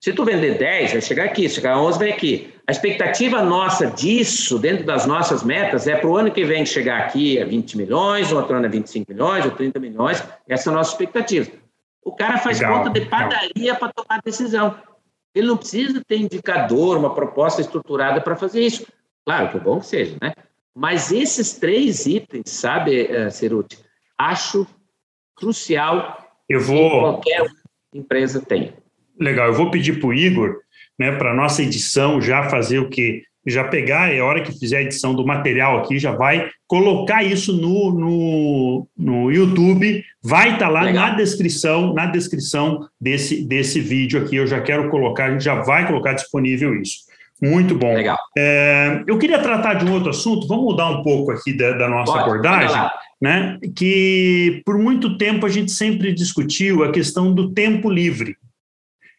Se 0.00 0.12
tu 0.12 0.24
vender 0.24 0.58
10, 0.58 0.92
vai 0.92 1.00
chegar 1.00 1.24
aqui, 1.24 1.48
se 1.48 1.56
chegar 1.56 1.80
11, 1.80 1.98
vai 1.98 2.10
aqui. 2.10 2.54
A 2.66 2.72
expectativa 2.72 3.42
nossa 3.42 3.86
disso, 3.86 4.58
dentro 4.58 4.84
das 4.84 5.06
nossas 5.06 5.42
metas, 5.42 5.86
é 5.86 5.96
para 5.96 6.08
o 6.08 6.16
ano 6.16 6.30
que 6.30 6.44
vem 6.44 6.66
chegar 6.66 7.00
aqui 7.00 7.40
a 7.40 7.44
20 7.44 7.76
milhões, 7.76 8.32
outro 8.32 8.56
ano 8.56 8.66
a 8.66 8.68
25 8.68 9.12
milhões, 9.12 9.44
ou 9.44 9.50
30 9.52 9.78
milhões. 9.78 10.22
Essa 10.48 10.70
é 10.70 10.72
a 10.72 10.76
nossa 10.76 10.92
expectativa. 10.92 11.50
O 12.04 12.12
cara 12.12 12.38
faz 12.38 12.60
legal, 12.60 12.84
conta 12.84 13.00
de 13.00 13.06
padaria 13.06 13.74
para 13.74 13.92
tomar 13.92 14.20
decisão. 14.24 14.78
Ele 15.34 15.48
não 15.48 15.56
precisa 15.56 16.02
ter 16.06 16.18
indicador, 16.18 16.96
uma 16.96 17.14
proposta 17.14 17.60
estruturada 17.60 18.20
para 18.20 18.36
fazer 18.36 18.60
isso. 18.60 18.86
Claro 19.24 19.50
que 19.50 19.56
é 19.56 19.60
bom 19.60 19.80
que 19.80 19.86
seja, 19.86 20.16
né? 20.22 20.32
Mas 20.74 21.10
esses 21.10 21.54
três 21.54 22.06
itens, 22.06 22.50
sabe, 22.50 23.06
eh, 23.06 23.30
Ceruti, 23.30 23.78
acho 24.16 24.66
crucial 25.34 26.24
Eu 26.48 26.60
vou... 26.60 26.90
que 26.90 27.00
qualquer 27.00 27.46
empresa 27.92 28.40
tenha. 28.40 28.74
Legal, 29.18 29.48
eu 29.48 29.54
vou 29.54 29.70
pedir 29.70 29.98
para 29.98 30.08
o 30.08 30.14
Igor, 30.14 30.56
né, 30.98 31.12
para 31.12 31.32
a 31.32 31.34
nossa 31.34 31.62
edição 31.62 32.20
já 32.20 32.44
fazer 32.48 32.78
o 32.78 32.88
quê? 32.88 33.22
Já 33.46 33.62
pegar, 33.62 34.12
é 34.12 34.20
hora 34.20 34.42
que 34.42 34.58
fizer 34.58 34.78
a 34.78 34.82
edição 34.82 35.14
do 35.14 35.24
material 35.24 35.78
aqui, 35.78 35.98
já 35.98 36.10
vai 36.10 36.50
colocar 36.66 37.22
isso 37.22 37.52
no, 37.52 37.92
no, 37.92 38.88
no 38.96 39.30
YouTube, 39.30 40.02
vai 40.22 40.54
estar 40.54 40.66
tá 40.66 40.68
lá 40.68 40.82
Legal. 40.82 41.10
na 41.10 41.14
descrição, 41.14 41.94
na 41.94 42.06
descrição 42.06 42.88
desse, 43.00 43.46
desse 43.46 43.80
vídeo 43.80 44.20
aqui, 44.20 44.36
eu 44.36 44.46
já 44.46 44.60
quero 44.60 44.90
colocar, 44.90 45.26
a 45.26 45.30
gente 45.30 45.44
já 45.44 45.54
vai 45.62 45.86
colocar 45.86 46.14
disponível 46.14 46.74
isso. 46.74 47.06
Muito 47.42 47.74
bom. 47.74 47.94
Legal. 47.94 48.16
É, 48.36 49.04
eu 49.06 49.18
queria 49.18 49.38
tratar 49.38 49.74
de 49.74 49.84
um 49.84 49.92
outro 49.92 50.10
assunto, 50.10 50.48
vamos 50.48 50.64
mudar 50.64 50.88
um 50.88 51.02
pouco 51.02 51.30
aqui 51.30 51.52
da, 51.52 51.72
da 51.72 51.88
nossa 51.88 52.12
Pode, 52.12 52.24
abordagem, 52.24 52.90
né? 53.20 53.58
Que 53.76 54.62
por 54.64 54.78
muito 54.78 55.18
tempo 55.18 55.44
a 55.44 55.48
gente 55.48 55.70
sempre 55.70 56.12
discutiu 56.12 56.82
a 56.82 56.90
questão 56.90 57.32
do 57.32 57.52
tempo 57.52 57.90
livre. 57.90 58.36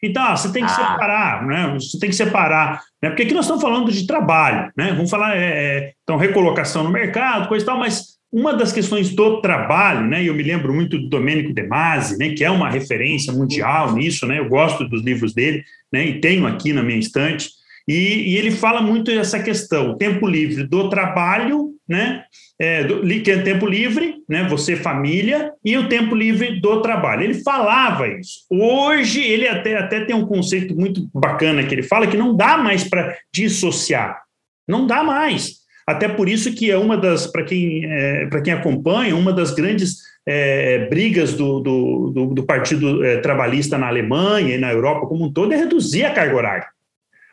Então, 0.02 0.22
ah, 0.22 0.36
você 0.36 0.52
tem 0.52 0.64
que 0.64 0.70
ah. 0.70 0.74
separar, 0.74 1.46
né? 1.46 1.74
Você 1.74 1.98
tem 1.98 2.08
que 2.08 2.16
separar, 2.16 2.82
né? 3.02 3.10
Porque 3.10 3.22
aqui 3.22 3.34
nós 3.34 3.44
estamos 3.44 3.62
falando 3.62 3.90
de 3.90 4.06
trabalho, 4.06 4.70
né? 4.76 4.92
Vamos 4.92 5.10
falar, 5.10 5.36
é, 5.36 5.40
é, 5.40 5.92
então, 6.02 6.16
recolocação 6.16 6.84
no 6.84 6.90
mercado, 6.90 7.48
coisa 7.48 7.64
e 7.64 7.66
tal, 7.66 7.78
mas 7.78 8.18
uma 8.32 8.52
das 8.52 8.72
questões 8.72 9.10
do 9.14 9.40
trabalho, 9.40 10.06
né? 10.06 10.22
E 10.22 10.26
eu 10.26 10.34
me 10.34 10.42
lembro 10.42 10.72
muito 10.72 10.98
do 10.98 11.08
Domênico 11.08 11.52
De 11.52 11.66
Masi, 11.66 12.18
né? 12.18 12.30
Que 12.30 12.44
é 12.44 12.50
uma 12.50 12.70
referência 12.70 13.32
mundial 13.32 13.94
nisso, 13.94 14.26
né? 14.26 14.38
Eu 14.38 14.48
gosto 14.48 14.88
dos 14.88 15.02
livros 15.02 15.34
dele, 15.34 15.64
né? 15.92 16.06
E 16.06 16.20
tenho 16.20 16.46
aqui 16.46 16.72
na 16.72 16.82
minha 16.82 16.98
estante. 16.98 17.50
E, 17.88 18.32
e 18.32 18.36
ele 18.36 18.50
fala 18.50 18.82
muito 18.82 19.10
dessa 19.10 19.42
questão, 19.42 19.96
tempo 19.96 20.26
livre 20.26 20.64
do 20.64 20.90
trabalho, 20.90 21.70
né? 21.88 22.22
É, 22.60 22.84
do, 22.84 23.00
que 23.22 23.30
é 23.30 23.38
tempo 23.38 23.66
livre, 23.66 24.16
né? 24.28 24.46
Você 24.50 24.76
família 24.76 25.52
e 25.64 25.74
o 25.78 25.88
tempo 25.88 26.14
livre 26.14 26.60
do 26.60 26.82
trabalho. 26.82 27.22
Ele 27.22 27.42
falava 27.42 28.06
isso. 28.06 28.40
Hoje 28.50 29.22
ele 29.22 29.48
até, 29.48 29.74
até 29.76 30.04
tem 30.04 30.14
um 30.14 30.26
conceito 30.26 30.76
muito 30.76 31.08
bacana 31.14 31.64
que 31.64 31.74
ele 31.74 31.82
fala 31.82 32.06
que 32.06 32.16
não 32.16 32.36
dá 32.36 32.58
mais 32.58 32.84
para 32.84 33.16
dissociar, 33.32 34.20
não 34.68 34.86
dá 34.86 35.02
mais. 35.02 35.58
Até 35.86 36.06
por 36.06 36.28
isso 36.28 36.54
que 36.54 36.70
é 36.70 36.76
uma 36.76 36.98
das, 36.98 37.26
para 37.26 37.44
quem, 37.44 37.86
é, 37.86 38.26
para 38.26 38.42
quem 38.42 38.52
acompanha, 38.52 39.16
uma 39.16 39.32
das 39.32 39.54
grandes 39.54 39.96
é, 40.26 40.86
brigas 40.90 41.32
do, 41.32 41.60
do, 41.60 42.10
do, 42.14 42.26
do 42.34 42.42
Partido 42.42 43.02
é, 43.02 43.16
Trabalhista 43.16 43.78
na 43.78 43.88
Alemanha 43.88 44.56
e 44.56 44.58
na 44.58 44.70
Europa 44.70 45.06
como 45.06 45.24
um 45.24 45.32
todo 45.32 45.54
é 45.54 45.56
reduzir 45.56 46.04
a 46.04 46.12
carga 46.12 46.36
horária. 46.36 46.77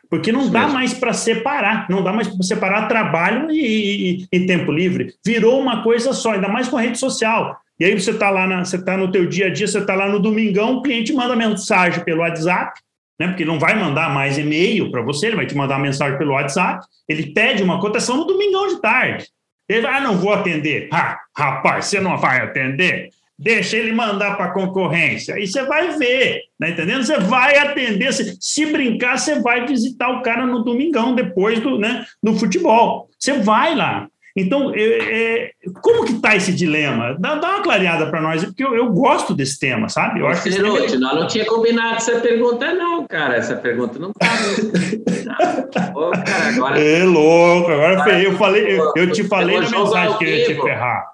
Porque 0.08 0.30
não 0.30 0.42
Isso 0.42 0.50
dá 0.50 0.60
mesmo. 0.62 0.74
mais 0.74 0.94
para 0.94 1.12
separar, 1.12 1.86
não 1.90 2.02
dá 2.02 2.12
mais 2.12 2.28
para 2.28 2.42
separar 2.42 2.88
trabalho 2.88 3.50
e, 3.50 4.20
e, 4.20 4.26
e, 4.32 4.46
tempo 4.46 4.70
livre. 4.70 5.14
Virou 5.24 5.60
uma 5.60 5.82
coisa 5.82 6.12
só, 6.12 6.32
ainda 6.32 6.48
mais 6.48 6.68
com 6.68 6.76
a 6.76 6.80
rede 6.80 6.98
social. 6.98 7.56
E 7.78 7.84
aí 7.84 7.98
você 7.98 8.12
está 8.12 8.30
lá, 8.30 8.46
na, 8.46 8.64
você 8.64 8.76
está 8.76 8.96
no 8.96 9.10
teu 9.10 9.26
dia 9.26 9.46
a 9.46 9.50
dia, 9.50 9.66
você 9.66 9.78
está 9.78 9.94
lá 9.94 10.08
no 10.08 10.20
domingão, 10.20 10.76
o 10.76 10.82
cliente 10.82 11.12
manda 11.12 11.34
mensagem 11.36 12.02
pelo 12.04 12.20
WhatsApp, 12.20 12.80
né? 13.18 13.28
Porque 13.28 13.44
não 13.44 13.58
vai 13.58 13.78
mandar 13.78 14.14
mais 14.14 14.38
e-mail 14.38 14.90
para 14.90 15.02
você, 15.02 15.26
ele 15.26 15.36
vai 15.36 15.46
te 15.46 15.56
mandar 15.56 15.78
mensagem 15.78 16.16
pelo 16.18 16.32
WhatsApp. 16.32 16.86
Ele 17.08 17.32
pede 17.32 17.62
uma 17.62 17.80
cotação 17.80 18.16
no 18.16 18.24
domingão 18.24 18.68
de 18.68 18.80
tarde. 18.80 19.26
Ele 19.68 19.82
vai, 19.82 19.96
ah, 19.96 20.00
não 20.00 20.16
vou 20.16 20.32
atender. 20.32 20.88
Ah, 20.92 21.18
rapaz, 21.36 21.86
você 21.86 22.00
não 22.00 22.16
vai 22.16 22.40
atender? 22.40 23.10
Deixa 23.38 23.76
ele 23.76 23.92
mandar 23.92 24.36
para 24.36 24.46
a 24.46 24.52
concorrência. 24.52 25.34
Aí 25.34 25.46
você 25.46 25.62
vai 25.64 25.96
ver, 25.98 26.42
tá 26.58 26.68
entendendo? 26.68 27.04
Você 27.04 27.18
vai 27.18 27.58
atender, 27.58 28.12
se, 28.12 28.36
se, 28.40 28.66
brincar, 28.66 29.18
você 29.18 29.40
vai 29.40 29.66
visitar 29.66 30.08
o 30.10 30.22
cara 30.22 30.46
no 30.46 30.64
domingão, 30.64 31.14
depois 31.14 31.60
do, 31.60 31.78
né, 31.78 32.04
do 32.22 32.34
futebol. 32.34 33.08
Você 33.18 33.34
vai 33.34 33.74
lá. 33.74 34.08
Então, 34.38 34.70
é, 34.74 34.80
é, 34.80 35.50
como 35.80 36.04
que 36.04 36.12
está 36.12 36.36
esse 36.36 36.52
dilema? 36.52 37.16
Dá, 37.18 37.36
dá 37.36 37.52
uma 37.52 37.62
clareada 37.62 38.06
para 38.10 38.20
nós, 38.20 38.44
porque 38.44 38.62
eu, 38.62 38.74
eu, 38.74 38.92
gosto 38.92 39.34
desse 39.34 39.58
tema, 39.58 39.88
sabe? 39.88 40.20
Eu 40.20 40.26
acho 40.26 40.42
que 40.42 40.52
Ceruti, 40.52 40.88
tema... 40.88 41.00
nós 41.00 41.20
não 41.20 41.26
tinha 41.26 41.46
combinado 41.46 41.96
essa 41.96 42.20
pergunta, 42.20 42.74
não, 42.74 43.06
cara. 43.06 43.36
Essa 43.36 43.56
pergunta 43.56 43.98
não 43.98 44.12
estava. 44.20 45.90
Pô, 45.90 46.12
agora... 46.54 46.78
É 46.78 47.02
louco, 47.02 47.70
agora, 47.70 48.02
agora 48.02 48.22
eu 48.22 48.36
falei, 48.36 48.78
eu, 48.78 48.92
eu 48.94 49.10
te 49.10 49.24
falei 49.24 49.58
na 49.58 49.70
mensagem 49.70 50.18
que 50.18 50.24
eu 50.26 50.28
ia 50.28 50.46
te 50.46 50.54
ferrar. 50.54 51.06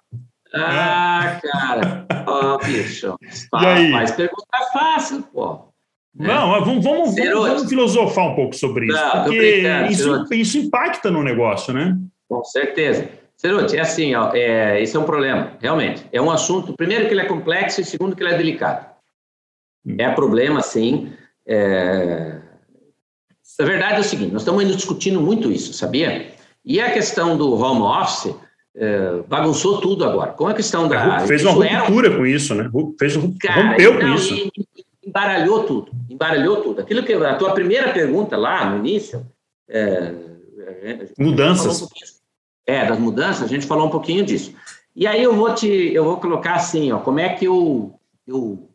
Ah, 0.54 1.40
cara. 1.42 2.06
Ó, 2.26 2.54
oh, 2.54 2.58
bicho. 2.58 3.16
Faz 3.50 4.10
pergunta 4.12 4.58
fácil, 4.72 5.22
pô. 5.32 5.72
Né? 6.14 6.28
Não, 6.28 6.50
vamos, 6.64 6.84
vamos, 6.84 7.14
vamos, 7.14 7.68
filosofar 7.68 8.26
um 8.26 8.34
pouco 8.34 8.54
sobre 8.54 8.86
isso, 8.86 8.96
Não, 8.96 9.24
porque 9.24 9.62
isso, 9.88 10.34
isso, 10.34 10.58
impacta 10.58 11.10
no 11.10 11.22
negócio, 11.22 11.72
né? 11.72 11.96
Com 12.28 12.44
certeza. 12.44 13.08
Ceruti, 13.34 13.76
é 13.76 13.80
assim, 13.80 14.14
ó, 14.14 14.30
é, 14.34 14.80
esse 14.80 14.94
é 14.94 15.00
um 15.00 15.04
problema, 15.04 15.56
realmente. 15.58 16.06
É 16.12 16.20
um 16.20 16.30
assunto, 16.30 16.76
primeiro 16.76 17.06
que 17.06 17.14
ele 17.14 17.22
é 17.22 17.26
complexo 17.26 17.80
e 17.80 17.84
segundo 17.84 18.14
que 18.14 18.22
ele 18.22 18.34
é 18.34 18.36
delicado. 18.36 18.86
Hum. 19.86 19.96
É 19.98 20.10
problema, 20.10 20.60
sim. 20.60 21.12
É... 21.46 22.38
A 23.58 23.64
verdade 23.64 23.96
é 23.96 24.00
o 24.00 24.04
seguinte, 24.04 24.32
nós 24.32 24.42
estamos 24.42 24.64
discutindo 24.76 25.20
muito 25.20 25.50
isso, 25.50 25.72
sabia? 25.72 26.30
E 26.64 26.80
a 26.80 26.92
questão 26.92 27.36
do 27.36 27.54
home 27.54 27.82
office 27.82 28.34
é, 28.74 29.22
bagunçou 29.28 29.80
tudo 29.80 30.04
agora. 30.04 30.32
Com 30.32 30.46
a 30.46 30.54
questão 30.54 30.88
da. 30.88 31.20
Fez 31.20 31.44
uma 31.44 31.52
ruptura 31.52 32.08
era... 32.08 32.16
com 32.16 32.26
isso, 32.26 32.54
né? 32.54 32.70
Fez, 32.98 33.14
Cara, 33.40 33.70
rompeu 33.70 33.98
com 33.98 34.08
isso. 34.08 34.34
E, 34.34 34.50
embaralhou 35.06 35.64
tudo, 35.64 35.92
embaralhou 36.08 36.62
tudo. 36.62 36.80
Aquilo 36.80 37.02
que 37.02 37.12
a 37.12 37.34
tua 37.34 37.52
primeira 37.52 37.92
pergunta 37.92 38.36
lá 38.36 38.70
no 38.70 38.78
início. 38.78 39.26
É, 39.68 40.12
mudanças. 41.18 41.82
Um 41.82 41.86
é, 42.66 42.86
das 42.86 42.98
mudanças, 42.98 43.42
a 43.42 43.46
gente 43.48 43.66
falou 43.66 43.86
um 43.86 43.90
pouquinho 43.90 44.24
disso. 44.24 44.54
E 44.94 45.06
aí 45.06 45.22
eu 45.22 45.34
vou 45.34 45.54
te, 45.54 45.66
eu 45.66 46.04
vou 46.04 46.18
colocar 46.18 46.54
assim, 46.54 46.92
ó, 46.92 46.98
como 46.98 47.18
é 47.18 47.30
que 47.30 47.46
eu, 47.46 47.98
eu 48.26 48.68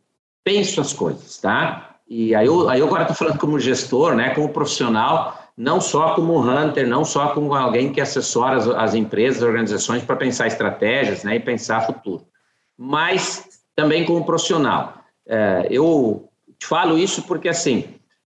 penso 0.44 0.82
as 0.82 0.92
coisas, 0.92 1.38
tá? 1.38 1.96
E 2.08 2.34
aí 2.34 2.48
eu, 2.48 2.70
aí 2.70 2.80
eu 2.80 2.88
agora 2.88 3.04
estou 3.04 3.16
falando 3.16 3.40
como 3.40 3.60
gestor, 3.60 4.16
né, 4.16 4.32
como 4.32 4.50
profissional, 4.50 5.47
não 5.58 5.82
só 5.82 6.14
como 6.14 6.40
hunter, 6.40 6.88
não 6.88 7.04
só 7.04 7.30
como 7.30 7.56
alguém 7.56 7.92
que 7.92 8.00
assessora 8.00 8.58
as, 8.58 8.68
as 8.68 8.94
empresas, 8.94 9.42
as 9.42 9.48
organizações 9.48 10.04
para 10.04 10.16
pensar 10.16 10.46
estratégias, 10.46 11.24
né, 11.24 11.38
e 11.38 11.40
pensar 11.40 11.86
futuro, 11.88 12.24
mas 12.78 13.48
também 13.76 14.06
como 14.06 14.24
profissional. 14.24 15.02
É, 15.28 15.68
eu 15.72 16.30
te 16.60 16.68
falo 16.68 16.98
isso 16.98 17.24
porque 17.24 17.50
assim, 17.50 17.86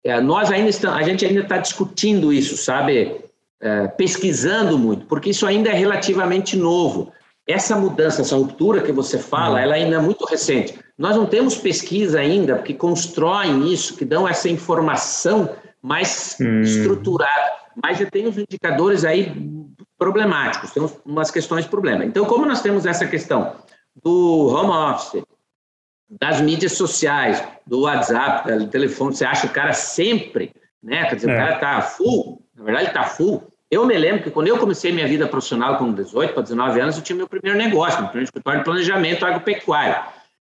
é, 0.04 0.20
nós 0.20 0.50
ainda 0.50 0.68
estamos, 0.68 0.98
a 0.98 1.02
gente 1.02 1.24
ainda 1.24 1.40
está 1.40 1.56
discutindo 1.56 2.30
isso, 2.30 2.58
sabe? 2.58 3.24
É, 3.60 3.88
pesquisando 3.88 4.78
muito, 4.78 5.06
porque 5.06 5.30
isso 5.30 5.46
ainda 5.46 5.70
é 5.70 5.72
relativamente 5.72 6.54
novo. 6.54 7.10
Essa 7.46 7.76
mudança, 7.76 8.20
essa 8.20 8.36
ruptura 8.36 8.82
que 8.82 8.92
você 8.92 9.18
fala, 9.18 9.60
ela 9.60 9.74
ainda 9.74 9.96
é 9.96 10.00
muito 10.00 10.24
recente. 10.26 10.78
Nós 10.98 11.16
não 11.16 11.24
temos 11.24 11.56
pesquisa 11.56 12.20
ainda 12.20 12.58
que 12.58 12.74
constroem 12.74 13.72
isso, 13.72 13.96
que 13.96 14.04
dão 14.04 14.28
essa 14.28 14.48
informação 14.48 15.48
mais 15.84 16.38
hum. 16.40 16.62
estruturada, 16.62 17.52
mas 17.84 17.98
já 17.98 18.06
tem 18.06 18.26
os 18.26 18.38
indicadores 18.38 19.04
aí 19.04 19.30
problemáticos, 19.98 20.70
tem 20.70 20.82
umas 21.04 21.30
questões 21.30 21.66
problema. 21.66 22.06
Então, 22.06 22.24
como 22.24 22.46
nós 22.46 22.62
temos 22.62 22.86
essa 22.86 23.06
questão 23.06 23.54
do 24.02 24.48
home 24.48 24.70
office, 24.70 25.22
das 26.08 26.40
mídias 26.40 26.72
sociais, 26.72 27.44
do 27.66 27.82
WhatsApp, 27.82 28.50
do 28.50 28.68
telefone, 28.68 29.14
você 29.14 29.26
acha 29.26 29.46
o 29.46 29.50
cara 29.50 29.74
sempre, 29.74 30.52
né? 30.82 31.04
Quer 31.04 31.16
dizer, 31.16 31.30
é. 31.30 31.34
o 31.34 31.36
cara 31.36 31.58
tá 31.58 31.82
full, 31.82 32.42
na 32.56 32.64
verdade 32.64 32.92
tá 32.92 33.04
full. 33.04 33.52
Eu 33.70 33.84
me 33.84 33.96
lembro 33.98 34.22
que 34.22 34.30
quando 34.30 34.48
eu 34.48 34.56
comecei 34.56 34.90
minha 34.90 35.06
vida 35.06 35.26
profissional 35.26 35.76
com 35.76 35.92
18 35.92 36.32
para 36.32 36.42
19 36.42 36.80
anos, 36.80 36.96
eu 36.96 37.02
tinha 37.02 37.16
meu 37.16 37.28
primeiro 37.28 37.58
negócio, 37.58 37.98
meu 38.00 38.08
primeiro 38.08 38.28
escritório 38.28 38.60
de 38.60 38.64
planejamento 38.64 39.26
agropecuário. 39.26 40.02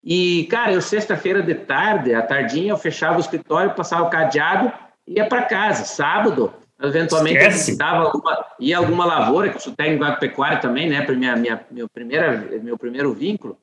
E, 0.02 0.48
cara, 0.50 0.72
eu 0.72 0.82
sexta-feira 0.82 1.42
de 1.42 1.54
tarde, 1.54 2.14
à 2.14 2.22
tardinha, 2.22 2.72
eu 2.72 2.78
fechava 2.78 3.18
o 3.18 3.20
escritório, 3.20 3.74
passava 3.74 4.04
o 4.04 4.10
cadeado 4.10 4.72
ia 5.08 5.28
para 5.28 5.44
casa. 5.44 5.86
Sábado, 5.86 6.54
eventualmente, 6.82 7.48
visitava 7.48 8.06
alguma, 8.06 8.46
ia 8.60 8.78
alguma 8.78 9.06
lavoura, 9.06 9.50
que 9.50 9.56
eu 9.56 9.62
sou 9.62 9.76
técnico 9.76 10.04
agropecuário 10.04 10.62
também, 10.62 10.90
né, 10.90 11.06
minha, 11.08 11.36
minha, 11.36 11.66
meu, 11.72 11.88
primeira, 11.88 12.38
meu 12.62 12.78
primeiro 12.78 13.14
vínculo. 13.14 13.58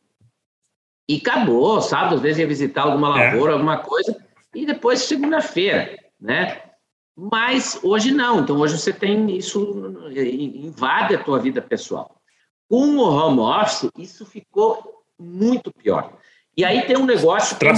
E 1.09 1.16
acabou, 1.16 1.80
sábado, 1.82 2.14
às 2.14 2.22
vezes 2.22 2.38
ia 2.38 2.47
visitar 2.47 2.82
alguma 2.82 3.20
é. 3.20 3.26
lavoura, 3.26 3.53
é. 3.53 3.55
alguma 3.55 3.78
coisa, 3.78 4.16
e 4.55 4.64
depois 4.64 5.01
segunda-feira, 5.01 5.99
né? 6.18 6.62
Mas 7.16 7.78
hoje 7.82 8.11
não, 8.11 8.40
então 8.40 8.57
hoje 8.57 8.78
você 8.78 8.92
tem 8.92 9.36
isso, 9.36 10.03
invade 10.16 11.14
a 11.14 11.22
tua 11.22 11.38
vida 11.38 11.62
pessoal. 11.62 12.16
Com 12.68 12.97
o 12.97 13.03
home 13.03 13.40
office, 13.40 13.88
isso 13.99 14.26
ficou 14.26 15.05
muito 15.18 15.72
pior. 15.72 16.16
E 16.57 16.64
aí 16.64 16.82
tem 16.82 16.97
um 16.97 17.05
negócio 17.05 17.57
que 17.57 17.66
é 17.66 17.72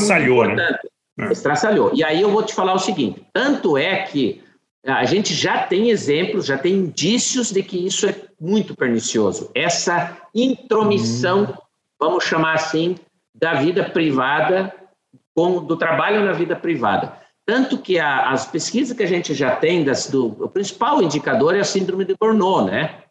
né? 0.55 0.79
Estraçalhou. 1.19 1.93
E 1.95 2.05
aí 2.05 2.21
eu 2.21 2.31
vou 2.31 2.43
te 2.43 2.55
falar 2.55 2.75
o 2.75 2.79
seguinte: 2.79 3.25
tanto 3.33 3.77
é 3.79 4.03
que 4.03 4.43
a 4.85 5.05
gente 5.05 5.35
já 5.35 5.63
tem 5.63 5.91
exemplos, 5.91 6.47
já 6.47 6.59
tem 6.59 6.75
indícios 6.75 7.51
de 7.51 7.63
que 7.63 7.87
isso 7.87 8.07
é 8.07 8.15
muito 8.41 8.77
pernicioso. 8.77 9.51
Essa 9.55 10.17
intromissão, 10.35 11.45
hum. 11.45 11.55
vamos 11.99 12.25
chamar 12.25 12.55
assim, 12.55 12.97
da 13.35 13.55
vida 13.55 13.85
privada, 13.85 14.73
com, 15.35 15.65
do 15.65 15.77
trabalho 15.77 16.25
na 16.25 16.33
vida 16.33 16.55
privada. 16.55 17.17
Tanto 17.45 17.79
que 17.79 17.99
a, 17.99 18.31
as 18.31 18.47
pesquisas 18.47 18.97
que 18.97 19.03
a 19.03 19.09
gente 19.09 19.33
já 19.35 19.55
tem, 19.57 19.85
das, 19.85 20.11
do, 20.11 20.27
o 20.43 20.49
principal 20.49 21.03
indicador 21.03 21.55
é 21.55 21.61
a 21.61 21.65
síndrome 21.65 22.05
de 22.05 22.15
Burnout, 22.19 22.71
né? 22.71 23.03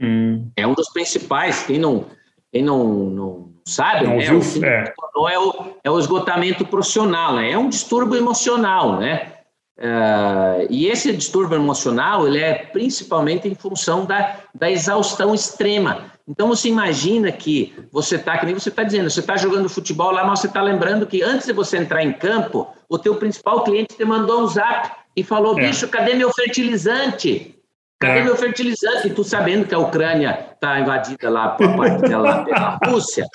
Hum. 0.00 0.50
É 0.56 0.66
um 0.66 0.74
dos 0.74 0.90
principais. 0.90 1.64
Quem 1.64 1.78
não, 1.78 2.06
quem 2.50 2.62
não, 2.62 2.84
não 3.10 3.51
sabe, 3.64 4.06
não 4.06 4.16
né? 4.16 4.24
Viu, 4.24 4.40
o 4.40 5.28
é. 5.28 5.32
é 5.32 5.38
o, 5.38 5.54
é 5.84 5.90
o 5.90 5.98
esgotamento 5.98 6.64
profissional, 6.64 7.34
né? 7.36 7.52
É 7.52 7.58
um 7.58 7.68
distúrbio 7.68 8.16
emocional, 8.16 8.98
né? 8.98 9.32
Uh, 9.78 10.66
e 10.70 10.86
esse 10.86 11.12
distúrbio 11.12 11.56
emocional 11.56 12.26
ele 12.28 12.38
é 12.38 12.54
principalmente 12.54 13.48
em 13.48 13.54
função 13.54 14.04
da, 14.04 14.36
da 14.54 14.70
exaustão 14.70 15.34
extrema. 15.34 16.12
Então 16.28 16.46
você 16.48 16.68
imagina 16.68 17.32
que 17.32 17.74
você 17.90 18.16
está, 18.16 18.38
que 18.38 18.46
nem 18.46 18.54
você 18.54 18.68
está 18.68 18.84
dizendo, 18.84 19.10
você 19.10 19.20
está 19.20 19.36
jogando 19.36 19.68
futebol 19.68 20.12
lá, 20.12 20.24
mas 20.24 20.40
você 20.40 20.46
está 20.46 20.62
lembrando 20.62 21.06
que 21.06 21.22
antes 21.22 21.46
de 21.46 21.52
você 21.52 21.78
entrar 21.78 22.04
em 22.04 22.12
campo, 22.12 22.68
o 22.88 22.98
teu 22.98 23.16
principal 23.16 23.64
cliente 23.64 23.96
te 23.96 24.04
mandou 24.04 24.42
um 24.42 24.46
zap 24.46 24.90
e 25.16 25.24
falou, 25.24 25.58
é. 25.58 25.66
bicho, 25.66 25.88
cadê 25.88 26.14
meu 26.14 26.32
fertilizante? 26.32 27.56
Cadê 28.02 28.18
é. 28.18 28.24
meu 28.24 28.36
fertilizante? 28.36 29.06
E 29.06 29.10
tu 29.10 29.22
sabendo 29.22 29.66
que 29.66 29.74
a 29.74 29.78
Ucrânia 29.78 30.48
está 30.52 30.80
invadida 30.80 31.30
lá 31.30 31.50
por 31.50 31.76
parte 31.76 32.02
dela 32.02 32.44
pela 32.44 32.78
Rússia. 32.84 33.26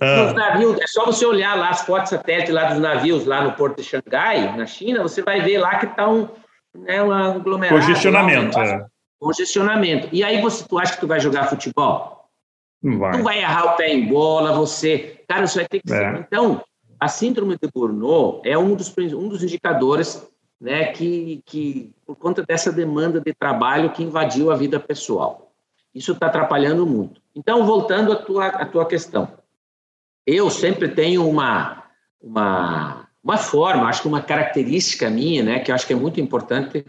É. 0.00 0.32
navios, 0.32 0.78
é 0.80 0.86
só 0.86 1.04
você 1.04 1.26
olhar 1.26 1.56
lá 1.56 1.70
as 1.70 1.82
fotos 1.82 2.10
satélite 2.10 2.52
lá 2.52 2.64
dos 2.66 2.78
navios 2.78 3.26
lá 3.26 3.42
no 3.42 3.52
porto 3.52 3.78
de 3.78 3.84
Xangai, 3.84 4.56
na 4.56 4.66
China, 4.66 5.02
você 5.02 5.20
vai 5.22 5.40
ver 5.40 5.58
lá 5.58 5.78
que 5.78 5.86
está 5.86 6.08
um, 6.08 6.28
né, 6.74 7.02
um 7.02 7.12
aglomerado. 7.12 7.80
Congestionamento. 7.80 8.56
Lá, 8.56 8.64
um 8.64 8.68
é. 8.68 8.86
Congestionamento. 9.18 10.08
E 10.12 10.22
aí 10.22 10.40
você, 10.40 10.64
tu 10.68 10.78
acha 10.78 10.94
que 10.94 11.00
tu 11.00 11.08
vai 11.08 11.18
jogar 11.18 11.46
futebol? 11.46 12.28
Não 12.82 12.98
vai. 12.98 13.12
Tu 13.12 13.22
vai 13.22 13.38
errar 13.38 13.74
o 13.74 13.76
pé 13.76 13.88
em 13.88 14.06
bola, 14.06 14.52
você. 14.52 15.22
Cara, 15.28 15.46
você 15.46 15.60
vai 15.60 15.68
ter 15.68 15.80
que. 15.80 15.92
É. 15.92 16.18
Então, 16.20 16.62
a 17.00 17.08
síndrome 17.08 17.56
de 17.60 17.68
Burnout 17.72 18.48
é 18.48 18.56
um 18.56 18.74
dos, 18.74 18.94
um 18.96 19.28
dos 19.28 19.42
indicadores 19.42 20.26
né, 20.60 20.86
que, 20.92 21.42
que, 21.44 21.92
por 22.06 22.16
conta 22.16 22.42
dessa 22.42 22.72
demanda 22.72 23.20
de 23.20 23.32
trabalho 23.34 23.90
que 23.90 24.02
invadiu 24.02 24.50
a 24.50 24.56
vida 24.56 24.80
pessoal. 24.80 25.52
Isso 25.94 26.12
está 26.12 26.26
atrapalhando 26.26 26.86
muito. 26.86 27.20
Então, 27.34 27.64
voltando 27.64 28.12
à 28.12 28.16
tua, 28.16 28.46
à 28.46 28.66
tua 28.66 28.86
questão. 28.86 29.28
Eu 30.26 30.50
sempre 30.50 30.88
tenho 30.88 31.28
uma, 31.28 31.84
uma, 32.20 33.06
uma 33.22 33.36
forma, 33.36 33.88
acho 33.88 34.02
que 34.02 34.08
uma 34.08 34.22
característica 34.22 35.10
minha, 35.10 35.42
né, 35.42 35.60
que 35.60 35.70
eu 35.70 35.74
acho 35.74 35.86
que 35.86 35.92
é 35.92 35.96
muito 35.96 36.20
importante 36.20 36.84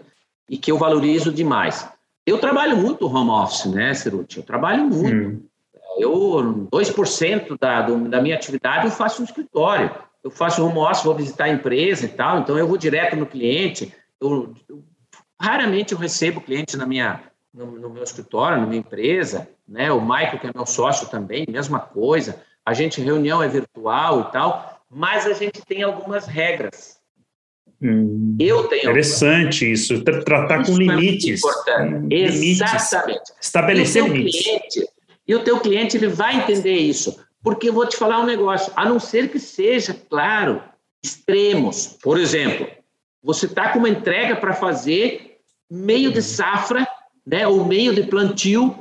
e 0.50 0.58
que 0.58 0.72
eu 0.72 0.78
valorizo 0.78 1.32
demais. 1.32 1.88
Eu 2.26 2.40
trabalho 2.40 2.78
muito 2.78 3.06
home 3.06 3.30
office, 3.30 3.66
né, 3.66 3.94
Ceruti? 3.94 4.38
Eu 4.38 4.44
trabalho 4.44 4.86
muito. 4.86 5.38
Hum. 5.38 5.44
Eu, 5.98 6.68
2% 6.72 7.58
da, 7.60 7.84
do, 7.84 8.10
da 8.10 8.22
minha 8.22 8.36
atividade 8.36 8.86
eu 8.86 8.92
faço 8.92 9.22
no 9.22 9.28
escritório. 9.28 9.94
Eu 10.26 10.32
faço 10.32 10.66
home 10.66 10.80
office, 10.80 11.04
vou 11.04 11.14
visitar 11.14 11.44
a 11.44 11.50
empresa 11.50 12.06
e 12.06 12.10
tal, 12.10 12.40
então 12.40 12.58
eu 12.58 12.68
vou 12.68 12.80
direto 12.80 13.16
no 13.16 13.28
cliente. 13.28 13.94
Eu, 14.20 14.56
eu 14.68 14.84
raramente 15.40 15.94
eu 15.94 16.00
recebo 16.00 16.42
clientes 16.42 16.74
na 16.74 16.88
minha, 16.88 17.22
no, 17.54 17.68
no, 17.68 17.92
meu 17.92 18.02
escritório, 18.02 18.60
na 18.60 18.66
minha 18.66 18.80
empresa, 18.80 19.48
né? 19.68 19.92
O 19.92 20.02
Michael, 20.02 20.40
que 20.40 20.48
é 20.48 20.52
meu 20.56 20.66
sócio 20.66 21.08
também, 21.10 21.46
mesma 21.48 21.80
coisa. 21.80 22.42
A 22.66 22.74
gente, 22.74 23.00
reunião 23.02 23.44
é 23.44 23.48
virtual 23.48 24.22
e 24.22 24.32
tal, 24.32 24.82
mas 24.90 25.28
a 25.28 25.34
gente 25.34 25.64
tem 25.64 25.84
algumas 25.84 26.26
regras. 26.26 26.98
Hum, 27.80 28.36
eu 28.40 28.64
tenho 28.68 28.82
interessante 28.82 29.64
algumas. 29.64 29.80
isso, 29.80 30.04
tratar 30.04 30.62
isso 30.62 30.72
com 30.72 30.82
é 30.82 30.86
limites. 30.86 31.42
É 31.68 31.84
limites. 31.84 32.62
Exatamente. 32.62 33.32
Estabelecer 33.40 34.04
limites. 34.04 34.44
Cliente, 34.44 34.90
e 35.28 35.36
o 35.36 35.44
teu 35.44 35.60
cliente 35.60 35.98
ele 35.98 36.08
vai 36.08 36.38
entender 36.38 36.74
isso, 36.74 37.24
porque 37.46 37.70
eu 37.70 37.74
vou 37.74 37.86
te 37.86 37.96
falar 37.96 38.20
um 38.20 38.26
negócio, 38.26 38.74
a 38.76 38.84
não 38.86 39.00
ser 39.00 39.30
que 39.30 39.40
seja, 39.40 39.96
claro, 40.10 40.64
extremos. 41.04 41.96
Por 42.02 42.20
exemplo, 42.20 42.68
você 43.22 43.46
está 43.46 43.70
com 43.70 43.78
uma 43.78 43.88
entrega 43.88 44.36
para 44.36 44.52
fazer 44.52 45.38
meio 45.70 46.12
de 46.12 46.24
safra, 46.24 46.88
né, 47.26 47.48
ou 47.48 47.64
meio 47.64 47.94
de 47.94 48.02
plantio, 48.02 48.76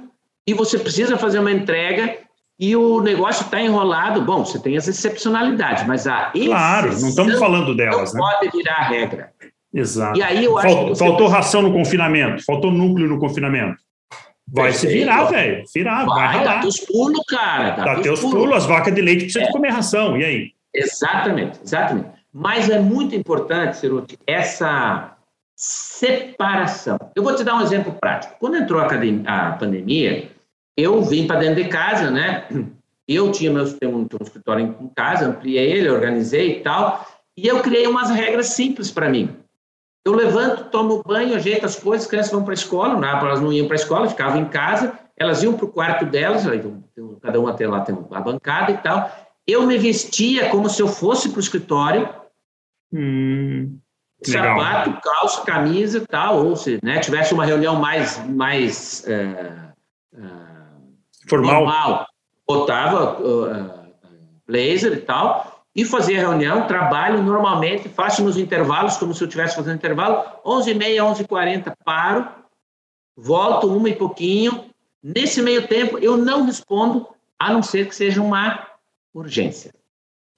e 0.47 0.55
você 0.55 0.79
precisa 0.79 1.19
fazer 1.19 1.41
uma 1.41 1.53
entrega 1.53 2.17
e 2.59 2.75
o 2.75 3.03
negócio 3.03 3.45
está 3.45 3.61
enrolado. 3.61 4.23
Bom, 4.23 4.47
você 4.47 4.59
tem 4.59 4.79
as 4.79 4.89
excepcionalidades, 4.89 5.87
mas 5.87 6.07
a 6.07 6.31
Claro, 6.31 6.99
não 6.99 7.09
estamos 7.11 7.39
falando 7.39 7.77
delas, 7.77 8.15
não 8.15 8.25
né? 8.25 8.33
pode 8.33 8.57
virar 8.57 8.77
a 8.77 8.85
regra. 8.85 9.33
Exato. 9.75 10.19
E 10.19 10.23
aí 10.23 10.43
eu 10.43 10.57
acho 10.57 10.97
faltou 10.97 11.27
ração 11.27 11.61
no 11.61 11.73
confinamento, 11.73 12.43
faltou 12.47 12.71
núcleo 12.71 13.09
no 13.09 13.19
confinamento. 13.19 13.84
Vai 14.55 14.71
Perfeito. 14.71 14.93
se 14.93 14.99
virar, 14.99 15.25
velho. 15.25 15.65
Virar, 15.75 16.05
vai, 16.05 16.15
vai 16.15 16.37
ralar. 16.37 16.55
Dá 16.55 16.61
teus 16.61 16.79
pulos, 16.79 17.25
cara. 17.27 17.71
Dá, 17.71 17.85
dá 17.85 18.01
teus 18.01 18.21
pulos. 18.21 18.37
pulos. 18.37 18.57
As 18.57 18.67
vacas 18.67 18.95
de 18.95 19.03
leite 19.03 19.25
precisam 19.25 19.49
é. 19.49 19.53
comer 19.53 19.71
ração. 19.71 20.17
E 20.17 20.25
aí? 20.25 20.53
Exatamente, 20.73 21.59
exatamente. 21.61 22.11
Mas 22.33 22.71
é 22.71 22.79
muito 22.79 23.17
importante, 23.17 23.77
Ciruti, 23.77 24.17
essa 24.25 25.17
separação. 25.57 26.99
Eu 27.17 27.25
vou 27.25 27.35
te 27.35 27.43
dar 27.43 27.57
um 27.57 27.63
exemplo 27.63 27.97
prático. 28.01 28.37
Quando 28.39 28.57
entrou 28.57 28.81
a, 28.81 28.87
a 29.27 29.53
pandemia, 29.53 30.31
eu 30.77 31.03
vim 31.03 31.27
para 31.27 31.41
dentro 31.41 31.63
de 31.63 31.69
casa, 31.69 32.11
né? 32.11 32.45
Eu 33.07 33.31
tinha 33.33 33.51
meu 33.51 33.65
um, 33.65 34.03
um 34.03 34.23
escritório 34.23 34.77
em 34.81 34.89
casa, 34.95 35.27
ampliei 35.27 35.71
ele, 35.73 35.91
organizei 35.91 36.59
e 36.59 36.61
tal, 36.61 37.07
e 37.37 37.47
eu 37.47 37.61
criei 37.61 37.87
umas 37.87 38.09
regras 38.09 38.47
simples 38.47 38.91
para 38.91 39.11
mim. 39.11 39.37
Eu 40.05 40.13
levanto, 40.13 40.65
tomo 40.65 41.03
banho, 41.03 41.35
ajeito 41.35 41.65
as 41.65 41.77
coisas, 41.77 42.05
as 42.05 42.11
crianças 42.11 42.33
vão 42.33 42.45
para 42.45 42.53
a 42.53 42.55
escola, 42.55 42.95
não, 42.95 43.09
elas 43.09 43.41
não 43.41 43.53
iam 43.53 43.67
para 43.67 43.75
a 43.75 43.81
escola, 43.81 44.09
ficavam 44.09 44.43
em 44.43 44.49
casa, 44.49 44.99
elas 45.17 45.43
iam 45.43 45.55
para 45.55 45.65
o 45.65 45.73
quarto 45.73 46.05
delas, 46.05 46.45
cada 47.23 47.41
uma 47.41 47.55
tem 47.55 47.67
lá 47.67 47.81
tem 47.81 47.95
uma 47.95 48.21
bancada 48.21 48.73
e 48.73 48.77
tal. 48.79 49.11
Eu 49.47 49.67
me 49.67 49.79
vestia 49.79 50.51
como 50.51 50.69
se 50.69 50.83
eu 50.83 50.89
fosse 50.89 51.31
para 51.31 51.39
o 51.39 51.41
escritório. 51.41 52.09
Hum, 52.93 53.79
sapato, 54.23 55.01
calça, 55.03 55.43
camisa 55.43 55.99
e 55.99 56.07
tal, 56.07 56.47
ou 56.47 56.57
se 56.57 56.79
né, 56.83 56.99
tivesse 57.01 57.35
uma 57.35 57.45
reunião 57.45 57.77
mais, 57.77 58.19
mais 58.29 59.07
é, 59.07 59.13
é, 60.15 60.21
formal. 61.29 61.61
normal, 61.61 62.07
botava 62.47 63.21
uh, 63.21 63.95
blazer 64.47 64.93
e 64.93 65.01
tal, 65.01 65.54
e 65.75 65.85
fazia 65.85 66.20
reunião, 66.20 66.66
trabalho 66.66 67.22
normalmente, 67.22 67.89
faço 67.89 68.22
nos 68.22 68.37
intervalos, 68.37 68.97
como 68.97 69.12
se 69.12 69.22
eu 69.22 69.27
estivesse 69.27 69.57
fazendo 69.57 69.77
intervalo, 69.77 70.22
11h30, 70.45 71.27
11h40, 71.27 71.75
paro, 71.85 72.29
volto 73.16 73.66
uma 73.66 73.89
e 73.89 73.97
pouquinho. 73.97 74.66
Nesse 75.03 75.43
meio 75.43 75.66
tempo, 75.66 75.99
eu 75.99 76.16
não 76.16 76.45
respondo, 76.45 77.09
a 77.39 77.53
não 77.53 77.62
ser 77.62 77.89
que 77.89 77.95
seja 77.95 78.22
uma 78.22 78.68
urgência. 79.12 79.75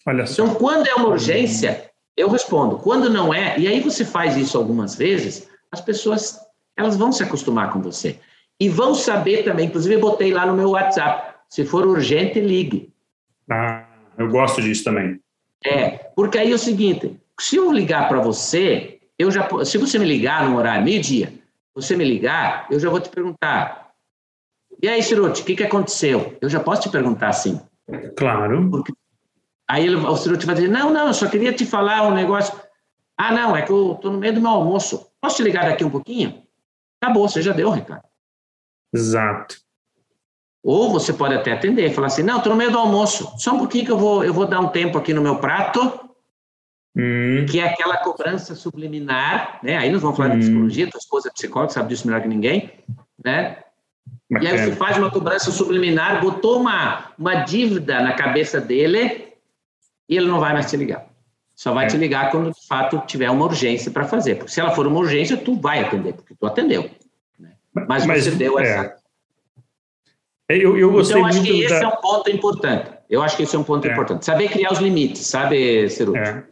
Olha 0.06 0.26
só. 0.26 0.44
Então, 0.44 0.54
quando 0.54 0.86
é 0.86 0.94
uma 0.94 1.08
urgência, 1.08 1.90
eu 2.16 2.30
respondo. 2.30 2.78
Quando 2.78 3.10
não 3.10 3.32
é, 3.32 3.58
e 3.58 3.68
aí 3.68 3.80
você 3.80 4.04
faz 4.04 4.36
isso 4.36 4.56
algumas 4.56 4.94
vezes, 4.94 5.48
as 5.70 5.80
pessoas 5.80 6.40
elas 6.76 6.96
vão 6.96 7.12
se 7.12 7.22
acostumar 7.22 7.72
com 7.72 7.80
você. 7.80 8.18
E 8.58 8.68
vão 8.68 8.94
saber 8.94 9.44
também, 9.44 9.66
inclusive 9.66 9.94
eu 9.94 10.00
botei 10.00 10.32
lá 10.32 10.46
no 10.46 10.54
meu 10.54 10.70
WhatsApp, 10.70 11.34
se 11.48 11.64
for 11.64 11.86
urgente, 11.86 12.40
ligue. 12.40 12.92
Ah, 13.50 13.86
eu 14.16 14.30
gosto 14.30 14.62
disso 14.62 14.84
também. 14.84 15.20
É, 15.66 16.12
porque 16.14 16.38
aí 16.38 16.52
é 16.52 16.54
o 16.54 16.58
seguinte, 16.58 17.20
se 17.40 17.56
eu 17.56 17.72
ligar 17.72 18.08
para 18.08 18.20
você, 18.20 19.00
eu 19.18 19.30
já, 19.30 19.48
se 19.64 19.76
você 19.78 19.98
me 19.98 20.04
ligar 20.04 20.48
no 20.48 20.56
horário 20.56 20.84
meio-dia, 20.84 21.32
você 21.74 21.96
me 21.96 22.04
ligar, 22.04 22.66
eu 22.70 22.78
já 22.78 22.88
vou 22.88 23.00
te 23.00 23.08
perguntar. 23.08 23.90
E 24.80 24.88
aí, 24.88 25.02
Ciruti, 25.02 25.42
o 25.42 25.44
que, 25.44 25.56
que 25.56 25.64
aconteceu? 25.64 26.36
Eu 26.40 26.48
já 26.48 26.60
posso 26.60 26.82
te 26.82 26.90
perguntar 26.90 27.28
assim. 27.28 27.60
Claro. 28.16 28.70
Porque 28.70 28.92
aí 29.68 29.86
ele, 29.86 29.96
o 29.96 30.16
Ciruti 30.16 30.46
vai 30.46 30.54
dizer, 30.54 30.68
não, 30.68 30.92
não, 30.92 31.08
eu 31.08 31.14
só 31.14 31.28
queria 31.28 31.52
te 31.52 31.66
falar 31.66 32.06
um 32.06 32.14
negócio. 32.14 32.58
Ah, 33.18 33.32
não, 33.32 33.56
é 33.56 33.62
que 33.62 33.72
eu 33.72 33.92
estou 33.92 34.12
no 34.12 34.18
meio 34.18 34.34
do 34.34 34.40
meu 34.40 34.50
almoço. 34.50 35.10
Posso 35.20 35.36
te 35.36 35.42
ligar 35.42 35.64
daqui 35.64 35.84
um 35.84 35.90
pouquinho? 35.90 36.42
Acabou, 37.02 37.28
você 37.28 37.42
já 37.42 37.52
deu 37.52 37.68
o 37.68 37.72
recado. 37.72 38.04
Exato. 38.94 39.56
Ou 40.62 40.90
você 40.90 41.12
pode 41.12 41.34
até 41.34 41.52
atender 41.52 41.90
e 41.90 41.94
falar 41.94 42.08
assim, 42.08 42.22
não, 42.22 42.38
estou 42.38 42.52
no 42.52 42.58
meio 42.58 42.72
do 42.72 42.78
almoço, 42.78 43.32
só 43.38 43.54
um 43.54 43.58
pouquinho 43.58 43.84
que 43.84 43.92
eu 43.92 43.98
vou, 43.98 44.24
eu 44.24 44.34
vou 44.34 44.46
dar 44.46 44.60
um 44.60 44.68
tempo 44.68 44.98
aqui 44.98 45.14
no 45.14 45.22
meu 45.22 45.36
prato, 45.36 45.80
hum. 46.96 47.46
que 47.48 47.60
é 47.60 47.68
aquela 47.68 47.98
cobrança 47.98 48.54
subliminar, 48.54 49.60
né? 49.62 49.76
Aí 49.76 49.90
nós 49.90 50.02
vamos 50.02 50.16
falar 50.16 50.30
hum. 50.30 50.38
de 50.38 50.46
psicologia, 50.46 50.90
tua 50.90 50.98
esposa 50.98 51.28
é 51.28 51.32
psicóloga, 51.32 51.72
sabe 51.72 51.90
disso 51.90 52.06
melhor 52.06 52.20
que 52.20 52.28
ninguém, 52.28 52.72
né? 53.24 53.58
Bacana. 54.28 54.50
E 54.50 54.52
aí 54.52 54.58
você 54.58 54.76
faz 54.76 54.98
uma 54.98 55.10
cobrança 55.10 55.52
subliminar, 55.52 56.20
botou 56.20 56.60
uma, 56.60 57.12
uma 57.16 57.34
dívida 57.36 58.00
na 58.00 58.12
cabeça 58.12 58.60
dele 58.60 59.34
e 60.08 60.16
ele 60.16 60.26
não 60.26 60.40
vai 60.40 60.52
mais 60.52 60.68
te 60.68 60.76
ligar. 60.76 61.06
Só 61.54 61.72
vai 61.72 61.86
é. 61.86 61.88
te 61.88 61.96
ligar 61.96 62.30
quando, 62.30 62.50
de 62.50 62.66
fato, 62.66 63.02
tiver 63.06 63.30
uma 63.30 63.44
urgência 63.44 63.90
para 63.90 64.04
fazer. 64.04 64.34
Porque 64.34 64.50
se 64.50 64.60
ela 64.60 64.72
for 64.72 64.86
uma 64.86 64.98
urgência, 64.98 65.36
tu 65.36 65.58
vai 65.58 65.80
atender, 65.80 66.12
porque 66.12 66.34
tu 66.34 66.44
atendeu. 66.44 66.90
Né? 67.38 67.52
Mas, 67.72 68.04
Mas 68.04 68.24
você 68.24 68.32
deu 68.32 68.58
essa... 68.58 68.84
É 68.84 68.86
é, 68.86 69.05
eu, 70.48 70.76
eu 70.76 70.90
gostei 70.92 71.16
então, 71.16 71.28
acho 71.28 71.38
muito 71.38 71.52
que 71.52 71.62
esse 71.62 71.80
da... 71.80 71.84
é 71.84 71.88
um 71.88 72.00
ponto 72.00 72.30
importante. 72.30 72.90
Eu 73.10 73.22
acho 73.22 73.36
que 73.36 73.42
esse 73.42 73.56
é 73.56 73.58
um 73.58 73.64
ponto 73.64 73.86
é. 73.86 73.92
importante. 73.92 74.24
Saber 74.24 74.48
criar 74.48 74.72
os 74.72 74.78
limites, 74.78 75.26
sabe, 75.26 75.88
Ceruto? 75.88 76.18
É. 76.18 76.44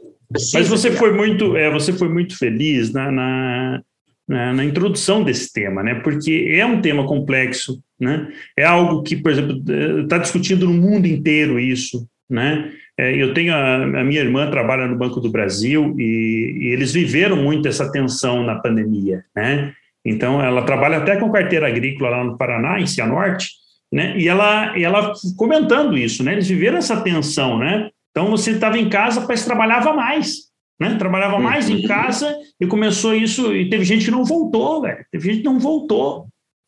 Mas 0.52 0.68
você 0.68 0.90
foi 0.90 1.12
muito, 1.12 1.56
é, 1.56 1.70
você 1.70 1.92
foi 1.92 2.08
muito 2.08 2.36
feliz 2.36 2.92
na, 2.92 3.10
na, 3.10 3.82
na, 4.28 4.52
na, 4.52 4.64
introdução 4.64 5.22
desse 5.22 5.52
tema, 5.52 5.82
né? 5.82 5.96
Porque 5.96 6.48
é 6.50 6.66
um 6.66 6.80
tema 6.80 7.06
complexo, 7.06 7.80
né? 8.00 8.28
É 8.56 8.64
algo 8.64 9.02
que, 9.02 9.16
por 9.16 9.30
exemplo, 9.30 9.62
está 10.02 10.18
discutindo 10.18 10.66
no 10.66 10.74
mundo 10.74 11.06
inteiro 11.06 11.60
isso, 11.60 12.08
né? 12.28 12.72
É, 12.98 13.14
eu 13.14 13.34
tenho 13.34 13.52
a, 13.52 13.76
a, 13.76 14.04
minha 14.04 14.20
irmã 14.20 14.50
trabalha 14.50 14.86
no 14.86 14.96
Banco 14.96 15.20
do 15.20 15.30
Brasil 15.30 15.94
e, 15.98 16.58
e 16.62 16.66
eles 16.72 16.92
viveram 16.92 17.36
muito 17.36 17.68
essa 17.68 17.90
tensão 17.90 18.42
na 18.44 18.56
pandemia, 18.56 19.24
né? 19.36 19.72
Então, 20.04 20.42
ela 20.42 20.62
trabalha 20.62 20.98
até 20.98 21.16
com 21.16 21.32
carteira 21.32 21.66
agrícola 21.66 22.10
lá 22.10 22.24
no 22.24 22.36
Paraná, 22.36 22.78
em 22.78 22.86
Cianorte, 22.86 23.50
né? 23.94 24.18
E 24.18 24.26
ela, 24.26 24.76
ela 24.76 25.12
comentando 25.36 25.96
isso, 25.96 26.24
né? 26.24 26.32
Eles 26.32 26.48
viveram 26.48 26.78
essa 26.78 27.00
tensão, 27.00 27.56
né? 27.58 27.90
Então 28.10 28.28
você 28.28 28.50
estava 28.50 28.76
em 28.76 28.88
casa, 28.88 29.24
mas 29.26 29.44
trabalhava 29.44 29.92
mais, 29.92 30.48
né? 30.80 30.96
Trabalhava 30.96 31.38
mais 31.38 31.70
em 31.70 31.76
uhum. 31.76 31.86
casa 31.86 32.36
e 32.60 32.66
começou 32.66 33.14
isso 33.14 33.54
e 33.54 33.70
teve 33.70 33.84
gente 33.84 34.04
que 34.04 34.10
não 34.10 34.24
voltou, 34.24 34.82
velho. 34.82 35.06
Teve 35.12 35.30
gente 35.30 35.42
que 35.42 35.48
não 35.48 35.60
voltou, 35.60 36.26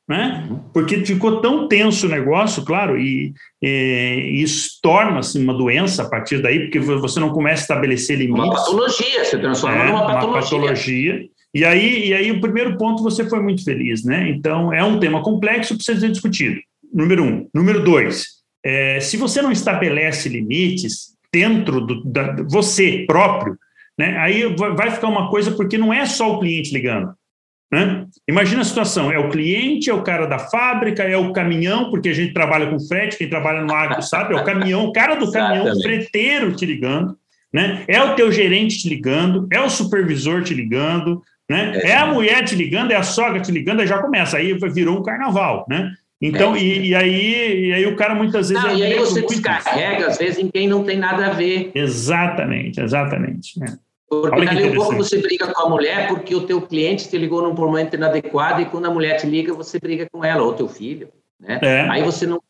né? 0.09 0.47
Uhum. 0.49 0.61
Porque 0.73 1.05
ficou 1.05 1.41
tão 1.41 1.67
tenso 1.67 2.07
o 2.07 2.11
negócio, 2.11 2.65
claro, 2.65 2.97
e, 2.97 3.35
e 3.61 4.41
isso 4.41 4.79
torna-se 4.81 5.37
uma 5.37 5.53
doença 5.53 6.05
a 6.05 6.09
partir 6.09 6.41
daí, 6.41 6.61
porque 6.61 6.79
você 6.79 7.19
não 7.19 7.31
começa 7.31 7.63
a 7.63 7.65
estabelecer 7.65 8.19
limites. 8.19 8.45
Uma 8.45 8.55
patologia, 8.55 9.25
você 9.25 9.37
transforma 9.37 9.83
é, 9.83 9.87
numa 9.87 10.07
patologia. 10.07 10.59
Uma 10.59 10.67
patologia. 10.69 11.29
E 11.53 11.65
aí, 11.65 12.09
e 12.09 12.15
aí 12.15 12.31
o 12.31 12.41
primeiro 12.41 12.77
ponto 12.77 13.03
você 13.03 13.29
foi 13.29 13.43
muito 13.43 13.65
feliz, 13.65 14.05
né? 14.05 14.29
Então 14.29 14.73
é 14.73 14.85
um 14.85 15.01
tema 15.01 15.23
complexo, 15.23 15.75
precisa 15.75 15.99
ser 15.99 16.11
discutido 16.13 16.61
número 16.97 17.23
um. 17.23 17.49
Número 17.55 17.85
dois, 17.85 18.27
é, 18.65 18.99
se 19.01 19.19
você 19.19 19.43
não 19.43 19.53
estabelece 19.53 20.29
limites 20.29 21.15
dentro 21.33 21.81
do, 21.83 22.03
da 22.05 22.35
você 22.49 23.05
próprio, 23.07 23.57
né, 23.99 24.17
aí 24.19 24.43
vai 24.57 24.91
ficar 24.91 25.09
uma 25.09 25.31
coisa 25.31 25.53
porque 25.53 25.77
não 25.77 25.93
é 25.93 26.07
só 26.07 26.35
o 26.35 26.41
cliente 26.41 26.73
ligando. 26.73 27.13
Né? 27.71 28.07
Imagina 28.29 28.63
a 28.63 28.65
situação: 28.65 29.13
é 29.13 29.19
o 29.19 29.29
cliente, 29.29 29.91
é 29.91 29.95
o 29.95 30.03
cara 30.03 30.27
da 30.27 30.39
fábrica, 30.39 31.03
é 31.03 31.17
o 31.17 31.33
caminhão, 31.33 31.91
porque 31.91 32.09
a 32.09 32.15
gente 32.15 32.33
trabalha 32.33 32.69
com 32.69 32.81
frete, 32.81 33.19
quem 33.19 33.29
trabalha 33.29 33.63
no 33.63 33.75
agro 33.75 34.01
sabe, 34.03 34.35
é 34.35 34.41
o 34.41 34.45
caminhão, 34.45 34.87
o 34.87 34.93
cara 34.93 35.17
do 35.17 35.31
caminhão, 35.31 35.73
o 35.73 35.83
freteiro 35.83 36.55
te 36.55 36.65
ligando, 36.65 37.17
né? 37.53 37.85
é 37.89 38.03
o 38.03 38.15
teu 38.15 38.31
gerente 38.31 38.79
te 38.79 38.89
ligando, 38.89 39.49
é 39.53 39.61
o 39.61 39.69
supervisor 39.69 40.43
te 40.43 40.55
ligando, 40.55 41.23
né? 41.51 41.73
é, 41.83 41.91
é 41.91 41.97
a 41.97 42.07
mulher 42.07 42.45
te 42.45 42.55
ligando, 42.55 42.93
é 42.93 42.97
a 42.97 43.03
sogra 43.03 43.41
te 43.41 43.51
ligando, 43.51 43.81
aí 43.81 43.87
já 43.87 43.99
começa, 43.99 44.37
aí 44.37 44.57
virou 44.73 44.99
um 44.99 45.03
carnaval. 45.03 45.67
Né? 45.69 45.93
Então, 46.21 46.57
é. 46.57 46.61
e, 46.61 46.89
e, 46.89 46.95
aí, 46.95 47.67
e 47.67 47.73
aí 47.75 47.87
o 47.87 47.97
cara 47.97 48.15
muitas 48.15 48.49
vezes. 48.49 48.65
Não, 48.65 48.75
e 48.75 48.83
aí 48.83 48.99
você 48.99 49.23
descarrega, 49.23 50.07
às 50.07 50.19
vezes, 50.19 50.39
em 50.39 50.49
quem 50.49 50.67
não 50.67 50.83
tem 50.83 50.97
nada 50.97 51.27
a 51.27 51.31
ver. 51.31 51.71
Exatamente, 51.75 52.81
exatamente. 52.81 53.63
É. 53.63 53.87
Porque 54.09 54.45
dali 54.45 54.71
um 54.71 54.75
pouco 54.75 54.95
você 54.95 55.19
briga 55.19 55.53
com 55.53 55.63
a 55.63 55.69
mulher 55.69 56.09
porque 56.09 56.35
o 56.35 56.43
teu 56.43 56.63
cliente 56.63 57.09
te 57.09 57.19
ligou 57.19 57.43
num 57.43 57.53
momento 57.53 57.95
inadequado 57.95 58.63
e 58.63 58.67
quando 58.67 58.87
a 58.87 58.91
mulher 58.91 59.17
te 59.17 59.27
liga, 59.27 59.53
você 59.53 59.81
briga 59.81 60.07
com 60.11 60.25
ela, 60.25 60.43
ou 60.43 60.53
teu 60.53 60.69
filho. 60.69 61.09
Né? 61.41 61.59
É. 61.61 61.81
Aí 61.91 62.03
você 62.03 62.27
não. 62.27 62.41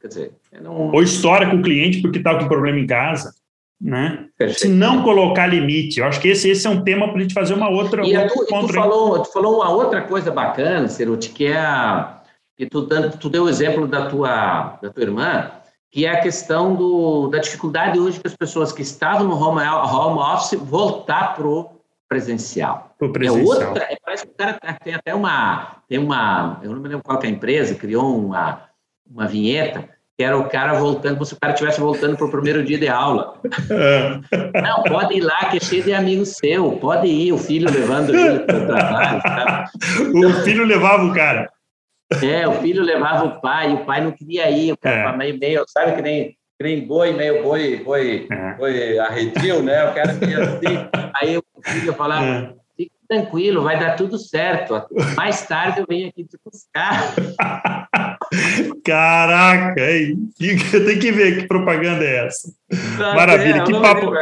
Quer 0.00 0.08
dizer, 0.08 0.32
não... 0.62 0.92
Ou 0.92 1.02
história 1.02 1.50
com 1.50 1.56
o 1.56 1.62
cliente 1.62 2.00
porque 2.00 2.18
está 2.18 2.38
com 2.38 2.46
problema 2.46 2.78
em 2.78 2.86
casa. 2.86 3.34
Né? 3.80 4.26
Se 4.50 4.68
não 4.68 5.02
colocar 5.02 5.46
limite, 5.46 6.00
eu 6.00 6.06
acho 6.06 6.20
que 6.20 6.28
esse, 6.28 6.50
esse 6.50 6.66
é 6.66 6.70
um 6.70 6.82
tema 6.82 7.08
para 7.08 7.18
a 7.18 7.20
gente 7.22 7.34
fazer 7.34 7.54
uma 7.54 7.68
outra. 7.68 8.04
E, 8.06 8.12
tu, 8.28 8.42
e 8.42 8.46
tu, 8.46 8.72
falou, 8.72 9.22
tu 9.22 9.32
falou 9.32 9.56
uma 9.56 9.70
outra 9.70 10.02
coisa 10.02 10.30
bacana, 10.30 10.88
Ceruti, 10.88 11.30
que 11.30 11.46
é 11.46 11.56
a 11.56 12.17
que 12.58 12.66
tu, 12.66 12.88
tu 13.20 13.30
deu 13.30 13.44
o 13.44 13.48
exemplo 13.48 13.86
da 13.86 14.06
tua, 14.06 14.78
da 14.82 14.90
tua 14.90 15.02
irmã, 15.02 15.52
que 15.92 16.04
é 16.04 16.10
a 16.10 16.20
questão 16.20 16.74
do, 16.74 17.28
da 17.28 17.38
dificuldade 17.38 18.00
hoje 18.00 18.18
que 18.18 18.26
as 18.26 18.34
pessoas 18.34 18.72
que 18.72 18.82
estavam 18.82 19.28
no 19.28 19.40
home, 19.40 19.62
home 19.62 20.18
office 20.18 20.58
voltar 20.60 21.36
para 21.36 21.46
o 21.46 21.70
presencial. 22.08 22.94
Pro 22.98 23.12
presencial. 23.12 23.62
É 23.62 23.66
outra, 23.66 23.84
é, 23.84 23.96
parece 24.04 24.26
que 24.26 24.32
o 24.32 24.34
cara 24.34 24.58
tem 24.82 24.92
até 24.92 25.14
uma, 25.14 25.76
tem 25.88 25.98
uma, 25.98 26.58
eu 26.62 26.72
não 26.72 26.80
me 26.80 26.88
lembro 26.88 27.04
qual 27.04 27.22
é 27.22 27.26
a 27.26 27.30
empresa, 27.30 27.76
criou 27.76 28.18
uma, 28.18 28.62
uma 29.08 29.28
vinheta, 29.28 29.88
que 30.16 30.24
era 30.24 30.36
o 30.36 30.48
cara 30.48 30.72
voltando, 30.72 31.14
como 31.14 31.26
se 31.26 31.34
o 31.34 31.38
cara 31.38 31.52
estivesse 31.52 31.80
voltando 31.80 32.16
para 32.16 32.26
o 32.26 32.30
primeiro 32.30 32.64
dia 32.64 32.76
de 32.76 32.88
aula. 32.88 33.40
É. 33.70 34.60
Não, 34.60 34.82
pode 34.82 35.14
ir 35.16 35.20
lá, 35.20 35.44
que 35.44 35.58
é 35.58 35.60
cheio 35.60 35.84
de 35.84 35.94
amigo 35.94 36.26
seu, 36.26 36.72
pode 36.72 37.06
ir, 37.06 37.32
o 37.32 37.38
filho 37.38 37.70
levando 37.70 38.12
ele 38.12 38.40
para 38.40 38.56
o 38.56 38.66
trabalho. 38.66 39.22
Tá? 39.22 39.70
O 40.12 40.32
filho 40.42 40.64
levava 40.64 41.04
o 41.04 41.14
cara. 41.14 41.48
É, 42.22 42.48
o 42.48 42.54
filho 42.54 42.82
levava 42.82 43.24
o 43.24 43.40
pai, 43.40 43.72
o 43.72 43.84
pai 43.84 44.00
não 44.00 44.12
queria 44.12 44.50
ir, 44.50 44.72
o 44.72 44.76
cara 44.76 45.12
é. 45.12 45.16
meio, 45.16 45.38
meio, 45.38 45.64
sabe 45.68 45.96
que 45.96 46.02
nem, 46.02 46.30
que 46.30 46.62
nem 46.62 46.86
boi, 46.86 47.12
meio 47.12 47.42
boi, 47.42 47.76
boi, 47.84 48.26
é. 48.30 48.54
boi 48.54 48.98
arredio, 48.98 49.62
né? 49.62 49.84
O 49.84 49.94
cara 49.94 50.14
meio 50.14 50.42
assim. 50.42 50.88
Aí 51.20 51.36
o 51.36 51.44
filho 51.62 51.92
falava, 51.92 52.24
é. 52.24 52.54
fique 52.76 52.92
tranquilo, 53.06 53.62
vai 53.62 53.78
dar 53.78 53.94
tudo 53.94 54.18
certo. 54.18 54.82
Mais 55.16 55.46
tarde 55.46 55.80
eu 55.80 55.86
venho 55.86 56.08
aqui 56.08 56.24
te 56.24 56.38
buscar. 56.42 57.14
Caraca, 58.84 59.90
hein? 59.90 60.16
tem 60.38 60.98
que 60.98 61.12
ver 61.12 61.40
que 61.40 61.46
propaganda 61.46 62.04
é 62.04 62.26
essa. 62.26 62.52
Maravilha, 62.98 63.64
que 63.64 63.72
papo, 63.72 64.12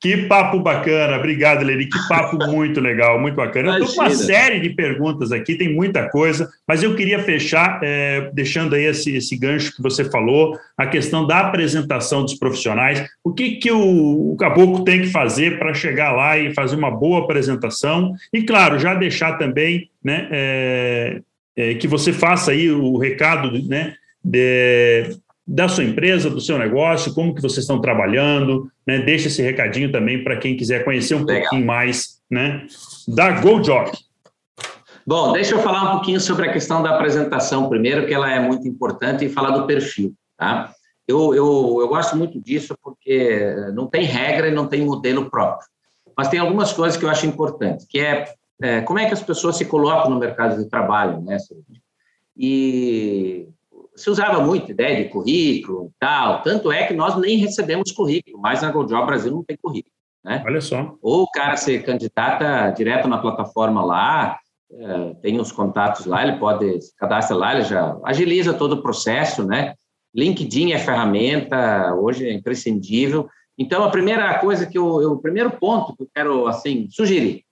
que 0.00 0.16
papo 0.28 0.60
bacana. 0.60 1.16
Obrigado, 1.16 1.64
Leni, 1.64 1.86
que 1.86 1.98
papo 2.08 2.36
muito 2.50 2.80
legal, 2.80 3.20
muito 3.20 3.34
bacana. 3.34 3.70
Eu 3.70 3.84
estou 3.84 3.96
com 3.96 4.02
uma 4.02 4.10
série 4.10 4.60
de 4.60 4.70
perguntas 4.70 5.32
aqui, 5.32 5.56
tem 5.56 5.74
muita 5.74 6.08
coisa, 6.08 6.48
mas 6.66 6.82
eu 6.82 6.94
queria 6.94 7.18
fechar 7.18 7.80
é, 7.82 8.30
deixando 8.32 8.74
aí 8.74 8.84
esse, 8.84 9.16
esse 9.16 9.36
gancho 9.36 9.74
que 9.74 9.82
você 9.82 10.04
falou, 10.04 10.56
a 10.76 10.86
questão 10.86 11.26
da 11.26 11.40
apresentação 11.40 12.22
dos 12.22 12.34
profissionais. 12.34 13.04
O 13.24 13.32
que, 13.32 13.56
que 13.56 13.72
o, 13.72 14.32
o 14.32 14.36
caboclo 14.36 14.84
tem 14.84 15.02
que 15.02 15.08
fazer 15.08 15.58
para 15.58 15.74
chegar 15.74 16.12
lá 16.12 16.38
e 16.38 16.54
fazer 16.54 16.76
uma 16.76 16.90
boa 16.90 17.24
apresentação? 17.24 18.14
E, 18.32 18.42
claro, 18.42 18.78
já 18.78 18.94
deixar 18.94 19.36
também 19.36 19.90
né, 20.02 20.28
é, 20.30 21.20
é, 21.58 21.74
que 21.74 21.88
você 21.88 22.12
faça 22.12 22.52
aí 22.52 22.70
o 22.70 22.96
recado 22.96 23.50
né, 23.66 23.96
de, 24.24 25.18
da 25.44 25.68
sua 25.68 25.82
empresa, 25.82 26.30
do 26.30 26.40
seu 26.40 26.56
negócio, 26.56 27.12
como 27.12 27.34
que 27.34 27.42
vocês 27.42 27.64
estão 27.64 27.80
trabalhando, 27.80 28.70
né? 28.86 29.00
Deixa 29.00 29.26
esse 29.26 29.42
recadinho 29.42 29.90
também 29.90 30.22
para 30.22 30.36
quem 30.36 30.56
quiser 30.56 30.84
conhecer 30.84 31.16
um 31.16 31.24
Legal. 31.24 31.40
pouquinho 31.40 31.66
mais, 31.66 32.20
né? 32.30 32.64
Da 33.08 33.40
GoJob. 33.40 33.90
Bom, 35.04 35.32
deixa 35.32 35.56
eu 35.56 35.58
falar 35.58 35.88
um 35.88 35.92
pouquinho 35.96 36.20
sobre 36.20 36.48
a 36.48 36.52
questão 36.52 36.80
da 36.80 36.94
apresentação 36.94 37.68
primeiro, 37.68 38.06
que 38.06 38.14
ela 38.14 38.32
é 38.32 38.38
muito 38.38 38.68
importante, 38.68 39.24
e 39.24 39.28
falar 39.28 39.50
do 39.50 39.66
perfil, 39.66 40.14
tá? 40.36 40.70
Eu, 41.08 41.34
eu, 41.34 41.78
eu 41.80 41.88
gosto 41.88 42.16
muito 42.16 42.40
disso 42.40 42.76
porque 42.80 43.52
não 43.74 43.88
tem 43.88 44.04
regra 44.04 44.46
e 44.46 44.54
não 44.54 44.68
tem 44.68 44.84
modelo 44.84 45.28
próprio. 45.28 45.66
Mas 46.16 46.28
tem 46.28 46.38
algumas 46.38 46.72
coisas 46.72 46.96
que 46.96 47.04
eu 47.04 47.10
acho 47.10 47.26
importantes, 47.26 47.84
que 47.88 47.98
é, 47.98 48.26
é 48.60 48.80
como 48.80 48.98
é 48.98 49.06
que 49.06 49.14
as 49.14 49.22
pessoas 49.22 49.56
se 49.56 49.64
colocam 49.64 50.10
no 50.10 50.18
mercado 50.18 50.62
de 50.62 50.68
trabalho, 50.68 51.20
né? 51.20 51.36
E 52.36 53.48
se 53.94 54.10
usava 54.10 54.40
muito 54.40 54.70
ideia 54.70 55.02
de 55.02 55.10
currículo 55.10 55.86
e 55.86 55.92
tal, 55.98 56.42
tanto 56.42 56.70
é 56.70 56.86
que 56.86 56.94
nós 56.94 57.16
nem 57.16 57.38
recebemos 57.38 57.92
currículo, 57.92 58.38
mas 58.38 58.62
na 58.62 58.70
GoJob 58.70 59.06
Brasil 59.06 59.32
não 59.32 59.44
tem 59.44 59.56
currículo, 59.56 59.94
né? 60.24 60.42
Olha 60.46 60.60
só. 60.60 60.94
Ou 61.02 61.22
o 61.22 61.30
cara 61.30 61.56
se 61.56 61.78
candidata 61.80 62.70
direto 62.70 63.08
na 63.08 63.18
plataforma 63.18 63.84
lá, 63.84 64.38
é, 64.70 65.14
tem 65.22 65.40
os 65.40 65.50
contatos 65.50 66.06
lá, 66.06 66.22
ele 66.22 66.38
pode 66.38 66.80
se 66.80 66.94
cadastrar 66.96 67.38
lá, 67.38 67.54
ele 67.54 67.64
já 67.64 67.98
agiliza 68.04 68.54
todo 68.54 68.74
o 68.74 68.82
processo, 68.82 69.44
né? 69.44 69.74
LinkedIn 70.14 70.72
é 70.72 70.78
ferramenta, 70.78 71.94
hoje 71.94 72.28
é 72.28 72.32
imprescindível. 72.32 73.28
Então, 73.56 73.82
a 73.82 73.90
primeira 73.90 74.38
coisa 74.38 74.66
que 74.66 74.78
eu, 74.78 75.02
eu, 75.02 75.12
o 75.12 75.20
primeiro 75.20 75.50
ponto 75.50 75.96
que 75.96 76.02
eu 76.04 76.08
quero, 76.14 76.46
assim, 76.46 76.88
sugerir, 76.90 77.44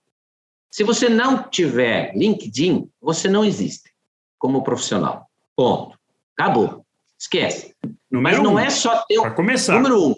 se 0.77 0.83
você 0.83 1.09
não 1.09 1.49
tiver 1.49 2.15
LinkedIn, 2.15 2.87
você 3.01 3.27
não 3.27 3.43
existe 3.43 3.91
como 4.37 4.63
profissional. 4.63 5.27
Ponto. 5.55 5.97
Acabou. 6.37 6.85
Esquece. 7.19 7.75
Número 8.11 8.37
Mas 8.37 8.43
não 8.43 8.53
um. 8.53 8.59
é 8.59 8.69
só 8.69 9.03
ter... 9.07 9.19
Para 9.19 9.31
começar. 9.31 9.73
Número 9.73 10.09
um. 10.09 10.15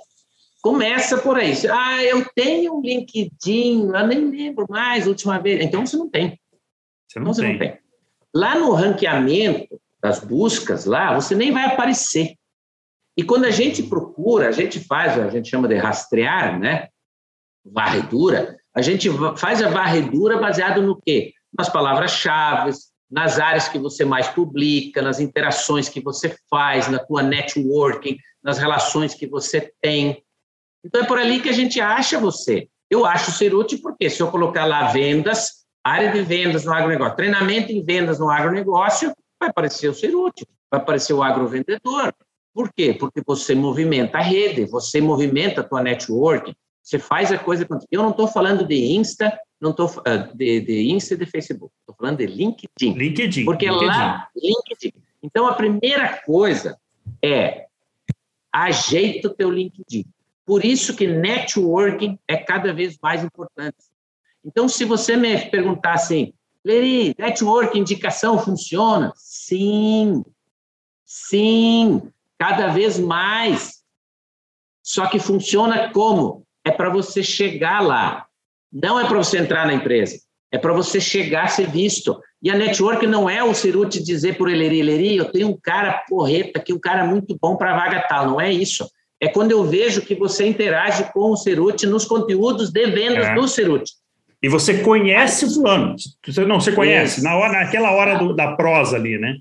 Começa 0.61 1.17
por 1.19 1.37
aí. 1.37 1.53
Ah, 1.71 2.03
eu 2.03 2.27
tenho 2.35 2.77
um 2.77 2.81
LinkedIn, 2.81 3.85
eu 3.85 4.05
nem 4.05 4.29
lembro 4.29 4.65
mais 4.69 5.07
última 5.07 5.39
vez. 5.39 5.63
Então, 5.63 5.85
você 5.85 5.95
não 5.95 6.09
tem. 6.09 6.37
Você 7.07 7.19
não, 7.19 7.33
você 7.33 7.41
tem. 7.41 7.51
não 7.53 7.59
tem. 7.59 7.79
Lá 8.35 8.59
no 8.59 8.73
ranqueamento 8.73 9.79
das 10.01 10.19
buscas, 10.19 10.83
lá, 10.83 11.15
você 11.15 11.35
nem 11.35 11.53
vai 11.53 11.67
aparecer. 11.67 12.35
E 13.15 13.23
quando 13.23 13.45
a 13.45 13.51
gente 13.51 13.83
procura, 13.83 14.49
a 14.49 14.51
gente 14.51 14.81
faz, 14.81 15.17
a 15.17 15.29
gente 15.29 15.49
chama 15.49 15.69
de 15.69 15.75
rastrear, 15.75 16.59
né? 16.59 16.89
Varredura, 17.63 18.58
a 18.79 18.81
gente 18.81 19.09
faz 19.37 19.61
a 19.61 19.69
varredura 19.69 20.39
baseado 20.39 20.81
no 20.81 20.95
quê? 20.95 21.33
Nas 21.57 21.69
palavras-chave, 21.69 22.71
nas 23.11 23.39
áreas 23.39 23.67
que 23.67 23.77
você 23.77 24.05
mais 24.05 24.27
publica, 24.29 25.01
nas 25.01 25.19
interações 25.19 25.89
que 25.89 26.01
você 26.01 26.35
faz, 26.49 26.87
na 26.87 26.97
tua 26.99 27.21
networking, 27.21 28.17
nas 28.41 28.57
relações 28.57 29.13
que 29.13 29.27
você 29.27 29.71
tem. 29.81 30.23
Então 30.83 31.01
é 31.01 31.05
por 31.05 31.19
ali 31.19 31.41
que 31.41 31.49
a 31.49 31.53
gente 31.53 31.81
acha 31.81 32.19
você. 32.19 32.69
Eu 32.89 33.05
acho 33.05 33.31
ser 33.31 33.53
útil 33.53 33.79
porque 33.81 34.09
se 34.09 34.21
eu 34.21 34.31
colocar 34.31 34.65
lá 34.65 34.87
vendas, 34.87 35.65
área 35.83 36.11
de 36.11 36.21
vendas 36.21 36.63
no 36.63 36.73
agronegócio, 36.73 37.17
treinamento 37.17 37.71
em 37.71 37.83
vendas 37.83 38.17
no 38.17 38.29
agronegócio, 38.29 39.13
vai 39.39 39.49
aparecer 39.49 39.89
o 39.89 39.93
ser 39.93 40.15
útil, 40.15 40.47
vai 40.71 40.79
aparecer 40.79 41.13
o 41.13 41.21
agrovendedor. 41.21 42.13
Por 42.53 42.71
quê? 42.73 42.93
Porque 42.93 43.21
você 43.25 43.53
movimenta 43.53 44.19
a 44.19 44.21
rede, 44.21 44.65
você 44.65 45.01
movimenta 45.01 45.61
a 45.61 45.63
tua 45.63 45.83
network, 45.83 46.55
você 46.89 46.97
faz 46.97 47.31
a 47.31 47.37
coisa. 47.37 47.67
Eu 47.91 48.01
não 48.01 48.09
estou 48.09 48.27
falando 48.27 48.65
de 48.65 48.95
Insta, 48.95 49.39
não 49.61 49.69
estou 49.71 49.87
uh, 49.87 50.35
de, 50.35 50.61
de 50.61 50.89
Insta 50.89 51.13
e 51.13 51.17
de 51.17 51.25
Facebook, 51.27 51.71
estou 51.81 51.95
falando 51.95 52.17
de 52.17 52.25
LinkedIn. 52.25 52.93
LinkedIn. 52.93 53.45
Porque 53.45 53.65
LinkedIn. 53.65 53.85
lá, 53.85 54.27
LinkedIn. 54.35 54.93
Então, 55.21 55.45
a 55.45 55.53
primeira 55.53 56.17
coisa 56.25 56.79
é 57.23 57.67
ajeita 58.51 59.27
o 59.27 59.33
teu 59.33 59.51
LinkedIn. 59.51 60.03
Por 60.43 60.65
isso 60.65 60.95
que 60.95 61.05
networking 61.05 62.17
é 62.27 62.37
cada 62.37 62.73
vez 62.73 62.97
mais 62.99 63.23
importante. 63.23 63.77
Então, 64.43 64.67
se 64.67 64.83
você 64.83 65.15
me 65.15 65.37
perguntar 65.49 65.93
assim, 65.93 66.33
Leri, 66.65 67.13
network, 67.19 67.77
indicação 67.77 68.39
funciona? 68.39 69.13
Sim, 69.15 70.23
sim, 71.05 72.01
cada 72.39 72.69
vez 72.69 72.97
mais. 72.97 73.83
Só 74.81 75.05
que 75.05 75.19
funciona 75.19 75.91
como? 75.91 76.47
É 76.65 76.71
para 76.71 76.89
você 76.89 77.23
chegar 77.23 77.81
lá. 77.81 78.25
Não 78.71 78.99
é 78.99 79.07
para 79.07 79.17
você 79.17 79.37
entrar 79.37 79.65
na 79.65 79.73
empresa. 79.73 80.19
É 80.51 80.57
para 80.57 80.73
você 80.73 80.99
chegar 80.99 81.45
a 81.45 81.47
ser 81.47 81.69
visto. 81.69 82.19
E 82.41 82.49
a 82.49 82.55
network 82.55 83.05
não 83.05 83.29
é 83.29 83.43
o 83.43 83.53
Cirute 83.53 84.03
dizer 84.03 84.37
por 84.37 84.49
Eleri, 84.49 84.79
Eleri, 84.79 85.17
eu 85.17 85.25
tenho 85.25 85.49
um 85.49 85.57
cara 85.61 86.03
porreta 86.07 86.59
aqui, 86.59 86.73
um 86.73 86.79
cara 86.79 87.05
muito 87.05 87.37
bom 87.39 87.55
para 87.55 87.75
vaga 87.75 88.05
tal. 88.07 88.27
Não 88.27 88.41
é 88.41 88.51
isso. 88.51 88.89
É 89.21 89.27
quando 89.27 89.51
eu 89.51 89.63
vejo 89.63 90.01
que 90.01 90.15
você 90.15 90.47
interage 90.47 91.11
com 91.11 91.31
o 91.31 91.35
Cirute 91.35 91.85
nos 91.85 92.05
conteúdos 92.05 92.71
de 92.71 92.85
vendas 92.87 93.27
é. 93.27 93.35
do 93.35 93.47
Cirute. 93.47 93.91
E 94.41 94.47
você 94.47 94.81
conhece 94.81 95.45
o 95.45 95.53
fulano. 95.53 95.95
Você, 96.25 96.45
não, 96.45 96.61
você 96.61 96.71
conhece, 96.71 97.21
na 97.21 97.35
hora, 97.35 97.59
naquela 97.59 97.91
hora 97.91 98.17
do, 98.17 98.33
da 98.33 98.55
prosa 98.55 98.95
ali, 98.95 99.17
né? 99.17 99.35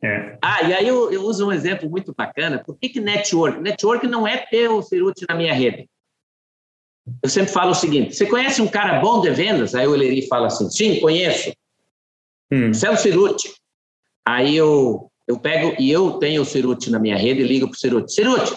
É. 0.00 0.38
Ah, 0.40 0.62
e 0.62 0.72
aí 0.72 0.86
eu, 0.86 1.12
eu, 1.12 1.22
uso 1.22 1.48
um 1.48 1.52
exemplo 1.52 1.90
muito 1.90 2.14
bacana. 2.16 2.62
Por 2.64 2.78
que, 2.78 2.88
que 2.88 3.00
network? 3.00 3.60
Network 3.60 4.06
não 4.06 4.26
é 4.26 4.36
ter 4.36 4.68
o 4.68 4.80
Cerute 4.80 5.26
na 5.28 5.34
minha 5.34 5.52
rede. 5.52 5.88
Eu 7.22 7.28
sempre 7.28 7.52
falo 7.52 7.70
o 7.70 7.74
seguinte: 7.74 8.14
você 8.14 8.26
conhece 8.26 8.60
um 8.62 8.68
cara 8.68 9.00
bom 9.00 9.20
de 9.20 9.30
vendas? 9.30 9.74
Aí 9.74 9.86
o 9.86 9.94
Eleri 9.94 10.26
fala 10.28 10.46
assim: 10.46 10.70
sim, 10.70 11.00
conheço. 11.00 11.52
Hum. 12.52 12.70
É 12.70 12.90
o 12.90 12.96
Cerute. 12.96 13.52
Aí 14.26 14.56
eu, 14.56 15.10
eu 15.26 15.38
pego 15.38 15.74
e 15.78 15.90
eu 15.90 16.14
tenho 16.14 16.42
o 16.42 16.46
Cerute 16.46 16.90
na 16.90 16.98
minha 16.98 17.16
rede 17.16 17.40
e 17.40 17.46
ligo 17.46 17.66
para 17.66 17.76
o 17.76 17.78
Cerute: 17.78 18.12
Cerute, 18.12 18.56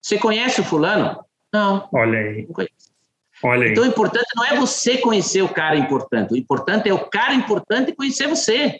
você 0.00 0.18
conhece 0.18 0.60
o 0.60 0.64
fulano? 0.64 1.24
Não. 1.52 1.88
Olha 1.92 2.18
aí. 2.18 2.46
Não. 2.48 2.66
Olha 3.44 3.68
então, 3.68 3.82
o 3.82 3.86
importante 3.86 4.28
não 4.36 4.44
é 4.44 4.56
você 4.56 4.98
conhecer 4.98 5.42
o 5.42 5.52
cara 5.52 5.76
importante, 5.76 6.32
o 6.32 6.36
importante 6.36 6.88
é 6.88 6.94
o 6.94 7.10
cara 7.10 7.34
importante 7.34 7.92
conhecer 7.92 8.28
você. 8.28 8.78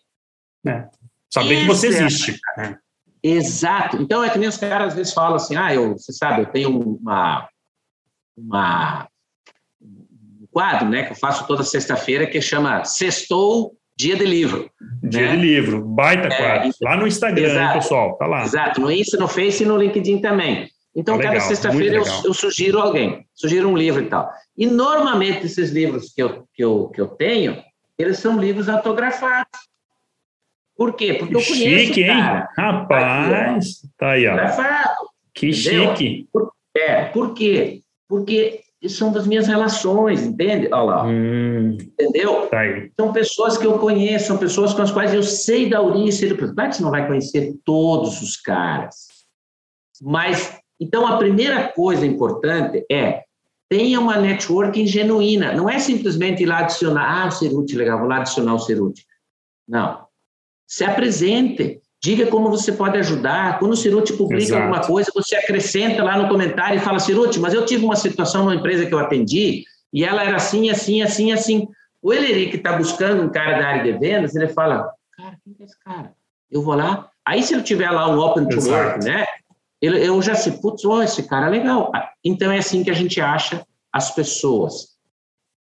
É. 0.65 0.89
Saber 1.29 1.63
que 1.63 1.67
você 1.67 1.89
existe. 1.89 2.39
É. 2.59 2.77
Exato. 3.23 4.01
Então, 4.01 4.23
é 4.23 4.31
que 4.31 4.39
nem 4.39 4.49
os 4.49 4.57
caras 4.57 4.89
às 4.89 4.95
vezes 4.95 5.13
falam 5.13 5.35
assim, 5.35 5.57
ah, 5.57 5.75
eu, 5.75 5.95
você 5.95 6.13
sabe, 6.13 6.43
eu 6.43 6.47
tenho 6.47 6.79
uma, 6.79 7.49
uma 8.37 9.05
um 9.05 9.12
quadro, 10.53 10.89
né, 10.89 11.05
que 11.05 11.13
eu 11.13 11.17
faço 11.17 11.47
toda 11.47 11.63
sexta-feira, 11.63 12.27
que 12.27 12.41
chama 12.41 12.85
Sextou 12.85 13.73
Dia 13.97 14.17
de 14.17 14.25
Livro. 14.25 14.71
Dia 15.03 15.29
né? 15.29 15.37
de 15.37 15.43
livro, 15.43 15.83
baita 15.83 16.29
é, 16.29 16.37
quadro. 16.37 16.71
Lá 16.83 16.97
no 16.97 17.07
Instagram, 17.07 17.47
exato, 17.47 17.75
hein, 17.75 17.81
pessoal? 17.81 18.17
Tá 18.17 18.27
lá. 18.27 18.45
Exato, 18.45 18.81
no 18.81 18.91
Insta, 18.91 19.17
no 19.17 19.29
Face 19.29 19.63
e 19.63 19.67
no 19.67 19.77
LinkedIn 19.77 20.21
também. 20.21 20.69
Então, 20.95 21.17
tá 21.17 21.25
cada 21.25 21.41
sexta-feira 21.41 21.97
eu, 21.97 22.05
eu, 22.25 22.35
sugiro 22.35 22.79
alguém, 22.79 23.27
sugiro 23.35 23.69
um 23.69 23.77
livro 23.77 24.03
e 24.03 24.07
tal. 24.07 24.31
E 24.57 24.67
normalmente 24.67 25.47
esses 25.47 25.71
livros 25.71 26.13
que 26.13 26.23
eu, 26.23 26.47
que 26.55 26.63
eu, 26.63 26.89
que 26.89 27.01
eu 27.01 27.09
tenho, 27.09 27.63
eles 27.99 28.19
são 28.19 28.39
livros 28.39 28.69
autografados. 28.69 29.59
Por 30.77 30.95
quê? 30.95 31.15
Porque 31.15 31.37
eu 31.37 31.41
conheço 31.41 31.55
chique, 31.55 32.07
cara. 32.07 32.41
hein? 32.41 32.47
Rapaz, 32.57 33.83
tá 33.97 34.11
aí, 34.11 34.27
ó. 34.27 34.33
Autografado. 34.33 35.09
Que 35.35 35.51
entendeu? 35.51 35.97
chique. 35.97 36.29
Por, 36.33 36.53
é, 36.75 37.05
por 37.05 37.35
quê? 37.35 37.81
Porque 38.09 38.61
são 38.89 39.13
das 39.13 39.27
minhas 39.27 39.47
relações, 39.47 40.23
entende? 40.23 40.69
Olha 40.73 40.83
lá. 40.83 41.07
Hum, 41.07 41.77
entendeu? 41.81 42.47
Tá. 42.49 42.63
São 42.99 43.13
pessoas 43.13 43.57
que 43.57 43.67
eu 43.67 43.79
conheço, 43.79 44.27
são 44.27 44.39
pessoas 44.39 44.75
com 44.75 44.83
as 44.83 44.91
quais 44.91 45.15
eu 45.15 45.23
sei 45.23 45.69
da 45.69 45.81
origem. 45.81 46.37
Claro 46.37 46.71
que 46.71 46.77
você 46.77 46.83
não 46.83 46.91
vai 46.91 47.07
conhecer 47.07 47.55
todos 47.65 48.21
os 48.21 48.37
caras. 48.37 48.95
Mas, 50.01 50.59
então, 50.81 51.07
a 51.07 51.17
primeira 51.17 51.69
coisa 51.69 52.05
importante 52.05 52.85
é 52.91 53.23
tenha 53.69 54.01
uma 54.01 54.19
networking 54.19 54.87
genuína. 54.87 55.55
Não 55.55 55.69
é 55.69 55.79
simplesmente 55.79 56.43
ir 56.43 56.47
lá 56.47 56.59
adicionar, 56.59 57.23
ah, 57.23 57.29
o 57.29 57.31
Cerute, 57.31 57.75
legal, 57.77 57.99
vou 57.99 58.09
lá 58.09 58.19
adicionar 58.19 58.55
o 58.55 58.59
Cerute. 58.59 59.07
Não. 59.67 60.07
Se 60.67 60.85
apresente. 60.85 61.81
Diga 62.03 62.27
como 62.27 62.51
você 62.51 62.73
pode 62.73 62.99
ajudar. 62.99 63.59
Quando 63.61 63.73
o 63.73 63.77
Cerute 63.77 64.13
publica 64.15 64.43
Exato. 64.43 64.63
alguma 64.63 64.81
coisa, 64.81 65.13
você 65.15 65.37
acrescenta 65.37 66.03
lá 66.03 66.19
no 66.19 66.29
comentário 66.29 66.77
e 66.77 66.81
fala, 66.81 66.99
Cerute, 66.99 67.39
mas 67.39 67.55
eu 67.55 67.65
tive 67.65 67.85
uma 67.85 67.95
situação 67.95 68.45
numa 68.45 68.57
empresa 68.57 68.87
que 68.87 68.93
eu 68.93 68.99
atendi 68.99 69.65
e 69.93 70.05
ela 70.05 70.25
era 70.25 70.37
assim, 70.37 70.69
assim, 70.69 71.01
assim, 71.03 71.33
assim. 71.33 71.69
O 72.03 72.13
Eleri, 72.13 72.51
que 72.51 72.57
está 72.57 72.77
buscando 72.77 73.23
um 73.23 73.29
cara 73.29 73.59
da 73.59 73.69
área 73.69 73.93
de 73.93 73.99
vendas, 73.99 74.35
ele 74.35 74.49
fala, 74.49 74.93
cara, 75.17 75.37
quem 75.45 75.55
é 75.61 75.65
esse 75.65 75.79
cara? 75.79 76.13
Eu 76.51 76.63
vou 76.63 76.75
lá. 76.75 77.09
Aí, 77.25 77.41
se 77.43 77.55
ele 77.55 77.63
tiver 77.63 77.91
lá 77.91 78.09
um 78.09 78.19
open 78.19 78.49
to 78.49 78.57
Exato. 78.57 78.75
work, 78.75 79.05
né? 79.05 79.25
eu 79.81 80.23
já 80.23 80.35
sei, 80.35 80.53
putz, 80.53 80.85
oh, 80.85 81.03
esse 81.03 81.25
cara 81.25 81.47
é 81.47 81.51
legal. 81.51 81.91
Então 82.25 82.53
é 82.53 82.59
assim 82.59 82.85
que 82.85 82.91
a 82.91 82.95
gente 82.95 83.21
acha 83.21 83.67
as 83.93 84.15
pessoas. 84.15 84.97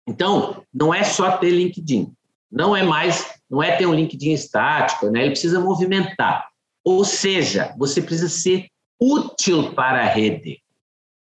Então, 0.07 0.63
não 0.73 0.93
é 0.93 1.03
só 1.03 1.37
ter 1.37 1.49
LinkedIn. 1.49 2.13
Não 2.55 2.75
é 2.75 2.83
mais, 2.83 3.25
não 3.49 3.61
é 3.61 3.75
ter 3.75 3.85
um 3.85 3.93
LinkedIn 3.93 4.31
estático, 4.31 5.09
né? 5.09 5.21
Ele 5.21 5.31
precisa 5.31 5.59
movimentar. 5.59 6.47
Ou 6.85 7.03
seja, 7.03 7.73
você 7.77 8.01
precisa 8.01 8.29
ser 8.29 8.67
útil 8.99 9.73
para 9.73 10.01
a 10.01 10.05
rede. 10.05 10.61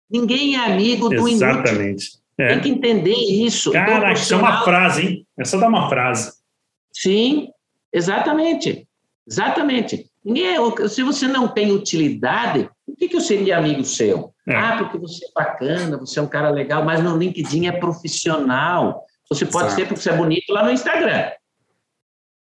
Ninguém 0.10 0.56
é 0.56 0.60
amigo 0.60 1.10
do 1.10 1.28
inútil. 1.28 1.50
Exatamente. 1.50 2.20
É. 2.38 2.48
Tem 2.54 2.62
que 2.62 2.70
entender 2.70 3.14
isso. 3.14 3.72
Cara, 3.74 3.98
então, 3.98 4.12
isso 4.14 4.34
é 4.34 4.38
uma 4.38 4.64
frase, 4.64 5.06
hein? 5.06 5.28
Essa 5.38 5.58
dá 5.58 5.68
uma 5.68 5.90
frase. 5.90 6.32
Sim, 6.94 7.50
exatamente. 7.92 8.88
Exatamente. 9.28 10.10
É 10.26 10.88
se 10.88 11.04
você 11.04 11.28
não 11.28 11.48
tem 11.48 11.72
utilidade, 11.72 12.70
por 12.86 12.96
que, 12.96 13.10
que 13.10 13.16
eu 13.18 13.22
seria 13.22 13.58
amigo 13.58 13.84
seu? 13.84 14.34
É. 14.48 14.56
Ah, 14.56 14.78
porque 14.78 14.98
você 14.98 15.26
é 15.26 15.30
bacana, 15.36 15.98
você 15.98 16.18
é 16.18 16.22
um 16.22 16.28
cara 16.28 16.50
legal, 16.50 16.84
mas 16.84 17.04
no 17.04 17.18
LinkedIn 17.18 17.68
é 17.68 17.72
profissional. 17.74 19.06
Você 19.32 19.46
pode 19.46 19.68
Exato. 19.68 19.82
ser 19.82 19.88
porque 19.88 20.02
você 20.02 20.10
é 20.10 20.18
bonito 20.18 20.52
lá 20.52 20.64
no 20.64 20.72
Instagram. 20.72 21.32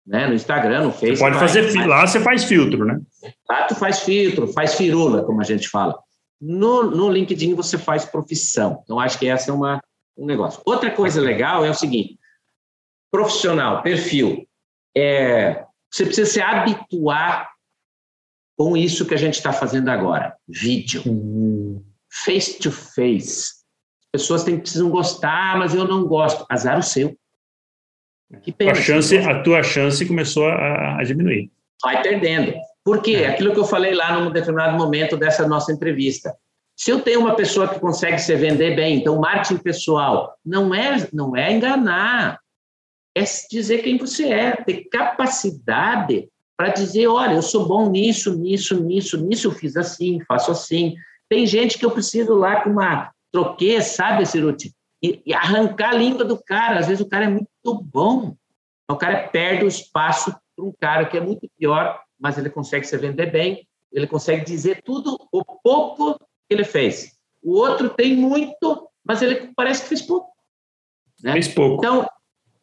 Né? 0.06 0.28
No 0.28 0.34
Instagram, 0.34 0.84
no 0.84 0.92
Facebook. 0.92 1.16
Você 1.16 1.24
pode 1.24 1.38
fazer 1.38 1.74
mas... 1.74 1.86
lá, 1.86 2.06
você 2.06 2.20
faz 2.20 2.44
filtro, 2.44 2.84
né? 2.84 3.00
Lá 3.48 3.64
tu 3.64 3.74
faz 3.74 4.00
filtro, 4.00 4.46
faz 4.48 4.74
firula, 4.74 5.24
como 5.24 5.40
a 5.40 5.44
gente 5.44 5.68
fala. 5.68 5.98
No, 6.40 6.84
no 6.90 7.10
LinkedIn 7.10 7.54
você 7.54 7.78
faz 7.78 8.04
profissão. 8.04 8.82
Então, 8.84 9.00
acho 9.00 9.18
que 9.18 9.26
essa 9.26 9.50
é 9.50 9.54
uma, 9.54 9.80
um 10.16 10.26
negócio. 10.26 10.60
Outra 10.64 10.90
coisa 10.90 11.20
legal 11.20 11.64
é 11.64 11.70
o 11.70 11.74
seguinte: 11.74 12.18
profissional, 13.10 13.82
perfil. 13.82 14.46
É, 14.96 15.64
você 15.90 16.04
precisa 16.04 16.30
se 16.30 16.40
habituar 16.40 17.50
com 18.56 18.76
isso 18.76 19.06
que 19.06 19.14
a 19.14 19.18
gente 19.18 19.34
está 19.34 19.52
fazendo 19.52 19.88
agora: 19.88 20.36
vídeo, 20.46 21.02
uhum. 21.06 21.82
face 22.24 22.58
to 22.58 22.70
face. 22.70 23.55
As 24.16 24.22
pessoas 24.22 24.44
têm, 24.44 24.58
precisam 24.58 24.90
gostar, 24.90 25.58
mas 25.58 25.74
eu 25.74 25.86
não 25.86 26.04
gosto. 26.06 26.44
Azar 26.48 26.78
o 26.78 26.82
seu. 26.82 27.16
Que 28.42 28.50
pena. 28.50 28.72
A, 28.72 28.74
chance, 28.74 29.16
a 29.16 29.42
tua 29.42 29.62
chance 29.62 30.04
começou 30.04 30.46
a, 30.48 30.98
a 30.98 31.04
diminuir. 31.04 31.50
Vai 31.82 32.02
perdendo. 32.02 32.54
Por 32.84 33.02
quê? 33.02 33.16
É. 33.16 33.28
Aquilo 33.28 33.52
que 33.52 33.58
eu 33.58 33.64
falei 33.64 33.94
lá 33.94 34.18
num 34.18 34.30
determinado 34.30 34.76
momento 34.76 35.16
dessa 35.16 35.46
nossa 35.46 35.72
entrevista. 35.72 36.34
Se 36.76 36.90
eu 36.90 37.00
tenho 37.00 37.20
uma 37.20 37.34
pessoa 37.34 37.68
que 37.68 37.80
consegue 37.80 38.18
se 38.18 38.34
vender 38.36 38.76
bem, 38.76 38.98
então 38.98 39.18
marketing 39.18 39.62
pessoal 39.62 40.36
não 40.44 40.74
é 40.74 41.08
não 41.12 41.34
é 41.34 41.52
enganar, 41.52 42.38
é 43.16 43.24
dizer 43.50 43.78
quem 43.78 43.96
você 43.96 44.30
é, 44.30 44.56
ter 44.56 44.84
capacidade 44.90 46.28
para 46.56 46.68
dizer, 46.68 47.06
olha, 47.06 47.34
eu 47.34 47.42
sou 47.42 47.66
bom 47.66 47.90
nisso, 47.90 48.36
nisso, 48.36 48.82
nisso, 48.82 49.18
nisso 49.24 49.48
eu 49.48 49.52
fiz 49.52 49.76
assim, 49.76 50.20
faço 50.26 50.50
assim. 50.50 50.94
Tem 51.28 51.46
gente 51.46 51.78
que 51.78 51.84
eu 51.84 51.90
preciso 51.90 52.34
lá 52.34 52.62
com 52.62 52.70
uma 52.70 53.10
troquê, 53.36 53.80
sabe, 53.82 54.26
Ciruti? 54.26 54.72
E, 55.02 55.22
e 55.26 55.34
arrancar 55.34 55.90
a 55.90 55.94
língua 55.94 56.24
do 56.24 56.42
cara. 56.42 56.80
Às 56.80 56.86
vezes 56.86 57.04
o 57.04 57.08
cara 57.08 57.26
é 57.26 57.28
muito 57.28 57.84
bom. 57.84 58.34
O 58.90 58.96
cara 58.96 59.28
perde 59.28 59.64
o 59.64 59.68
espaço 59.68 60.34
para 60.54 60.64
um 60.64 60.72
cara 60.72 61.04
que 61.06 61.16
é 61.16 61.20
muito 61.20 61.48
pior 61.58 62.00
mas 62.18 62.38
ele 62.38 62.50
consegue 62.50 62.86
se 62.86 62.96
vender 62.96 63.30
bem, 63.30 63.66
ele 63.92 64.06
consegue 64.06 64.44
dizer 64.44 64.82
tudo 64.82 65.16
o 65.30 65.44
pouco 65.44 66.18
que 66.18 66.54
ele 66.54 66.64
fez. 66.64 67.12
O 67.42 67.52
outro 67.52 67.90
tem 67.90 68.16
muito, 68.16 68.88
mas 69.04 69.22
ele 69.22 69.52
parece 69.54 69.82
que 69.82 69.88
fez 69.88 70.02
pouco. 70.02 70.32
Né? 71.22 71.32
Fez 71.32 71.48
pouco. 71.48 71.76
Então, 71.76 72.08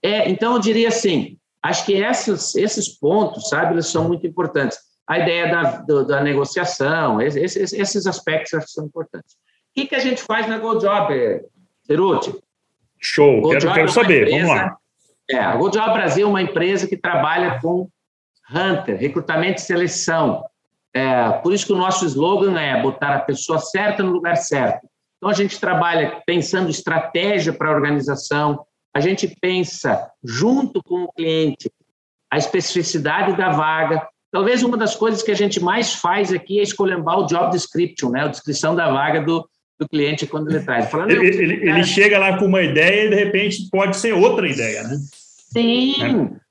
é, 0.02 0.30
então, 0.30 0.54
eu 0.54 0.60
diria 0.60 0.90
assim, 0.90 1.38
acho 1.62 1.86
que 1.86 1.94
esses, 1.94 2.56
esses 2.56 2.90
pontos, 2.90 3.48
sabe, 3.50 3.74
eles 3.74 3.88
são 3.88 4.08
muito 4.08 4.28
importantes. 4.28 4.78
A 5.08 5.20
ideia 5.20 5.52
da, 5.52 5.78
do, 5.82 6.06
da 6.06 6.22
negociação, 6.22 7.22
esses, 7.22 7.74
esses 7.74 8.08
aspectos 8.08 8.54
acho 8.54 8.68
que 8.68 8.72
são 8.72 8.86
importantes. 8.86 9.36
O 9.74 9.82
que, 9.82 9.88
que 9.88 9.96
a 9.96 10.00
gente 10.00 10.22
faz 10.22 10.48
na 10.48 10.60
GoJob, 10.60 11.42
Ceruti? 11.88 12.32
Show, 13.00 13.50
quero, 13.50 13.74
quero 13.74 13.92
saber, 13.92 14.28
empresa, 14.28 14.46
vamos 14.46 14.56
lá. 14.56 14.78
É, 15.32 15.40
a 15.40 15.56
GoJob 15.56 15.94
Brasil 15.94 16.28
é 16.28 16.30
uma 16.30 16.42
empresa 16.44 16.88
que 16.88 16.96
trabalha 16.96 17.60
com 17.60 17.90
Hunter, 18.54 19.00
recrutamento 19.00 19.60
e 19.60 19.66
seleção. 19.66 20.44
É, 20.94 21.32
por 21.42 21.52
isso 21.52 21.66
que 21.66 21.74
o 21.74 21.78
nosso 21.78 22.06
slogan 22.06 22.60
é 22.60 22.80
botar 22.84 23.16
a 23.16 23.20
pessoa 23.20 23.58
certa 23.58 24.04
no 24.04 24.12
lugar 24.12 24.38
certo. 24.38 24.88
Então, 25.18 25.28
a 25.28 25.34
gente 25.34 25.60
trabalha 25.60 26.22
pensando 26.24 26.70
estratégia 26.70 27.52
para 27.52 27.70
a 27.70 27.74
organização, 27.74 28.64
a 28.94 29.00
gente 29.00 29.36
pensa 29.42 30.08
junto 30.24 30.84
com 30.84 31.06
o 31.06 31.12
cliente 31.12 31.72
a 32.30 32.38
especificidade 32.38 33.36
da 33.36 33.50
vaga. 33.50 34.08
Talvez 34.32 34.62
uma 34.62 34.78
das 34.78 34.96
coisas 34.96 35.24
que 35.24 35.32
a 35.32 35.36
gente 35.36 35.60
mais 35.60 35.96
faz 35.96 36.32
aqui 36.32 36.60
é 36.60 36.64
escolher 36.64 37.00
o 37.00 37.26
job 37.26 37.50
description, 37.52 38.12
né? 38.12 38.26
a 38.26 38.28
descrição 38.28 38.76
da 38.76 38.92
vaga 38.92 39.22
do, 39.22 39.50
do 39.80 39.88
cliente 39.88 40.28
quando 40.28 40.50
ele 40.50 40.60
traz. 40.60 40.90
Falando, 40.90 41.12
ele, 41.12 41.28
ele, 41.28 41.70
ele 41.70 41.84
chega 41.84 42.20
lá 42.20 42.38
com 42.38 42.46
uma 42.46 42.62
ideia 42.62 43.06
e, 43.06 43.10
de 43.10 43.16
repente, 43.16 43.70
pode 43.72 43.98
ser 43.98 44.14
outra 44.14 44.48
ideia, 44.48 44.84
né? 44.84 44.98
Sim. 45.52 45.96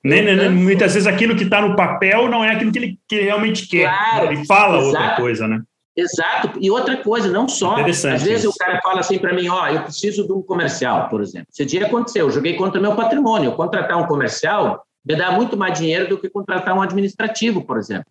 Né? 0.04 0.22
né, 0.22 0.34
né 0.34 0.48
muitas 0.48 0.94
vezes 0.94 1.06
aquilo 1.06 1.36
que 1.36 1.44
está 1.44 1.60
no 1.60 1.74
papel 1.74 2.28
não 2.28 2.44
é 2.44 2.52
aquilo 2.52 2.70
que 2.72 2.78
ele, 2.78 2.98
que 3.08 3.20
realmente 3.20 3.66
quer. 3.66 3.88
Claro, 3.88 4.26
ele 4.26 4.44
fala 4.46 4.78
exato, 4.78 4.86
outra 4.86 5.16
coisa, 5.16 5.48
né? 5.48 5.62
Exato. 5.96 6.58
E 6.60 6.70
outra 6.70 6.96
coisa, 6.96 7.28
não 7.28 7.48
só. 7.48 7.76
Às 7.76 8.22
vezes 8.22 8.44
isso. 8.44 8.50
o 8.50 8.54
cara 8.54 8.80
fala 8.80 9.00
assim 9.00 9.18
para 9.18 9.34
mim: 9.34 9.48
ó, 9.48 9.68
eu 9.68 9.82
preciso 9.82 10.26
de 10.26 10.32
um 10.32 10.40
comercial, 10.40 11.08
por 11.08 11.20
exemplo. 11.20 11.48
Esse 11.52 11.64
dia 11.64 11.86
aconteceu, 11.86 12.26
eu 12.26 12.30
joguei 12.30 12.54
contra 12.54 12.80
meu 12.80 12.94
patrimônio. 12.94 13.50
Eu 13.50 13.56
contratar 13.56 13.98
um 13.98 14.06
comercial 14.06 14.84
me 15.04 15.16
dá 15.16 15.32
muito 15.32 15.56
mais 15.56 15.78
dinheiro 15.78 16.08
do 16.08 16.18
que 16.18 16.28
contratar 16.28 16.76
um 16.76 16.80
administrativo, 16.80 17.64
por 17.64 17.76
exemplo. 17.76 18.06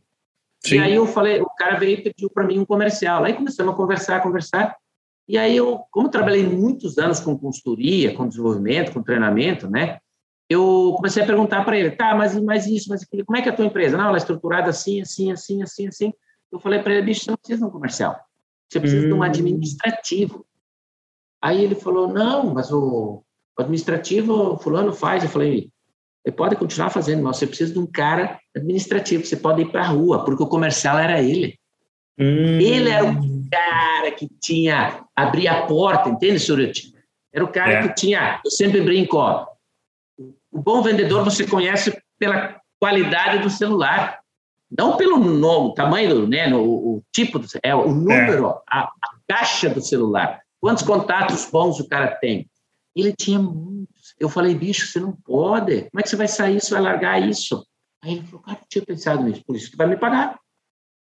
Sim. 0.59 0.75
E 0.75 0.79
aí 0.79 0.95
eu 0.95 1.07
falei, 1.07 1.41
o 1.41 1.49
cara 1.49 1.75
veio 1.77 1.97
e 1.97 2.01
pediu 2.01 2.29
para 2.29 2.45
mim 2.45 2.59
um 2.59 2.65
comercial. 2.65 3.23
Aí 3.23 3.33
começamos 3.33 3.73
a 3.73 3.77
conversar, 3.77 4.21
conversar. 4.21 4.75
E 5.31 5.37
aí 5.37 5.55
eu, 5.55 5.79
como 5.89 6.09
trabalhei 6.09 6.45
muitos 6.45 6.97
anos 6.97 7.19
com 7.19 7.37
consultoria, 7.37 8.13
com 8.13 8.27
desenvolvimento, 8.27 8.91
com 8.91 9.01
treinamento, 9.01 9.69
né? 9.69 9.99
eu 10.51 10.93
comecei 10.97 11.23
a 11.23 11.25
perguntar 11.25 11.63
para 11.63 11.77
ele, 11.79 11.91
tá, 11.91 12.13
mas, 12.13 12.37
mas 12.41 12.67
isso, 12.67 12.89
mas 12.89 13.03
aquilo, 13.03 13.25
como 13.25 13.37
é 13.37 13.41
que 13.41 13.47
é 13.47 13.53
a 13.53 13.55
tua 13.55 13.65
empresa? 13.65 13.97
Não, 13.97 14.07
ela 14.07 14.17
é 14.17 14.19
estruturada 14.19 14.69
assim, 14.69 14.99
assim, 14.99 15.31
assim, 15.31 15.63
assim, 15.63 15.87
assim. 15.87 16.13
Eu 16.51 16.59
falei 16.59 16.79
para 16.79 16.93
ele, 16.93 17.03
bicho, 17.03 17.21
você 17.23 17.31
não 17.31 17.37
precisa 17.37 17.59
de 17.59 17.65
um 17.65 17.69
comercial, 17.69 18.19
você 18.67 18.77
precisa 18.77 19.05
hum. 19.05 19.07
de 19.07 19.13
um 19.13 19.19
hum. 19.19 19.23
administrativo. 19.23 20.45
Aí 21.41 21.63
ele 21.63 21.73
falou, 21.73 22.09
não, 22.09 22.53
mas 22.53 22.69
o, 22.69 23.23
o 23.57 23.61
administrativo 23.61 24.57
fulano 24.57 24.91
faz. 24.91 25.23
Eu 25.23 25.29
falei, 25.29 25.71
ele 26.25 26.35
pode 26.35 26.57
continuar 26.57 26.89
fazendo, 26.89 27.23
mas 27.23 27.37
você 27.37 27.47
precisa 27.47 27.71
de 27.71 27.79
um 27.79 27.87
cara 27.87 28.37
administrativo, 28.53 29.25
você 29.25 29.37
pode 29.37 29.61
ir 29.61 29.71
para 29.71 29.83
a 29.83 29.87
rua, 29.87 30.25
porque 30.25 30.43
o 30.43 30.47
comercial 30.47 30.99
era 30.99 31.21
ele. 31.21 31.57
Hum. 32.19 32.59
Ele 32.59 32.89
era 32.89 33.05
o 33.05 33.49
cara 33.49 34.11
que 34.11 34.27
tinha, 34.39 35.03
abria 35.15 35.51
a 35.51 35.65
porta, 35.65 36.09
entende, 36.09 36.39
Suruti? 36.39 36.93
Era 37.33 37.43
o 37.43 37.51
cara 37.51 37.71
é. 37.71 37.87
que 37.87 37.95
tinha, 37.95 38.41
eu 38.43 38.51
sempre 38.51 38.81
brinco, 38.81 39.17
ó, 39.17 39.47
o 40.51 40.59
bom 40.59 40.81
vendedor 40.81 41.23
você 41.23 41.47
conhece 41.47 41.97
pela 42.19 42.59
qualidade 42.79 43.39
do 43.39 43.49
celular, 43.49 44.19
não 44.77 44.97
pelo 44.97 45.17
nome, 45.17 45.73
tamanho, 45.75 46.27
né, 46.27 46.47
no, 46.47 46.61
o 46.63 47.03
tipo, 47.11 47.39
do, 47.39 47.47
é 47.63 47.73
o 47.73 47.93
número, 47.93 48.47
é. 48.47 48.61
A, 48.69 48.83
a, 48.83 48.91
caixa 49.27 49.69
do 49.69 49.81
celular. 49.81 50.41
Quantos 50.59 50.83
contatos 50.83 51.49
bons 51.49 51.79
o 51.79 51.87
cara 51.87 52.15
tem? 52.15 52.49
Ele 52.95 53.13
tinha 53.13 53.39
muitos. 53.39 54.13
Eu 54.19 54.27
falei, 54.27 54.53
bicho, 54.53 54.87
você 54.87 54.99
não 54.99 55.13
pode. 55.13 55.83
Como 55.89 55.99
é 55.99 56.03
que 56.03 56.09
você 56.09 56.15
vai 56.17 56.27
sair? 56.27 56.59
Você 56.59 56.73
vai 56.73 56.81
largar 56.81 57.21
isso? 57.21 57.65
Aí 58.03 58.13
ele 58.13 58.23
falou, 58.23 58.41
cara, 58.41 58.59
eu 58.59 58.65
tinha 58.69 58.85
pensado 58.85 59.23
nisso, 59.23 59.43
por 59.45 59.55
isso 59.55 59.71
que 59.71 59.77
vai 59.77 59.87
me 59.87 59.95
pagar. 59.95 60.37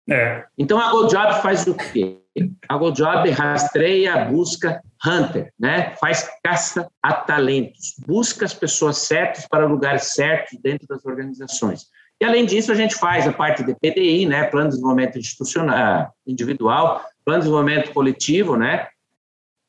É. 0.09 0.45
Então 0.57 0.79
a 0.79 0.89
GoJob 0.91 1.41
faz 1.41 1.67
o 1.67 1.75
quê? 1.75 2.21
A 2.69 2.77
GoJob 2.77 3.29
rastreia, 3.31 4.25
busca 4.25 4.81
hunter, 5.05 5.51
né? 5.59 5.95
Faz 5.99 6.29
caça 6.43 6.89
a 7.03 7.13
talentos, 7.13 7.95
busca 8.05 8.45
as 8.45 8.53
pessoas 8.53 8.99
certas 8.99 9.47
para 9.47 9.65
lugares 9.65 10.13
certos 10.13 10.57
dentro 10.61 10.87
das 10.87 11.05
organizações. 11.05 11.87
E 12.19 12.25
além 12.25 12.45
disso, 12.45 12.71
a 12.71 12.75
gente 12.75 12.95
faz 12.95 13.27
a 13.27 13.33
parte 13.33 13.63
de 13.63 13.75
PDI, 13.75 14.25
né? 14.25 14.45
Plano 14.45 14.69
de 14.69 14.75
desenvolvimento 14.75 15.19
institucional, 15.19 16.13
individual, 16.25 17.03
plano 17.25 17.41
de 17.41 17.47
desenvolvimento 17.47 17.93
coletivo, 17.93 18.55
né? 18.55 18.87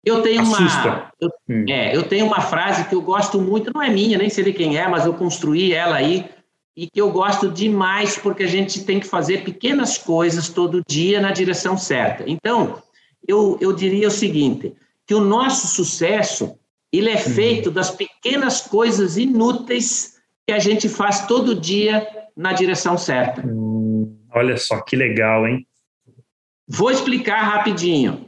Eu 0.06 0.22
tenho 0.22 0.44
uma, 0.44 1.10
eu, 1.20 1.28
hum. 1.48 1.64
é, 1.68 1.96
eu 1.96 2.04
tenho 2.04 2.26
uma 2.26 2.40
frase 2.40 2.88
que 2.88 2.94
eu 2.94 3.02
gosto 3.02 3.40
muito, 3.40 3.72
não 3.74 3.82
é 3.82 3.90
minha, 3.90 4.16
nem 4.16 4.30
sei 4.30 4.44
de 4.44 4.52
quem 4.52 4.78
é, 4.78 4.86
mas 4.86 5.04
eu 5.04 5.12
construí 5.12 5.72
ela 5.72 5.96
aí 5.96 6.24
e 6.76 6.88
que 6.88 7.00
eu 7.00 7.10
gosto 7.10 7.50
demais 7.50 8.16
porque 8.16 8.44
a 8.44 8.46
gente 8.46 8.84
tem 8.84 9.00
que 9.00 9.06
fazer 9.06 9.42
pequenas 9.42 9.98
coisas 9.98 10.48
todo 10.48 10.84
dia 10.86 11.20
na 11.20 11.32
direção 11.32 11.76
certa. 11.76 12.22
Então, 12.24 12.80
eu, 13.26 13.58
eu 13.60 13.72
diria 13.72 14.06
o 14.06 14.10
seguinte, 14.12 14.76
que 15.04 15.14
o 15.14 15.20
nosso 15.20 15.66
sucesso 15.66 16.56
ele 16.92 17.10
é 17.10 17.16
feito 17.16 17.68
das 17.68 17.90
pequenas 17.90 18.60
coisas 18.60 19.16
inúteis 19.16 20.18
que 20.46 20.52
a 20.52 20.60
gente 20.60 20.88
faz 20.88 21.26
todo 21.26 21.58
dia 21.58 22.06
na 22.36 22.52
direção 22.52 22.96
certa. 22.96 23.44
Hum, 23.44 24.18
olha 24.32 24.56
só 24.56 24.80
que 24.82 24.94
legal, 24.94 25.48
hein? 25.48 25.66
Vou 26.68 26.92
explicar 26.92 27.42
rapidinho. 27.42 28.25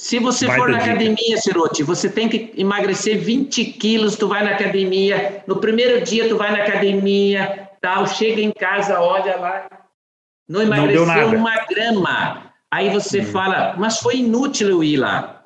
Se 0.00 0.18
você 0.18 0.46
vai 0.46 0.56
for 0.58 0.70
na 0.70 0.78
dica. 0.78 0.92
academia, 0.92 1.36
Cirote, 1.36 1.82
você 1.82 2.08
tem 2.08 2.26
que 2.26 2.54
emagrecer 2.56 3.20
20 3.20 3.66
quilos, 3.72 4.16
tu 4.16 4.28
vai 4.28 4.42
na 4.42 4.52
academia, 4.52 5.44
no 5.46 5.56
primeiro 5.56 6.02
dia 6.02 6.26
tu 6.26 6.38
vai 6.38 6.50
na 6.50 6.64
academia, 6.64 7.68
tal, 7.82 8.06
chega 8.06 8.40
em 8.40 8.50
casa, 8.50 8.98
olha 8.98 9.36
lá, 9.36 9.68
não 10.48 10.62
emagreceu 10.62 11.04
não 11.04 11.36
uma 11.40 11.54
grama. 11.66 12.50
Aí 12.70 12.88
você 12.88 13.20
hum. 13.20 13.26
fala, 13.26 13.74
mas 13.76 13.98
foi 13.98 14.20
inútil 14.20 14.70
eu 14.70 14.82
ir 14.82 14.96
lá. 14.96 15.42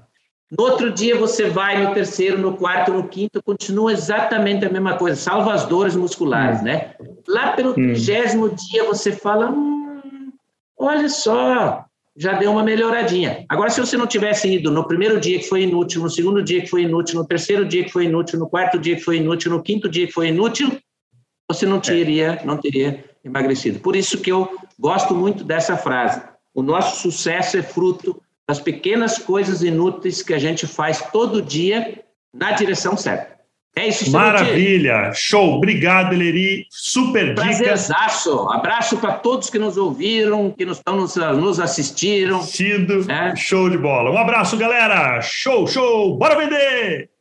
No 0.56 0.62
outro 0.62 0.92
dia 0.92 1.18
você 1.18 1.50
vai 1.50 1.84
no 1.84 1.92
terceiro, 1.92 2.38
no 2.38 2.56
quarto, 2.56 2.92
no 2.92 3.08
quinto, 3.08 3.42
continua 3.42 3.92
exatamente 3.92 4.64
a 4.64 4.70
mesma 4.70 4.96
coisa, 4.96 5.16
salvo 5.16 5.50
as 5.50 5.64
dores 5.64 5.96
musculares, 5.96 6.60
hum. 6.60 6.64
né? 6.66 6.94
Lá 7.26 7.54
pelo 7.54 7.70
hum. 7.70 7.74
trigésimo 7.74 8.54
dia 8.54 8.84
você 8.84 9.10
fala, 9.10 9.50
hum, 9.50 10.32
olha 10.78 11.08
só, 11.08 11.83
já 12.16 12.34
deu 12.34 12.52
uma 12.52 12.62
melhoradinha. 12.62 13.44
Agora, 13.48 13.70
se 13.70 13.80
você 13.80 13.96
não 13.96 14.06
tivesse 14.06 14.48
ido 14.48 14.70
no 14.70 14.86
primeiro 14.86 15.18
dia 15.18 15.38
que 15.38 15.48
foi 15.48 15.62
inútil, 15.62 16.02
no 16.02 16.10
segundo 16.10 16.42
dia 16.42 16.60
que 16.60 16.68
foi 16.68 16.82
inútil, 16.82 17.16
no 17.16 17.26
terceiro 17.26 17.64
dia 17.64 17.84
que 17.84 17.90
foi 17.90 18.04
inútil, 18.04 18.38
no 18.38 18.48
quarto 18.48 18.78
dia 18.78 18.94
que 18.94 19.02
foi 19.02 19.16
inútil, 19.16 19.50
no 19.50 19.62
quinto 19.62 19.88
dia 19.88 20.06
que 20.06 20.12
foi 20.12 20.28
inútil, 20.28 20.78
você 21.48 21.66
não 21.66 21.80
teria, 21.80 22.40
não 22.44 22.56
teria 22.56 23.04
emagrecido. 23.24 23.80
Por 23.80 23.96
isso 23.96 24.20
que 24.20 24.30
eu 24.30 24.48
gosto 24.78 25.14
muito 25.14 25.42
dessa 25.42 25.76
frase. 25.76 26.22
O 26.54 26.62
nosso 26.62 27.02
sucesso 27.02 27.56
é 27.56 27.62
fruto 27.62 28.20
das 28.48 28.60
pequenas 28.60 29.18
coisas 29.18 29.62
inúteis 29.62 30.22
que 30.22 30.32
a 30.32 30.38
gente 30.38 30.66
faz 30.66 31.02
todo 31.10 31.42
dia 31.42 32.04
na 32.32 32.52
direção 32.52 32.96
certa. 32.96 33.34
É 33.76 33.88
isso, 33.88 34.10
Maravilha, 34.12 35.10
show. 35.12 35.54
Obrigado, 35.56 36.12
Eleri. 36.12 36.66
Super 36.70 37.34
Prazerzaço. 37.34 38.48
Abraço 38.48 38.96
para 38.98 39.14
todos 39.14 39.50
que 39.50 39.58
nos 39.58 39.76
ouviram, 39.76 40.50
que 40.52 40.64
nos, 40.64 40.78
estão 40.78 40.96
nos, 40.96 41.16
nos 41.16 41.58
assistiram. 41.58 42.38
Assistindo. 42.38 43.10
É. 43.10 43.34
Show 43.34 43.68
de 43.68 43.76
bola. 43.76 44.12
Um 44.12 44.18
abraço, 44.18 44.56
galera. 44.56 45.20
Show, 45.20 45.66
show. 45.66 46.16
Bora 46.16 46.36
vender! 46.36 47.13